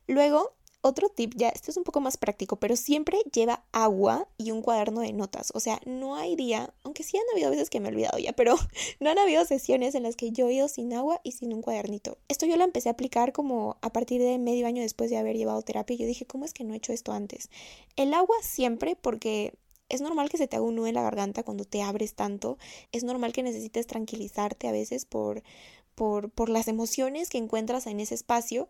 Luego, 0.07 0.55
otro 0.85 1.09
tip, 1.09 1.33
ya 1.35 1.49
este 1.49 1.71
es 1.71 1.77
un 1.77 1.83
poco 1.83 1.99
más 1.99 2.15
práctico, 2.15 2.57
pero 2.57 2.75
siempre 2.75 3.17
lleva 3.33 3.63
agua 3.71 4.27
y 4.37 4.51
un 4.51 4.61
cuaderno 4.61 5.01
de 5.01 5.13
notas. 5.13 5.51
O 5.55 5.59
sea, 5.59 5.81
no 5.87 6.15
hay 6.15 6.35
día, 6.35 6.75
aunque 6.83 7.01
sí 7.01 7.17
han 7.17 7.23
habido 7.33 7.49
veces 7.49 7.71
que 7.71 7.79
me 7.79 7.89
he 7.89 7.91
olvidado 7.91 8.19
ya, 8.19 8.33
pero 8.33 8.55
no 8.99 9.09
han 9.09 9.17
habido 9.17 9.43
sesiones 9.45 9.95
en 9.95 10.03
las 10.03 10.15
que 10.15 10.31
yo 10.31 10.47
he 10.47 10.53
ido 10.53 10.67
sin 10.67 10.93
agua 10.93 11.21
y 11.23 11.31
sin 11.31 11.53
un 11.53 11.63
cuadernito. 11.63 12.19
Esto 12.27 12.45
yo 12.45 12.55
lo 12.55 12.63
empecé 12.63 12.89
a 12.89 12.91
aplicar 12.91 13.33
como 13.33 13.77
a 13.81 13.91
partir 13.91 14.21
de 14.21 14.37
medio 14.37 14.67
año 14.67 14.83
después 14.83 15.09
de 15.09 15.17
haber 15.17 15.35
llevado 15.37 15.63
terapia. 15.63 15.97
Yo 15.97 16.05
dije, 16.05 16.27
¿cómo 16.27 16.45
es 16.45 16.53
que 16.53 16.63
no 16.63 16.75
he 16.75 16.77
hecho 16.77 16.93
esto 16.93 17.13
antes? 17.13 17.49
El 17.95 18.13
agua 18.13 18.35
siempre, 18.43 18.95
porque 18.95 19.55
es 19.89 20.01
normal 20.01 20.29
que 20.29 20.37
se 20.37 20.47
te 20.47 20.55
haga 20.55 20.65
un 20.65 20.75
nudo 20.75 20.85
en 20.85 20.95
la 20.95 21.01
garganta 21.01 21.41
cuando 21.41 21.65
te 21.65 21.81
abres 21.81 22.13
tanto. 22.13 22.59
Es 22.91 23.03
normal 23.03 23.33
que 23.33 23.41
necesites 23.41 23.87
tranquilizarte 23.87 24.67
a 24.67 24.71
veces 24.71 25.05
por, 25.05 25.41
por, 25.95 26.29
por 26.29 26.49
las 26.49 26.67
emociones 26.67 27.29
que 27.29 27.37
encuentras 27.37 27.87
en 27.87 27.99
ese 27.99 28.15
espacio. 28.15 28.67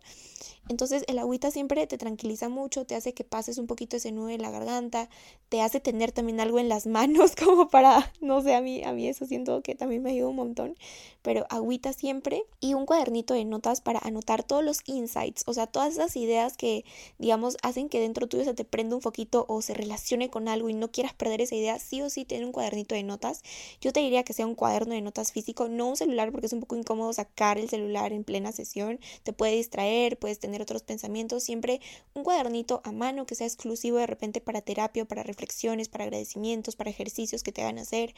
Entonces 0.67 1.03
el 1.07 1.19
agüita 1.19 1.51
siempre 1.51 1.85
te 1.85 1.97
tranquiliza 1.97 2.49
mucho, 2.49 2.85
te 2.85 2.95
hace 2.95 3.13
que 3.13 3.23
pases 3.23 3.59
un 3.59 3.67
poquito 3.67 3.97
ese 3.97 4.11
nudo 4.11 4.29
en 4.29 4.41
la 4.41 4.49
garganta, 4.49 5.09
te 5.49 5.61
hace 5.61 5.79
tener 5.79 6.11
también 6.11 6.39
algo 6.39 6.59
en 6.59 6.69
las 6.69 6.87
manos 6.87 7.35
como 7.35 7.69
para, 7.69 8.11
no 8.19 8.41
sé, 8.41 8.55
a 8.55 8.61
mí, 8.61 8.83
a 8.83 8.91
mí 8.93 9.07
eso 9.07 9.25
siento 9.25 9.61
que 9.61 9.75
también 9.75 10.01
me 10.01 10.11
ayuda 10.11 10.29
un 10.29 10.35
montón, 10.37 10.75
pero 11.21 11.45
agüita 11.49 11.93
siempre 11.93 12.43
y 12.59 12.73
un 12.73 12.85
cuadernito 12.85 13.33
de 13.35 13.45
notas 13.45 13.81
para 13.81 13.99
anotar 13.99 14.43
todos 14.43 14.63
los 14.63 14.79
insights, 14.85 15.43
o 15.45 15.53
sea, 15.53 15.67
todas 15.67 15.93
esas 15.93 16.15
ideas 16.15 16.57
que, 16.57 16.83
digamos, 17.19 17.57
hacen 17.61 17.89
que 17.89 17.99
dentro 17.99 18.27
tuyo 18.27 18.43
se 18.43 18.53
te 18.53 18.65
prenda 18.65 18.95
un 18.95 19.01
foquito 19.01 19.45
o 19.47 19.61
se 19.61 19.73
relacione 19.73 20.29
con 20.29 20.47
algo 20.47 20.69
y 20.69 20.73
no 20.73 20.91
quieras 20.91 21.13
perder 21.13 21.41
esa 21.41 21.55
idea, 21.55 21.79
sí 21.79 22.01
o 22.01 22.09
sí 22.09 22.25
tener 22.25 22.45
un 22.45 22.51
cuadernito 22.51 22.95
de 22.95 23.03
notas. 23.03 23.43
Yo 23.81 23.93
te 23.93 23.99
diría 23.99 24.23
que 24.23 24.33
sea 24.33 24.47
un 24.47 24.55
cuaderno 24.55 24.93
de 24.93 25.01
notas 25.01 25.31
físico, 25.31 25.67
no 25.67 25.87
un 25.87 25.95
celular 25.95 26.31
porque 26.31 26.47
es 26.47 26.53
un 26.53 26.59
poco 26.59 26.75
incómodo 26.75 27.13
sacar 27.15 27.57
el 27.57 27.69
celular 27.69 28.13
en 28.13 28.23
plena 28.23 28.51
sesión, 28.51 28.99
te 29.23 29.33
puede 29.33 29.55
distraer, 29.55 30.17
puedes 30.17 30.39
tener 30.39 30.61
otros 30.61 30.83
pensamientos, 30.83 31.43
siempre 31.43 31.81
un 32.13 32.23
cuadernito 32.23 32.81
a 32.83 32.91
mano 32.91 33.25
que 33.25 33.35
sea 33.35 33.47
exclusivo 33.47 33.97
de 33.97 34.07
repente 34.07 34.41
para 34.41 34.61
terapia, 34.61 35.05
para 35.05 35.23
reflexiones, 35.23 35.89
para 35.89 36.05
agradecimientos, 36.05 36.75
para 36.75 36.89
ejercicios 36.89 37.43
que 37.43 37.51
te 37.51 37.61
hagan 37.61 37.79
hacer. 37.79 38.13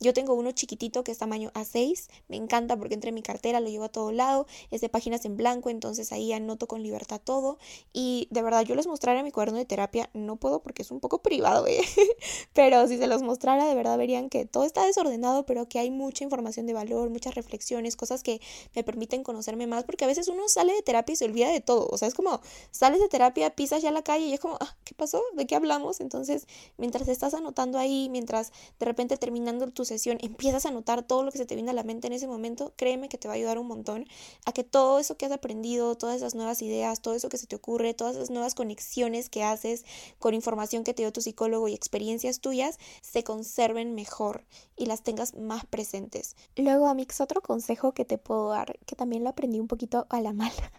Yo 0.00 0.12
tengo 0.12 0.34
uno 0.34 0.52
chiquitito 0.52 1.04
que 1.04 1.12
es 1.12 1.18
tamaño 1.18 1.50
A6, 1.54 2.08
me 2.28 2.36
encanta 2.36 2.76
porque 2.76 2.94
entre 2.94 3.12
mi 3.12 3.22
cartera, 3.22 3.60
lo 3.60 3.68
llevo 3.68 3.84
a 3.84 3.88
todo 3.88 4.12
lado, 4.12 4.46
es 4.70 4.80
de 4.80 4.88
páginas 4.88 5.24
en 5.24 5.36
blanco, 5.36 5.70
entonces 5.70 6.12
ahí 6.12 6.32
anoto 6.32 6.66
con 6.66 6.82
libertad 6.82 7.20
todo 7.22 7.58
y 7.92 8.28
de 8.30 8.42
verdad 8.42 8.62
yo 8.62 8.74
les 8.74 8.86
mostraré 8.86 9.22
mi 9.22 9.30
cuaderno 9.30 9.58
de 9.58 9.64
terapia, 9.64 10.10
no 10.12 10.36
puedo 10.36 10.62
porque 10.62 10.82
es 10.82 10.90
un 10.90 11.00
poco 11.00 11.22
privado, 11.22 11.66
¿eh? 11.66 11.80
pero 12.52 12.86
si 12.88 12.98
se 12.98 13.06
los 13.06 13.22
mostrara 13.22 13.66
de 13.66 13.74
verdad 13.74 13.96
verían 13.96 14.28
que 14.28 14.44
todo 14.44 14.64
está 14.64 14.84
desordenado, 14.84 15.46
pero 15.46 15.68
que 15.68 15.78
hay 15.78 15.90
mucha 15.90 16.24
información 16.24 16.66
de 16.66 16.74
valor, 16.74 17.10
muchas 17.10 17.34
reflexiones, 17.34 17.96
cosas 17.96 18.22
que 18.22 18.40
me 18.74 18.84
permiten 18.84 19.22
conocerme 19.22 19.66
más, 19.66 19.84
porque 19.84 20.04
a 20.04 20.08
veces 20.08 20.28
uno 20.28 20.48
sale 20.48 20.72
de 20.72 20.82
terapia 20.82 21.12
y 21.12 21.16
se 21.16 21.24
olvida 21.24 21.48
de 21.48 21.60
todo, 21.60 21.88
o 21.90 21.98
sea, 21.98 22.08
es 22.08 22.14
como 22.14 22.40
sales 22.70 23.00
de 23.00 23.08
terapia, 23.08 23.54
pisas 23.54 23.82
ya 23.82 23.90
la 23.90 24.02
calle 24.02 24.26
y 24.26 24.32
es 24.32 24.40
como, 24.40 24.56
ah, 24.60 24.76
¿qué 24.84 24.94
pasó? 24.94 25.22
¿De 25.34 25.46
qué 25.46 25.56
hablamos? 25.56 26.00
Entonces, 26.00 26.46
mientras 26.76 27.08
estás 27.08 27.34
anotando 27.34 27.78
ahí, 27.78 28.08
mientras 28.10 28.52
de 28.78 28.86
repente 28.86 29.16
terminando 29.16 29.66
tu 29.70 29.84
sesión 29.84 30.18
empiezas 30.20 30.66
a 30.66 30.68
anotar 30.68 31.02
todo 31.02 31.22
lo 31.22 31.32
que 31.32 31.38
se 31.38 31.46
te 31.46 31.54
viene 31.54 31.70
a 31.70 31.74
la 31.74 31.82
mente 31.82 32.06
en 32.06 32.12
ese 32.12 32.26
momento, 32.26 32.72
créeme 32.76 33.08
que 33.08 33.18
te 33.18 33.28
va 33.28 33.34
a 33.34 33.36
ayudar 33.36 33.58
un 33.58 33.66
montón 33.66 34.06
a 34.44 34.52
que 34.52 34.64
todo 34.64 34.98
eso 34.98 35.16
que 35.16 35.26
has 35.26 35.32
aprendido, 35.32 35.96
todas 35.96 36.16
esas 36.16 36.34
nuevas 36.34 36.62
ideas, 36.62 37.00
todo 37.00 37.14
eso 37.14 37.28
que 37.28 37.38
se 37.38 37.46
te 37.46 37.56
ocurre, 37.56 37.94
todas 37.94 38.16
esas 38.16 38.30
nuevas 38.30 38.54
conexiones 38.54 39.28
que 39.28 39.42
haces 39.42 39.84
con 40.18 40.34
información 40.34 40.84
que 40.84 40.94
te 40.94 41.02
dio 41.02 41.12
tu 41.12 41.20
psicólogo 41.20 41.68
y 41.68 41.74
experiencias 41.74 42.40
tuyas, 42.40 42.78
se 43.00 43.24
conserven 43.24 43.94
mejor 43.94 44.44
y 44.76 44.86
las 44.86 45.02
tengas 45.02 45.34
más 45.34 45.66
presentes. 45.66 46.36
Luego, 46.56 46.88
Amix, 46.88 47.20
otro 47.20 47.40
consejo 47.40 47.92
que 47.92 48.04
te 48.04 48.18
puedo 48.18 48.31
dar, 48.48 48.78
que 48.86 48.96
también 48.96 49.24
lo 49.24 49.30
aprendí 49.30 49.60
un 49.60 49.68
poquito 49.68 50.06
a 50.10 50.20
la 50.20 50.32
mala, 50.42 50.72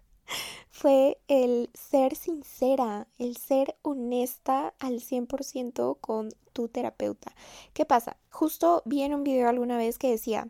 fue 0.69 1.19
el 1.27 1.69
ser 1.73 2.15
sincera, 2.15 3.07
el 3.17 3.37
ser 3.37 3.77
honesta 3.83 4.73
al 4.79 5.01
100% 5.01 5.97
con 6.01 6.29
tu 6.51 6.67
terapeuta. 6.67 7.33
¿Qué 7.73 7.85
pasa? 7.85 8.17
Justo 8.31 8.81
vi 8.85 9.03
en 9.03 9.13
un 9.13 9.23
video 9.23 9.49
alguna 9.49 9.77
vez 9.77 9.97
que 9.97 10.09
decía, 10.09 10.47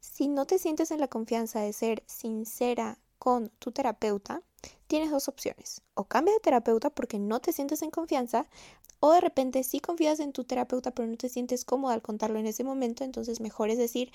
si 0.00 0.28
no 0.28 0.46
te 0.46 0.58
sientes 0.58 0.90
en 0.90 1.00
la 1.00 1.08
confianza 1.08 1.60
de 1.60 1.72
ser 1.72 2.02
sincera 2.06 2.98
con 3.18 3.50
tu 3.58 3.72
terapeuta, 3.72 4.42
tienes 4.86 5.10
dos 5.10 5.28
opciones. 5.28 5.82
O 5.94 6.04
cambias 6.04 6.36
de 6.36 6.40
terapeuta 6.40 6.90
porque 6.90 7.18
no 7.18 7.40
te 7.40 7.52
sientes 7.52 7.82
en 7.82 7.90
confianza, 7.90 8.46
o 9.00 9.12
de 9.12 9.20
repente 9.20 9.62
sí 9.62 9.80
confías 9.80 10.18
en 10.20 10.32
tu 10.32 10.44
terapeuta 10.44 10.90
pero 10.90 11.08
no 11.08 11.16
te 11.16 11.28
sientes 11.28 11.64
cómoda 11.64 11.94
al 11.94 12.02
contarlo 12.02 12.38
en 12.38 12.46
ese 12.46 12.64
momento, 12.64 13.04
entonces 13.04 13.40
mejor 13.40 13.70
es 13.70 13.78
decir, 13.78 14.10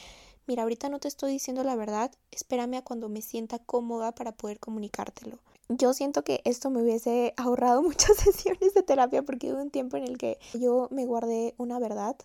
mira, 0.46 0.64
ahorita 0.64 0.90
no 0.90 1.00
te 1.00 1.08
estoy 1.08 1.32
diciendo 1.32 1.64
la 1.64 1.76
verdad, 1.76 2.12
espérame 2.32 2.76
a 2.76 2.82
cuando 2.82 3.08
me 3.10 3.22
sienta 3.22 3.60
cómoda 3.60 4.14
para 4.14 4.34
poder 4.34 4.60
comunicártelo. 4.60 5.40
Yo 5.70 5.94
siento 5.94 6.24
que 6.24 6.42
esto 6.44 6.70
me 6.70 6.82
hubiese 6.82 7.34
ahorrado 7.38 7.82
muchas 7.84 8.18
sesiones 8.18 8.74
de 8.74 8.84
terapia 8.84 9.24
porque 9.24 9.54
hubo 9.54 9.62
un 9.62 9.72
tiempo 9.72 9.98
en 9.98 10.04
el 10.04 10.18
que 10.18 10.38
yo 10.54 10.90
me 10.92 11.06
guardé 11.06 11.56
una 11.58 11.80
verdad 11.80 12.18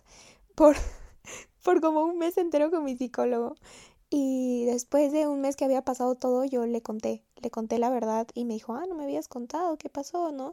por, 0.55 0.75
por 1.63 1.79
como 1.81 2.03
un 2.03 2.17
mes 2.17 2.37
entero 2.37 2.69
con 2.69 2.83
mi 2.83 2.97
psicólogo. 2.97 3.55
Y 4.09 4.65
después 4.65 5.11
de 5.11 5.27
un 5.27 5.41
mes 5.41 5.55
que 5.55 5.65
había 5.65 5.83
pasado 5.83 6.15
todo, 6.15 6.43
yo 6.45 6.65
le 6.65 6.81
conté, 6.81 7.23
le 7.41 7.51
conté 7.51 7.77
la 7.77 7.89
verdad 7.89 8.27
y 8.33 8.45
me 8.45 8.55
dijo, 8.55 8.73
ah, 8.73 8.85
no 8.87 8.95
me 8.95 9.03
habías 9.03 9.27
contado, 9.27 9.77
¿qué 9.77 9.89
pasó? 9.89 10.31
¿No? 10.31 10.51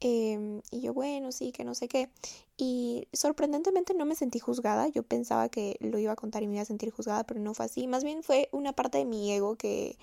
Em, 0.00 0.60
y 0.70 0.82
yo, 0.82 0.92
bueno, 0.94 1.32
sí, 1.32 1.52
que 1.52 1.64
no 1.64 1.74
sé 1.74 1.88
qué. 1.88 2.10
Y 2.56 3.08
sorprendentemente 3.12 3.94
no 3.94 4.04
me 4.04 4.14
sentí 4.14 4.38
juzgada. 4.38 4.88
Yo 4.88 5.02
pensaba 5.02 5.48
que 5.48 5.76
lo 5.80 5.98
iba 5.98 6.12
a 6.12 6.16
contar 6.16 6.42
y 6.42 6.46
me 6.48 6.54
iba 6.54 6.62
a 6.62 6.66
sentir 6.66 6.90
juzgada, 6.90 7.24
pero 7.24 7.40
no 7.40 7.54
fue 7.54 7.66
así. 7.66 7.86
Más 7.86 8.04
bien 8.04 8.22
fue 8.22 8.48
una 8.52 8.72
parte 8.72 8.98
de 8.98 9.04
mi 9.06 9.32
ego 9.32 9.56
que 9.56 9.98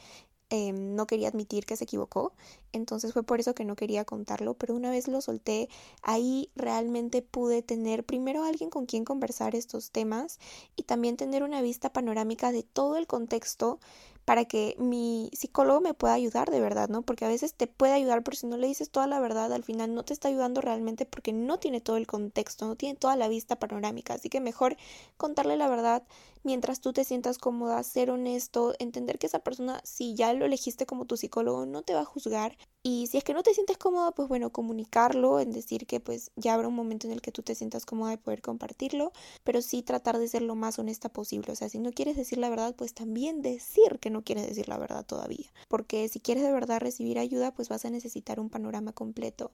em, 0.54 0.94
no 0.96 1.08
quería 1.08 1.30
admitir 1.30 1.66
que 1.66 1.76
se 1.76 1.86
equivocó. 1.86 2.32
Entonces 2.74 3.12
fue 3.12 3.24
por 3.24 3.40
eso 3.40 3.56
que 3.56 3.66
no 3.66 3.76
quería 3.76 4.06
contarlo. 4.06 4.54
Pero 4.54 4.76
una 4.76 4.92
vez 4.92 5.08
lo 5.08 5.20
solté, 5.20 5.68
ahí 6.04 6.52
realmente 6.56 7.24
pude 7.24 7.64
tener 7.64 8.04
primero 8.06 8.44
alguien 8.44 8.70
con 8.70 8.86
quien 8.86 9.04
conversar 9.04 9.56
estos 9.56 9.90
temas 9.90 10.40
y 10.76 10.84
también 10.84 11.18
tener 11.18 11.42
una 11.42 11.64
vista 11.64 11.92
panorámica 11.92 12.52
de 12.52 12.62
todo 12.62 12.98
el 12.98 13.08
contexto 13.08 13.80
para 14.26 14.46
que 14.46 14.76
mi 14.80 15.30
psicólogo 15.34 15.82
me 15.82 15.94
pueda 15.94 16.14
ayudar 16.14 16.52
de 16.52 16.62
verdad, 16.62 16.90
¿no? 16.90 17.02
Porque 17.02 17.26
a 17.26 17.28
veces 17.28 17.54
te 17.54 17.68
puede 17.68 17.94
ayudar, 17.94 18.24
pero 18.24 18.38
si 18.38 18.48
no 18.48 18.58
le 18.58 18.68
dices 18.68 18.90
toda 18.90 19.08
la 19.08 19.20
verdad, 19.20 19.52
al 19.52 19.64
final 19.64 19.94
no 19.94 20.04
te 20.04 20.14
está 20.14 20.30
ayudando 20.30 20.62
realmente 20.62 21.06
porque 21.06 21.34
no 21.34 21.60
tiene 21.60 21.82
todo 21.82 21.98
el 21.98 22.08
contexto, 22.08 22.66
no 22.66 22.76
tiene 22.76 22.96
toda 22.96 23.16
la 23.16 23.28
vista 23.28 23.58
panorámica. 23.58 24.14
Así 24.14 24.30
que 24.30 24.40
mejor 24.40 24.78
contarle 25.18 25.58
la 25.58 25.68
verdad 25.68 26.04
mientras 26.44 26.82
tú 26.82 26.94
te 26.94 27.04
sientas 27.04 27.38
cómoda, 27.38 27.82
ser 27.84 28.12
honesto, 28.12 28.76
entender 28.80 29.18
que 29.18 29.28
esa 29.28 29.40
persona, 29.40 29.82
si 29.84 30.14
ya 30.14 30.34
lo 30.34 30.46
elegiste 30.46 30.86
como 30.86 31.06
tu 31.06 31.18
psicólogo, 31.18 31.66
no 31.66 31.82
te 31.82 31.94
va 31.94 32.02
a 32.02 32.06
juzgar. 32.06 32.58
Y 32.86 33.08
si 33.08 33.18
es 33.18 33.24
que 33.24 33.34
no 33.34 33.44
te 33.44 33.54
sientes 33.54 33.78
cómoda, 33.78 34.12
pues 34.12 34.28
bueno, 34.28 34.52
comunicarlo, 34.52 35.40
en 35.40 35.52
decir 35.52 35.88
que 35.88 36.02
pues 36.02 36.32
ya 36.36 36.54
habrá 36.54 36.68
un 36.68 36.76
momento 36.76 37.08
en 37.08 37.14
el 37.14 37.22
que 37.22 37.32
tú 37.32 37.42
te 37.42 37.56
sientas 37.56 37.86
cómoda 37.86 38.12
de 38.12 38.18
poder 38.18 38.42
compartirlo, 38.42 39.14
pero 39.46 39.62
sí 39.62 39.84
tratar 39.84 40.18
de 40.18 40.28
ser 40.28 40.42
lo 40.42 40.56
más 40.56 40.80
honesta 40.80 41.08
posible. 41.08 41.54
O 41.54 41.56
sea, 41.56 41.70
si 41.70 41.80
no 41.80 41.92
quieres 41.92 42.18
decir 42.18 42.38
la 42.40 42.50
verdad, 42.50 42.76
pues 42.76 42.94
también 42.94 43.42
decir 43.42 44.00
que 44.00 44.10
no 44.14 44.24
quieres 44.24 44.48
decir 44.48 44.70
la 44.70 44.78
verdad 44.78 45.06
todavía. 45.06 45.52
Porque 45.68 46.08
si 46.08 46.22
quieres 46.22 46.44
de 46.44 46.54
verdad 46.54 46.80
recibir 46.80 47.20
ayuda, 47.20 47.54
pues 47.54 47.68
vas 47.68 47.84
a 47.84 47.90
necesitar 47.90 48.40
un 48.40 48.50
panorama 48.50 48.94
completo. 48.94 49.52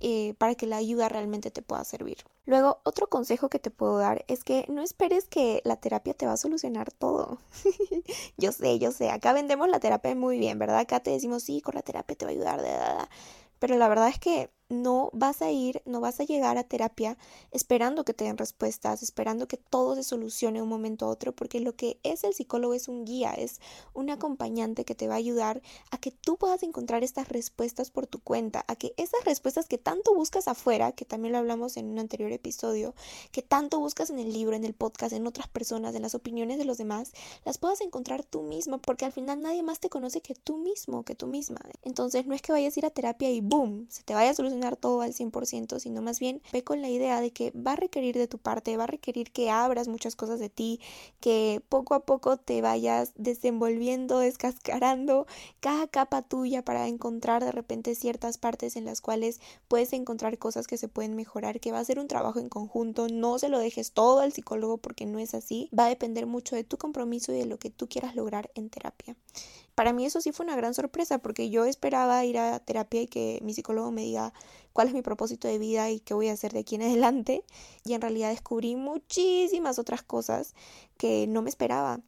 Eh, 0.00 0.34
para 0.36 0.54
que 0.54 0.66
la 0.66 0.76
ayuda 0.76 1.08
realmente 1.08 1.50
te 1.50 1.62
pueda 1.62 1.82
servir. 1.84 2.18
Luego, 2.44 2.80
otro 2.84 3.08
consejo 3.08 3.48
que 3.48 3.58
te 3.58 3.70
puedo 3.70 3.96
dar 3.96 4.24
es 4.28 4.44
que 4.44 4.66
no 4.68 4.82
esperes 4.82 5.28
que 5.28 5.62
la 5.64 5.76
terapia 5.76 6.12
te 6.12 6.26
va 6.26 6.32
a 6.32 6.36
solucionar 6.36 6.92
todo. 6.92 7.38
yo 8.36 8.52
sé, 8.52 8.78
yo 8.78 8.92
sé, 8.92 9.10
acá 9.10 9.32
vendemos 9.32 9.68
la 9.68 9.80
terapia 9.80 10.14
muy 10.14 10.38
bien, 10.38 10.58
¿verdad? 10.58 10.80
Acá 10.80 11.00
te 11.00 11.10
decimos, 11.10 11.44
sí, 11.44 11.62
con 11.62 11.76
la 11.76 11.82
terapia 11.82 12.16
te 12.16 12.26
va 12.26 12.32
a 12.32 12.34
ayudar, 12.34 12.60
de, 12.60 12.70
pero 13.64 13.78
la 13.78 13.88
verdad 13.88 14.08
es 14.08 14.18
que 14.18 14.50
no 14.82 15.10
vas 15.12 15.42
a 15.42 15.50
ir, 15.50 15.82
no 15.84 16.00
vas 16.00 16.20
a 16.20 16.24
llegar 16.24 16.58
a 16.58 16.64
terapia 16.64 17.16
esperando 17.50 18.04
que 18.04 18.14
te 18.14 18.24
den 18.24 18.38
respuestas, 18.38 19.02
esperando 19.02 19.48
que 19.48 19.56
todo 19.56 19.94
se 19.94 20.02
solucione 20.02 20.58
de 20.58 20.62
un 20.62 20.68
momento 20.68 21.06
a 21.06 21.08
otro, 21.08 21.32
porque 21.32 21.60
lo 21.60 21.74
que 21.74 21.98
es 22.02 22.24
el 22.24 22.34
psicólogo 22.34 22.74
es 22.74 22.88
un 22.88 23.04
guía, 23.04 23.32
es 23.32 23.60
un 23.92 24.10
acompañante 24.10 24.84
que 24.84 24.94
te 24.94 25.08
va 25.08 25.14
a 25.14 25.18
ayudar 25.18 25.62
a 25.90 25.98
que 25.98 26.10
tú 26.10 26.36
puedas 26.36 26.62
encontrar 26.62 27.04
estas 27.04 27.28
respuestas 27.28 27.90
por 27.90 28.06
tu 28.06 28.20
cuenta, 28.20 28.64
a 28.68 28.76
que 28.76 28.94
esas 28.96 29.24
respuestas 29.24 29.66
que 29.66 29.78
tanto 29.78 30.14
buscas 30.14 30.48
afuera, 30.48 30.92
que 30.92 31.04
también 31.04 31.32
lo 31.32 31.38
hablamos 31.38 31.76
en 31.76 31.86
un 31.86 31.98
anterior 31.98 32.32
episodio, 32.32 32.94
que 33.30 33.42
tanto 33.42 33.78
buscas 33.78 34.10
en 34.10 34.18
el 34.18 34.32
libro, 34.32 34.56
en 34.56 34.64
el 34.64 34.74
podcast, 34.74 35.12
en 35.12 35.26
otras 35.26 35.48
personas, 35.48 35.94
en 35.94 36.02
las 36.02 36.14
opiniones 36.14 36.58
de 36.58 36.64
los 36.64 36.78
demás, 36.78 37.12
las 37.44 37.58
puedas 37.58 37.80
encontrar 37.80 38.24
tú 38.24 38.42
mismo, 38.42 38.78
porque 38.78 39.04
al 39.04 39.12
final 39.12 39.40
nadie 39.42 39.62
más 39.62 39.80
te 39.80 39.88
conoce 39.88 40.20
que 40.20 40.34
tú 40.34 40.56
mismo, 40.56 41.04
que 41.04 41.14
tú 41.14 41.26
misma. 41.26 41.60
Entonces 41.82 42.26
no 42.26 42.34
es 42.34 42.42
que 42.42 42.52
vayas 42.52 42.76
a 42.76 42.80
ir 42.80 42.86
a 42.86 42.90
terapia 42.90 43.30
y 43.30 43.40
boom, 43.40 43.86
se 43.90 44.02
te 44.02 44.14
vaya 44.14 44.30
a 44.30 44.34
solucionar 44.34 44.63
todo 44.72 45.02
al 45.02 45.12
100%, 45.12 45.78
sino 45.78 46.02
más 46.02 46.18
bien 46.18 46.42
ve 46.52 46.64
con 46.64 46.82
la 46.82 46.88
idea 46.88 47.20
de 47.20 47.30
que 47.30 47.52
va 47.52 47.72
a 47.72 47.76
requerir 47.76 48.16
de 48.16 48.28
tu 48.28 48.38
parte, 48.38 48.76
va 48.76 48.84
a 48.84 48.88
requerir 48.88 49.30
que 49.30 49.50
abras 49.50 49.88
muchas 49.88 50.16
cosas 50.16 50.40
de 50.40 50.48
ti, 50.48 50.80
que 51.20 51.62
poco 51.68 51.94
a 51.94 52.00
poco 52.00 52.36
te 52.36 52.60
vayas 52.62 53.12
desenvolviendo, 53.16 54.18
descascarando 54.18 55.26
cada 55.60 55.86
capa 55.86 56.22
tuya 56.22 56.64
para 56.64 56.88
encontrar 56.88 57.44
de 57.44 57.52
repente 57.52 57.94
ciertas 57.94 58.38
partes 58.38 58.76
en 58.76 58.84
las 58.84 59.00
cuales 59.00 59.40
puedes 59.68 59.92
encontrar 59.92 60.38
cosas 60.38 60.66
que 60.66 60.78
se 60.78 60.88
pueden 60.88 61.14
mejorar, 61.14 61.60
que 61.60 61.72
va 61.72 61.78
a 61.78 61.84
ser 61.84 61.98
un 61.98 62.08
trabajo 62.08 62.40
en 62.40 62.48
conjunto, 62.48 63.08
no 63.08 63.38
se 63.38 63.48
lo 63.48 63.58
dejes 63.58 63.92
todo 63.92 64.20
al 64.20 64.32
psicólogo 64.32 64.78
porque 64.78 65.06
no 65.06 65.18
es 65.18 65.34
así, 65.34 65.68
va 65.78 65.86
a 65.86 65.88
depender 65.88 66.26
mucho 66.26 66.56
de 66.56 66.64
tu 66.64 66.78
compromiso 66.78 67.32
y 67.32 67.38
de 67.38 67.46
lo 67.46 67.58
que 67.58 67.70
tú 67.70 67.88
quieras 67.88 68.14
lograr 68.14 68.50
en 68.54 68.70
terapia. 68.70 69.16
Para 69.74 69.92
mí 69.92 70.06
eso 70.06 70.20
sí 70.20 70.32
fue 70.32 70.46
una 70.46 70.56
gran 70.56 70.74
sorpresa 70.74 71.18
porque 71.18 71.50
yo 71.50 71.64
esperaba 71.64 72.24
ir 72.24 72.38
a 72.38 72.60
terapia 72.60 73.02
y 73.02 73.06
que 73.06 73.40
mi 73.42 73.54
psicólogo 73.54 73.90
me 73.90 74.02
diga 74.02 74.32
cuál 74.72 74.88
es 74.88 74.94
mi 74.94 75.02
propósito 75.02 75.48
de 75.48 75.58
vida 75.58 75.90
y 75.90 76.00
qué 76.00 76.14
voy 76.14 76.28
a 76.28 76.32
hacer 76.32 76.52
de 76.52 76.60
aquí 76.60 76.76
en 76.76 76.82
adelante. 76.84 77.44
Y 77.84 77.94
en 77.94 78.00
realidad 78.00 78.30
descubrí 78.30 78.76
muchísimas 78.76 79.78
otras 79.78 80.02
cosas 80.02 80.54
que 80.96 81.26
no 81.26 81.42
me 81.42 81.50
esperaba. 81.50 82.00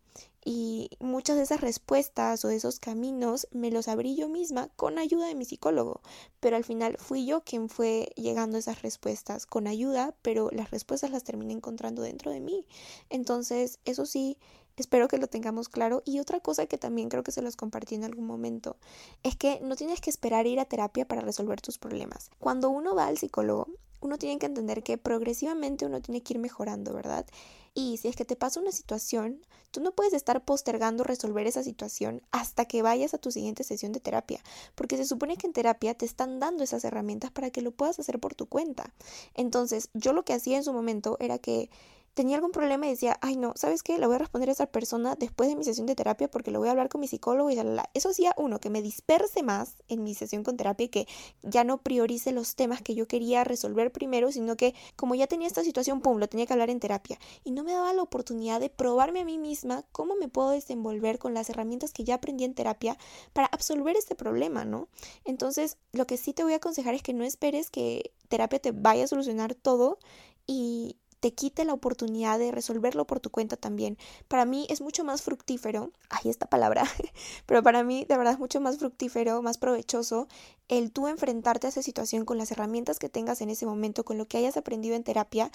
Y 0.49 0.91
muchas 1.01 1.37
de 1.37 1.43
esas 1.43 1.61
respuestas 1.61 2.45
o 2.45 2.49
de 2.49 2.55
esos 2.55 2.79
caminos 2.79 3.49
me 3.51 3.73
los 3.73 3.89
abrí 3.89 4.15
yo 4.15 4.29
misma 4.29 4.69
con 4.77 4.97
ayuda 4.97 5.27
de 5.27 5.35
mi 5.35 5.45
psicólogo. 5.45 6.03
Pero 6.39 6.55
al 6.55 6.63
final 6.63 6.97
fui 6.99 7.27
yo 7.27 7.43
quien 7.43 7.69
fue 7.69 8.13
llegando 8.15 8.57
a 8.57 8.61
esas 8.61 8.81
respuestas 8.81 9.45
con 9.45 9.67
ayuda, 9.67 10.15
pero 10.23 10.49
las 10.53 10.71
respuestas 10.71 11.11
las 11.11 11.25
terminé 11.25 11.53
encontrando 11.53 12.01
dentro 12.01 12.31
de 12.31 12.39
mí. 12.39 12.65
Entonces, 13.11 13.81
eso 13.85 14.07
sí, 14.07 14.39
Espero 14.77 15.09
que 15.09 15.17
lo 15.17 15.27
tengamos 15.27 15.71
claro. 15.71 16.03
Y 16.05 16.21
otra 16.21 16.41
cosa 16.41 16.67
que 16.67 16.77
también 16.77 17.09
creo 17.09 17.23
que 17.23 17.33
se 17.33 17.41
los 17.41 17.57
compartí 17.57 17.95
en 17.95 18.05
algún 18.05 18.27
momento 18.27 18.77
es 19.23 19.35
que 19.35 19.59
no 19.63 19.75
tienes 19.75 20.03
que 20.03 20.11
esperar 20.11 20.47
ir 20.47 20.61
a 20.61 20.67
terapia 20.67 21.09
para 21.09 21.23
resolver 21.23 21.63
tus 21.63 21.79
problemas. 21.79 22.31
Cuando 22.39 22.69
uno 22.69 22.95
va 22.95 23.07
al 23.07 23.17
psicólogo, 23.17 23.69
uno 24.01 24.19
tiene 24.19 24.39
que 24.39 24.47
entender 24.47 24.83
que 24.83 24.99
progresivamente 24.99 25.87
uno 25.87 26.01
tiene 26.01 26.23
que 26.23 26.35
ir 26.35 26.39
mejorando, 26.39 26.93
¿verdad? 26.93 27.27
Y 27.75 27.99
si 27.99 28.09
es 28.09 28.17
que 28.17 28.25
te 28.25 28.37
pasa 28.37 28.61
una 28.61 28.73
situación, 28.73 29.45
tú 29.71 29.81
no 29.81 29.93
puedes 29.93 30.15
estar 30.15 30.45
postergando 30.45 31.05
resolver 31.05 31.47
esa 31.47 31.63
situación 31.63 32.23
hasta 32.31 32.65
que 32.65 32.81
vayas 32.81 33.13
a 33.13 33.19
tu 33.19 33.31
siguiente 33.31 33.65
sesión 33.65 33.93
de 33.93 34.01
terapia, 34.01 34.41
porque 34.75 34.97
se 34.97 35.05
supone 35.05 35.37
que 35.37 35.47
en 35.47 35.53
terapia 35.53 35.93
te 35.93 36.07
están 36.07 36.41
dando 36.41 36.65
esas 36.65 36.85
herramientas 36.85 37.31
para 37.31 37.51
que 37.51 37.61
lo 37.61 37.73
puedas 37.73 37.99
hacer 37.99 38.19
por 38.19 38.35
tu 38.35 38.47
cuenta. 38.47 38.95
Entonces, 39.35 39.91
yo 39.93 40.15
lo 40.15 40.25
que 40.25 40.33
hacía 40.33 40.57
en 40.57 40.65
su 40.65 40.73
momento 40.73 41.19
era 41.21 41.39
que 41.39 41.69
tenía 42.17 42.37
algún 42.37 42.51
problema 42.51 42.87
y 42.87 42.91
decía, 42.91 43.19
ay 43.21 43.37
no, 43.37 43.53
¿sabes 43.57 43.83
qué? 43.83 43.99
Le 43.99 44.07
voy 44.07 44.17
a 44.17 44.19
responder 44.19 44.49
a 44.49 44.53
esa 44.53 44.65
persona 44.65 45.17
después 45.17 45.51
de 45.51 45.55
mi 45.55 45.65
sesión 45.65 45.87
de 45.87 45.95
terapia 45.95 46.29
porque 46.29 46.51
lo 46.51 46.59
voy 46.59 46.69
a 46.69 46.71
hablar 46.71 46.89
con 46.89 47.03
mi 47.03 47.09
psicólogo 47.09 47.51
y 47.51 47.57
la, 47.57 47.91
Eso 47.93 48.09
hacía 48.09 48.35
uno, 48.39 48.59
que 48.59 48.71
me 48.71 48.81
disperse 48.81 49.43
más 49.43 49.75
en 49.89 50.03
mi 50.03 50.15
sesión 50.15 50.43
con 50.43 50.57
terapia 50.57 50.87
y 50.87 50.89
que 50.89 51.07
ya 51.43 51.63
no 51.63 51.77
priorice 51.83 52.33
los 52.33 52.57
temas 52.57 52.81
que 52.81 52.95
yo 52.95 53.07
quería 53.07 53.45
resolver 53.45 53.93
primero, 53.93 54.33
sino 54.33 54.57
que 54.57 54.75
como 54.97 55.15
ya 55.15 55.27
tenía 55.27 55.47
esta 55.47 55.63
situación, 55.63 56.01
pum, 56.01 56.17
lo 56.17 56.27
tenía 56.27 56.47
que 56.47 56.55
hablar 56.55 56.71
en 56.71 56.81
terapia. 56.81 57.19
Y 57.45 57.51
no 57.51 57.65
me 57.65 57.75
daba 57.75 57.93
la 57.93 58.01
oportunidad 58.01 58.61
de 58.61 58.71
probarme 58.71 59.21
a 59.21 59.25
mí 59.27 59.37
misma 59.37 59.85
cómo 59.93 60.17
me 60.17 60.29
puedo 60.29 60.51
desenvolver 60.51 61.19
con 61.19 61.35
las 61.35 61.51
herramientas 61.51 61.93
que 61.93 62.05
ya 62.05 62.15
aprendí 62.15 62.45
en 62.45 62.55
terapia 62.55 62.97
para 63.35 63.49
absolver 63.49 63.95
este 63.95 64.15
problema, 64.15 64.65
¿no? 64.65 64.89
Entonces, 65.27 65.77
lo 65.93 66.07
que 66.07 66.17
sí 66.17 66.33
te 66.33 66.45
voy 66.45 66.55
a 66.55 66.57
aconsejar 66.57 66.95
es 66.95 67.03
que 67.03 67.13
no 67.13 67.25
esperes 67.25 67.71
que 67.71 68.15
terapia 68.31 68.59
te 68.59 68.73
vaya 68.73 69.05
a 69.05 69.07
solucionar 69.07 69.55
todo 69.55 69.99
y, 70.47 70.97
te 71.21 71.33
quite 71.33 71.65
la 71.65 71.73
oportunidad 71.73 72.39
de 72.39 72.53
resolverlo 72.53 73.07
por 73.07 73.21
tu 73.21 73.31
cuenta 73.31 73.57
también. 73.57 73.99
Para 74.29 74.45
mí 74.45 74.67
es 74.71 74.81
mucho 74.81 75.05
más 75.05 75.23
fructífero, 75.23 75.91
ahí 76.11 76.31
esta 76.31 76.47
palabra, 76.47 76.85
pero 77.47 77.63
para 77.63 77.83
mí 77.83 78.05
de 78.09 78.17
verdad 78.17 78.35
es 78.35 78.39
mucho 78.39 78.61
más 78.61 78.79
fructífero, 78.79 79.43
más 79.43 79.59
provechoso 79.59 80.29
el 80.69 80.91
tú 80.91 81.07
enfrentarte 81.07 81.67
a 81.67 81.71
esa 81.71 81.83
situación 81.83 82.25
con 82.25 82.39
las 82.39 82.51
herramientas 82.51 82.99
que 82.99 83.09
tengas 83.09 83.41
en 83.41 83.51
ese 83.51 83.67
momento, 83.67 84.05
con 84.05 84.19
lo 84.19 84.27
que 84.27 84.39
hayas 84.39 84.57
aprendido 84.57 84.97
en 84.97 85.05
terapia, 85.05 85.51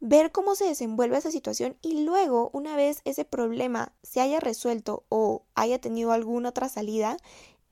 ver 0.00 0.32
cómo 0.32 0.54
se 0.54 0.64
desenvuelve 0.64 1.18
esa 1.18 1.30
situación 1.30 1.76
y 1.82 2.04
luego, 2.04 2.50
una 2.52 2.76
vez 2.76 3.02
ese 3.04 3.24
problema 3.24 3.92
se 4.02 4.20
haya 4.20 4.40
resuelto 4.40 5.04
o 5.08 5.42
haya 5.54 5.78
tenido 5.80 6.12
alguna 6.12 6.50
otra 6.50 6.68
salida, 6.68 7.16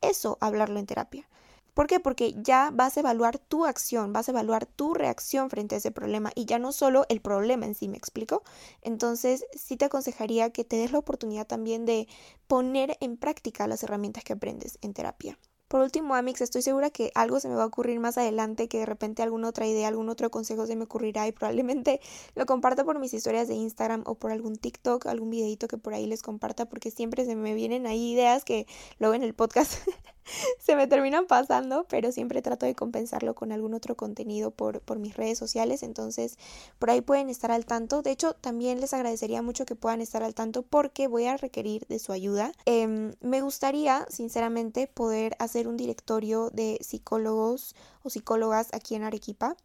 eso 0.01 0.37
hablarlo 0.41 0.79
en 0.79 0.87
terapia. 0.87 1.29
¿Por 1.75 1.87
qué? 1.87 2.01
Porque 2.01 2.35
ya 2.37 2.71
vas 2.73 2.97
a 2.97 3.01
evaluar 3.01 3.39
tu 3.39 3.65
acción, 3.65 4.13
vas 4.13 4.29
a 4.29 4.33
evaluar 4.33 4.67
tu 4.67 4.93
reacción 4.95 5.49
frente 5.49 5.75
a 5.75 5.79
ese 5.79 5.91
problema 5.91 6.31
y 6.35 6.45
ya 6.45 6.59
no 6.59 6.71
solo 6.73 7.07
el 7.09 7.21
problema 7.21 7.65
en 7.67 7.75
sí, 7.75 7.89
¿me 7.89 7.97
explico? 7.97 8.43
Entonces, 8.83 9.47
sí 9.55 9.77
te 9.77 9.87
aconsejaría 9.87 10.51
que 10.51 10.65
te 10.65 10.77
des 10.77 10.93
la 10.93 10.99
oportunidad 10.99 11.47
también 11.47 11.87
de 11.87 12.09
poner 12.47 12.99
en 13.01 13.17
práctica 13.17 13.67
las 13.67 13.83
herramientas 13.83 14.25
que 14.25 14.35
aprendes 14.35 14.79
en 14.83 14.93
terapia. 14.93 15.39
Por 15.73 15.81
último, 15.81 16.15
Amix, 16.15 16.43
estoy 16.43 16.61
segura 16.61 16.91
que 16.91 17.11
algo 17.15 17.41
se 17.41 17.49
me 17.49 17.55
va 17.55 17.63
a 17.63 17.67
ocurrir 17.67 17.99
más 17.99 18.19
adelante, 18.19 18.69
que 18.69 18.81
de 18.81 18.85
repente 18.85 19.23
alguna 19.23 19.49
otra 19.49 19.67
idea, 19.67 19.89
algún 19.89 20.11
otro 20.11 20.31
consejo 20.31 20.67
se 20.67 20.77
me 20.77 20.85
ocurrirá 20.85 21.27
y 21.27 21.33
probablemente 21.33 21.99
lo 22.35 22.45
comparta 22.45 22.85
por 22.85 22.99
mis 22.99 23.15
historias 23.15 23.49
de 23.49 23.55
Instagram 23.55 24.03
o 24.05 24.15
por 24.15 24.33
algún 24.33 24.57
TikTok, 24.57 25.07
algún 25.07 25.31
videito 25.31 25.69
que 25.69 25.79
por 25.79 25.95
ahí 25.95 26.05
les 26.05 26.21
comparta, 26.21 26.67
porque 26.67 26.91
siempre 26.91 27.25
se 27.25 27.37
me 27.37 27.55
vienen 27.55 27.87
ahí 27.87 28.13
ideas 28.13 28.45
que 28.45 28.67
luego 28.99 29.15
en 29.15 29.23
el 29.23 29.33
podcast 29.33 29.73
se 30.59 30.77
me 30.77 30.87
terminan 30.87 31.27
pasando, 31.27 31.87
pero 31.89 32.13
siempre 32.13 32.43
trato 32.43 32.67
de 32.67 32.75
compensarlo 32.75 33.35
con 33.35 33.51
algún 33.51 33.73
otro 33.73 33.97
contenido 33.97 34.51
por, 34.51 34.83
por 34.83 34.99
mis 34.99 35.17
redes 35.17 35.39
sociales, 35.39 35.83
entonces 35.83 36.37
por 36.79 36.91
ahí 36.91 37.01
pueden 37.01 37.31
estar 37.31 37.51
al 37.51 37.65
tanto. 37.65 38.03
De 38.03 38.11
hecho, 38.11 38.35
también 38.35 38.81
les 38.81 38.93
agradecería 38.93 39.41
mucho 39.41 39.65
que 39.65 39.75
puedan 39.75 40.03
estar 40.03 40.23
al 40.23 40.35
tanto 40.35 40.63
porque 40.63 41.09
voy 41.09 41.25
a 41.25 41.39
requerir 41.39 41.87
de 41.87 41.99
su 41.99 42.13
ayuda. 42.13 42.53
Em, 42.67 43.15
me 43.23 43.41
gustaría, 43.41 44.07
sinceramente, 44.11 44.87
poder 44.87 45.35
hacer 45.39 45.62
un 45.67 45.77
directorio 45.77 46.51
de 46.51 46.79
psicólogos 46.83 47.75
o 48.03 48.11
psicólogas 48.11 48.69
aquí 48.73 48.95
en 48.95 49.03
Arequipa. 49.03 49.57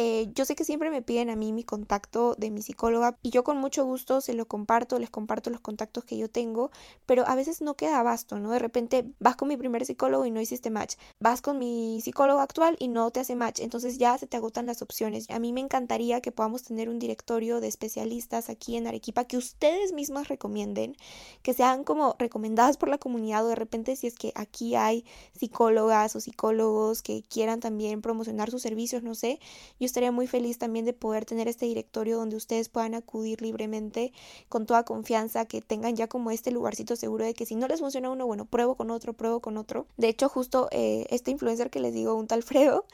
Eh, 0.00 0.30
yo 0.32 0.44
sé 0.44 0.54
que 0.54 0.62
siempre 0.62 0.90
me 0.90 1.02
piden 1.02 1.28
a 1.28 1.34
mí 1.34 1.52
mi 1.52 1.64
contacto 1.64 2.36
de 2.38 2.52
mi 2.52 2.62
psicóloga 2.62 3.18
y 3.20 3.30
yo 3.30 3.42
con 3.42 3.56
mucho 3.56 3.84
gusto 3.84 4.20
se 4.20 4.32
lo 4.32 4.46
comparto, 4.46 4.96
les 5.00 5.10
comparto 5.10 5.50
los 5.50 5.60
contactos 5.60 6.04
que 6.04 6.16
yo 6.16 6.30
tengo, 6.30 6.70
pero 7.04 7.26
a 7.26 7.34
veces 7.34 7.62
no 7.62 7.74
queda 7.74 7.98
abasto, 7.98 8.38
¿no? 8.38 8.52
De 8.52 8.60
repente 8.60 9.06
vas 9.18 9.34
con 9.34 9.48
mi 9.48 9.56
primer 9.56 9.84
psicólogo 9.84 10.24
y 10.24 10.30
no 10.30 10.40
hiciste 10.40 10.70
match, 10.70 10.94
vas 11.18 11.42
con 11.42 11.58
mi 11.58 12.00
psicólogo 12.00 12.38
actual 12.38 12.76
y 12.78 12.86
no 12.86 13.10
te 13.10 13.18
hace 13.18 13.34
match, 13.34 13.58
entonces 13.58 13.98
ya 13.98 14.16
se 14.18 14.28
te 14.28 14.36
agotan 14.36 14.66
las 14.66 14.82
opciones. 14.82 15.28
A 15.30 15.40
mí 15.40 15.52
me 15.52 15.62
encantaría 15.62 16.20
que 16.20 16.30
podamos 16.30 16.62
tener 16.62 16.88
un 16.88 17.00
directorio 17.00 17.60
de 17.60 17.66
especialistas 17.66 18.50
aquí 18.50 18.76
en 18.76 18.86
Arequipa 18.86 19.24
que 19.24 19.36
ustedes 19.36 19.92
mismos 19.92 20.28
recomienden, 20.28 20.94
que 21.42 21.54
sean 21.54 21.82
como 21.82 22.14
recomendadas 22.20 22.76
por 22.76 22.88
la 22.88 22.98
comunidad 22.98 23.44
o 23.44 23.48
de 23.48 23.56
repente 23.56 23.96
si 23.96 24.06
es 24.06 24.14
que 24.14 24.30
aquí 24.36 24.76
hay 24.76 25.04
psicólogas 25.36 26.14
o 26.14 26.20
psicólogos 26.20 27.02
que 27.02 27.24
quieran 27.24 27.58
también 27.58 28.00
promocionar 28.00 28.48
sus 28.52 28.62
servicios, 28.62 29.02
no 29.02 29.16
sé, 29.16 29.40
estaría 29.88 30.12
muy 30.12 30.26
feliz 30.26 30.58
también 30.58 30.84
de 30.84 30.92
poder 30.92 31.24
tener 31.24 31.48
este 31.48 31.66
directorio 31.66 32.16
donde 32.16 32.36
ustedes 32.36 32.68
puedan 32.68 32.94
acudir 32.94 33.42
libremente 33.42 34.12
con 34.48 34.66
toda 34.66 34.84
confianza, 34.84 35.44
que 35.46 35.60
tengan 35.60 35.96
ya 35.96 36.06
como 36.06 36.30
este 36.30 36.50
lugarcito 36.50 36.96
seguro 36.96 37.24
de 37.24 37.34
que 37.34 37.46
si 37.46 37.56
no 37.56 37.66
les 37.66 37.80
funciona 37.80 38.10
uno, 38.10 38.26
bueno, 38.26 38.44
pruebo 38.44 38.76
con 38.76 38.90
otro, 38.90 39.12
pruebo 39.14 39.40
con 39.40 39.56
otro. 39.56 39.86
De 39.96 40.08
hecho, 40.08 40.28
justo 40.28 40.68
eh, 40.70 41.06
este 41.10 41.30
influencer 41.30 41.70
que 41.70 41.80
les 41.80 41.94
digo, 41.94 42.14
un 42.14 42.26
tal 42.26 42.42
Fredo, 42.42 42.84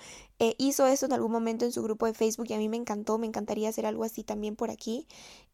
eh, 0.41 0.57
hizo 0.59 0.87
eso 0.87 1.07
en 1.07 1.13
algún 1.13 1.31
momento 1.31 1.65
en 1.65 1.71
su 1.71 1.83
grupo 1.83 2.07
de 2.07 2.15
Facebook 2.15 2.47
y 2.49 2.55
a 2.55 2.59
mí 2.59 2.69
me 2.69 2.77
encantó, 2.77 3.19
me 3.19 3.27
encantaría 3.27 3.69
hacer 3.69 3.87
algo 3.87 4.03
así 4.03 4.25
también 4.25 4.57
por 4.57 4.71
aquí. 4.71 5.07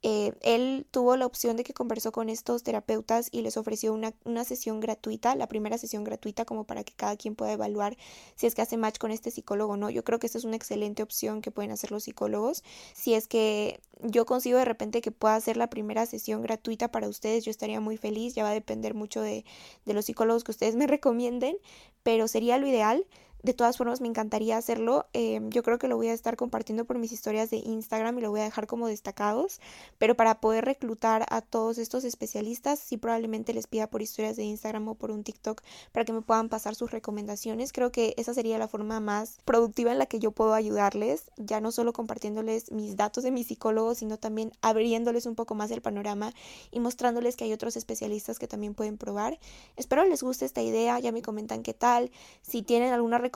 Eh, 0.03 0.33
él 0.41 0.87
tuvo 0.91 1.17
la 1.17 1.27
opción 1.27 1.57
de 1.57 1.65
que 1.65 1.75
conversó 1.75 2.13
con 2.13 2.31
estos 2.31 2.63
terapeutas 2.63 3.29
y 3.31 3.43
les 3.43 3.59
ofreció 3.59 3.93
una, 3.93 4.15
una, 4.25 4.45
sesión 4.45 4.81
gratuita, 4.81 5.35
la 5.35 5.49
primera 5.49 5.77
sesión 5.77 6.03
gratuita 6.05 6.47
como 6.47 6.65
para 6.65 6.83
que 6.83 6.95
cada 6.95 7.17
quien 7.17 7.35
pueda 7.35 7.53
evaluar 7.53 7.99
si 8.37 8.47
es 8.47 8.55
que 8.55 8.63
hace 8.63 8.79
match 8.79 8.97
con 8.99 9.11
este 9.11 9.31
psicólogo 9.31 9.75
o 9.75 9.77
no. 9.77 9.91
Yo 9.91 10.03
creo 10.03 10.19
que 10.19 10.27
esta 10.27 10.39
es 10.39 10.45
una 10.45 10.57
excelente 10.57 11.03
opción 11.03 11.30
que 11.41 11.53
pueden 11.53 11.71
hacer 11.71 11.93
los 11.93 12.05
psicólogos. 12.05 12.65
Si 12.95 13.15
es 13.15 13.29
que 13.29 13.81
yo 14.03 14.27
consigo 14.27 14.59
de 14.59 14.65
repente 14.65 15.01
que 15.01 15.13
pueda 15.13 15.37
hacer 15.37 15.57
la 15.57 15.71
primera 15.71 16.07
sesión 16.07 16.43
gratuita 16.43 16.91
para 16.91 17.09
ustedes, 17.09 17.45
yo 17.45 17.51
estaría 17.51 17.81
muy 17.81 17.97
feliz. 17.97 18.35
Ya 18.35 18.43
va 18.43 18.51
a 18.51 18.55
depender 18.55 18.95
mucho 18.95 19.23
de, 19.23 19.45
de 19.85 19.95
los 19.95 20.07
psicólogos 20.07 20.43
que 20.43 20.51
ustedes 20.51 20.75
me 20.75 20.87
recomienden, 20.89 21.57
pero 22.03 22.27
sería 22.27 22.59
lo 22.59 22.67
ideal. 22.67 23.07
De 23.43 23.55
todas 23.55 23.77
formas, 23.77 24.01
me 24.01 24.09
encantaría 24.09 24.57
hacerlo. 24.57 25.07
Em, 25.13 25.51
yo 25.51 25.63
creo 25.63 25.79
que 25.79 25.89
lo 25.89 25.97
voy 25.97 26.09
a 26.09 26.13
estar 26.13 26.37
compartiendo 26.37 26.85
por 26.85 26.99
mis 26.99 27.13
historias 27.13 27.51
de 27.51 27.57
Instagram 27.57 28.19
y 28.19 28.23
lo 28.23 28.31
voy 28.31 28.41
a 28.41 28.45
dejar 28.45 28.67
como 28.67 28.87
destacados. 28.87 29.61
Pero 29.99 30.15
para 30.15 30.41
poder 30.41 30.65
reclutar 30.65 31.27
a 31.31 31.41
todos 31.41 31.79
estos 31.79 32.05
especialistas, 32.05 32.79
sí 32.79 32.97
probablemente 32.97 33.55
les 33.55 33.67
pida 33.67 33.89
por 33.89 34.03
historias 34.03 34.37
de 34.37 34.45
Instagram 34.45 34.89
o 34.89 34.95
por 34.95 35.11
un 35.11 35.25
TikTok 35.25 35.63
para 35.93 36.05
que 36.05 36.13
me 36.13 36.23
puedan 36.23 36.49
pasar 36.49 36.75
sus 36.75 36.91
recomendaciones. 36.91 37.73
Creo 37.73 37.91
que 37.93 38.15
esa 38.19 38.35
sería 38.35 38.59
la 38.59 38.69
forma 38.69 39.01
más 39.01 39.39
productiva 39.45 39.93
en 39.93 39.99
la 39.99 40.07
que 40.07 40.19
yo 40.19 40.33
puedo 40.33 40.55
ayudarles, 40.55 41.31
ya 41.37 41.61
no 41.61 41.73
solo 41.73 41.93
compartiéndoles 41.93 42.71
mis 42.73 42.97
datos 42.97 43.25
de 43.25 43.31
mi 43.31 43.45
psicólogo, 43.45 43.95
sino 43.95 44.19
también 44.19 44.53
abriéndoles 44.61 45.27
un 45.27 45.35
poco 45.35 45.55
más 45.55 45.71
el 45.71 45.81
panorama 45.81 46.33
y 46.71 46.81
mostrándoles 46.81 47.37
que 47.37 47.45
hay 47.45 47.53
otros 47.53 47.77
especialistas 47.77 48.39
que 48.39 48.49
también 48.49 48.75
pueden 48.75 48.99
probar. 48.99 49.39
Espero 49.77 50.05
les 50.05 50.23
guste 50.23 50.45
esta 50.45 50.63
idea, 50.63 50.99
ya 50.99 51.13
me 51.13 51.23
comentan 51.23 51.63
qué 51.63 51.75
tal. 51.75 52.11
Si 52.43 52.63
tienen 52.63 52.93
alguna 52.93 53.19
recomendación, 53.19 53.30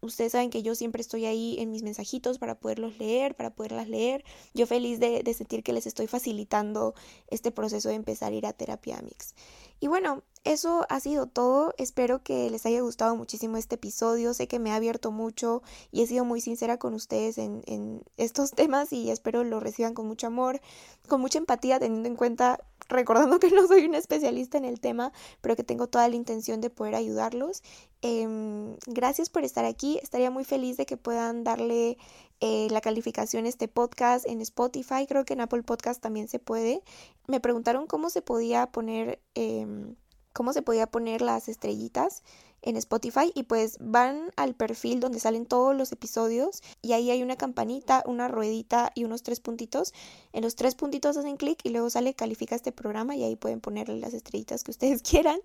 ustedes 0.00 0.32
saben 0.32 0.50
que 0.50 0.62
yo 0.62 0.74
siempre 0.74 1.00
estoy 1.00 1.26
ahí 1.26 1.56
en 1.58 1.70
mis 1.70 1.82
mensajitos 1.82 2.38
para 2.38 2.58
poderlos 2.58 2.98
leer, 2.98 3.34
para 3.34 3.54
poderlas 3.54 3.88
leer. 3.88 4.24
Yo 4.54 4.66
feliz 4.66 5.00
de, 5.00 5.22
sentir 5.34 5.62
que 5.62 5.72
les 5.72 5.86
estoy 5.86 6.06
facilitando 6.06 6.94
este 7.28 7.50
proceso 7.50 7.88
de 7.88 7.96
empezar 7.96 8.32
a 8.32 8.36
ir 8.36 8.46
a 8.46 8.52
terapia 8.52 9.00
mix. 9.02 9.34
Y 9.80 9.88
bueno, 9.88 10.22
eso 10.46 10.86
ha 10.88 11.00
sido 11.00 11.26
todo. 11.26 11.74
Espero 11.76 12.22
que 12.22 12.48
les 12.50 12.64
haya 12.66 12.80
gustado 12.80 13.16
muchísimo 13.16 13.56
este 13.56 13.74
episodio. 13.74 14.32
Sé 14.32 14.48
que 14.48 14.58
me 14.58 14.72
ha 14.72 14.76
abierto 14.76 15.10
mucho 15.10 15.62
y 15.90 16.02
he 16.02 16.06
sido 16.06 16.24
muy 16.24 16.40
sincera 16.40 16.78
con 16.78 16.94
ustedes 16.94 17.38
en, 17.38 18.02
estos 18.16 18.52
temas 18.52 18.92
y 18.92 19.10
espero 19.10 19.44
lo 19.44 19.60
reciban 19.60 19.94
con 19.94 20.06
mucho 20.06 20.26
amor, 20.26 20.60
con 21.08 21.20
mucha 21.20 21.38
empatía, 21.38 21.78
teniendo 21.78 22.08
en 22.08 22.16
cuenta 22.16 22.60
recordando 22.88 23.38
que 23.40 23.50
no 23.52 23.66
soy 23.66 23.84
una 23.86 23.98
especialista 23.98 24.58
en 24.58 24.64
el 24.64 24.80
tema, 24.80 25.12
pero 25.40 25.56
que 25.56 25.64
tengo 25.64 25.88
toda 25.88 26.08
la 26.08 26.16
intención 26.16 26.60
de 26.60 26.70
poder 26.70 26.94
ayudarlos. 26.94 27.62
Em, 28.02 28.76
gracias 28.86 29.30
por 29.30 29.44
estar 29.44 29.64
aquí. 29.64 29.98
Estaría 30.02 30.30
muy 30.30 30.44
feliz 30.44 30.76
de 30.76 30.86
que 30.86 30.96
puedan 30.96 31.44
darle 31.44 31.98
eh, 32.40 32.68
la 32.70 32.80
calificación 32.80 33.46
a 33.46 33.48
este 33.48 33.66
podcast 33.66 34.26
en 34.26 34.40
Spotify. 34.40 35.06
Creo 35.08 35.24
que 35.24 35.32
en 35.32 35.40
Apple 35.40 35.62
Podcast 35.62 36.00
también 36.02 36.28
se 36.28 36.38
puede. 36.38 36.82
Me 37.26 37.40
preguntaron 37.40 37.86
cómo 37.86 38.10
se 38.10 38.22
podía 38.22 38.66
poner, 38.66 39.20
em, 39.34 39.96
cómo 40.36 40.52
se 40.52 40.60
podía 40.60 40.86
poner 40.86 41.22
las 41.22 41.48
estrellitas 41.48 42.22
en 42.60 42.76
Spotify 42.76 43.32
y 43.34 43.44
pues 43.44 43.78
van 43.80 44.32
al 44.36 44.54
perfil 44.54 45.00
donde 45.00 45.18
salen 45.18 45.46
todos 45.46 45.74
los 45.74 45.92
episodios 45.92 46.62
y 46.82 46.92
ahí 46.92 47.10
hay 47.10 47.22
una 47.22 47.36
campanita, 47.36 48.04
una 48.06 48.28
ruedita 48.28 48.92
y 48.94 49.04
unos 49.04 49.22
tres 49.22 49.40
puntitos. 49.40 49.94
En 50.34 50.42
los 50.42 50.54
tres 50.54 50.74
puntitos 50.74 51.16
hacen 51.16 51.38
clic 51.38 51.60
y 51.62 51.70
luego 51.70 51.88
sale 51.88 52.12
califica 52.12 52.54
este 52.54 52.70
programa 52.70 53.16
y 53.16 53.24
ahí 53.24 53.34
pueden 53.34 53.62
ponerle 53.62 53.96
las 53.98 54.12
estrellitas 54.12 54.62
que 54.62 54.72
ustedes 54.72 55.00
quieran. 55.10 55.40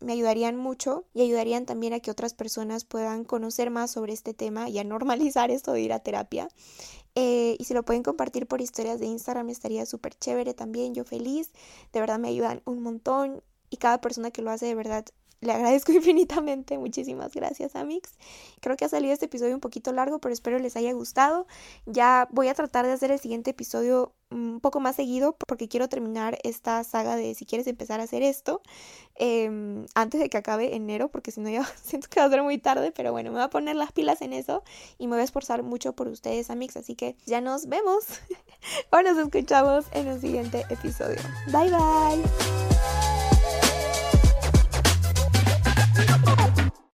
Me 0.00 0.12
ayudarían 0.12 0.58
mucho 0.58 1.04
y 1.14 1.22
ayudarían 1.22 1.64
también 1.64 1.94
a 1.94 2.00
que 2.00 2.10
otras 2.10 2.34
personas 2.34 2.84
puedan 2.84 3.24
conocer 3.24 3.70
más 3.70 3.90
sobre 3.90 4.12
este 4.12 4.34
tema 4.34 4.68
y 4.68 4.78
a 4.78 4.84
normalizar 4.84 5.50
esto 5.50 5.72
de 5.72 5.80
ir 5.80 5.94
a 5.94 6.00
terapia. 6.00 6.48
Eh, 7.14 7.56
y 7.58 7.64
si 7.64 7.72
lo 7.72 7.86
pueden 7.86 8.02
compartir 8.02 8.46
por 8.46 8.60
historias 8.60 9.00
de 9.00 9.06
Instagram 9.06 9.48
estaría 9.48 9.86
súper 9.86 10.14
chévere 10.14 10.52
también, 10.52 10.92
yo 10.92 11.04
feliz. 11.04 11.52
De 11.94 12.00
verdad 12.00 12.18
me 12.18 12.28
ayudan 12.28 12.60
un 12.66 12.82
montón 12.82 13.42
y 13.70 13.76
cada 13.76 14.00
persona 14.00 14.30
que 14.30 14.42
lo 14.42 14.50
hace 14.50 14.66
de 14.66 14.74
verdad 14.74 15.04
le 15.40 15.52
agradezco 15.52 15.92
infinitamente. 15.92 16.78
Muchísimas 16.78 17.32
gracias, 17.34 17.76
Amix. 17.76 18.14
Creo 18.60 18.76
que 18.76 18.84
ha 18.84 18.88
salido 18.88 19.12
este 19.12 19.26
episodio 19.26 19.54
un 19.54 19.60
poquito 19.60 19.92
largo, 19.92 20.20
pero 20.20 20.32
espero 20.32 20.58
les 20.58 20.76
haya 20.76 20.92
gustado. 20.92 21.46
Ya 21.86 22.28
voy 22.30 22.48
a 22.48 22.54
tratar 22.54 22.86
de 22.86 22.92
hacer 22.92 23.10
el 23.10 23.18
siguiente 23.18 23.50
episodio 23.50 24.12
un 24.28 24.58
poco 24.60 24.80
más 24.80 24.96
seguido 24.96 25.36
porque 25.46 25.68
quiero 25.68 25.88
terminar 25.88 26.36
esta 26.42 26.82
saga 26.82 27.14
de 27.14 27.36
si 27.36 27.46
quieres 27.46 27.68
empezar 27.68 28.00
a 28.00 28.02
hacer 28.02 28.24
esto 28.24 28.60
em, 29.14 29.86
antes 29.94 30.20
de 30.20 30.28
que 30.28 30.36
acabe 30.36 30.74
enero 30.74 31.12
porque 31.12 31.30
si 31.30 31.40
no 31.40 31.48
ya 31.48 31.64
siento 31.84 32.08
que 32.10 32.18
va 32.18 32.26
a 32.26 32.30
ser 32.30 32.42
muy 32.42 32.58
tarde 32.58 32.90
pero 32.90 33.12
bueno 33.12 33.30
me 33.30 33.36
voy 33.36 33.44
a 33.44 33.50
poner 33.50 33.76
las 33.76 33.92
pilas 33.92 34.22
en 34.22 34.32
eso 34.32 34.64
y 34.98 35.06
me 35.06 35.12
voy 35.12 35.20
a 35.20 35.24
esforzar 35.24 35.62
mucho 35.62 35.94
por 35.94 36.08
ustedes 36.08 36.50
amigos 36.50 36.76
así 36.76 36.96
que 36.96 37.16
ya 37.24 37.40
nos 37.40 37.68
vemos 37.68 38.04
o 38.90 39.00
nos 39.00 39.16
escuchamos 39.16 39.84
en 39.92 40.08
un 40.08 40.20
siguiente 40.20 40.64
episodio 40.70 41.20
bye 41.52 41.70
bye 41.70 43.25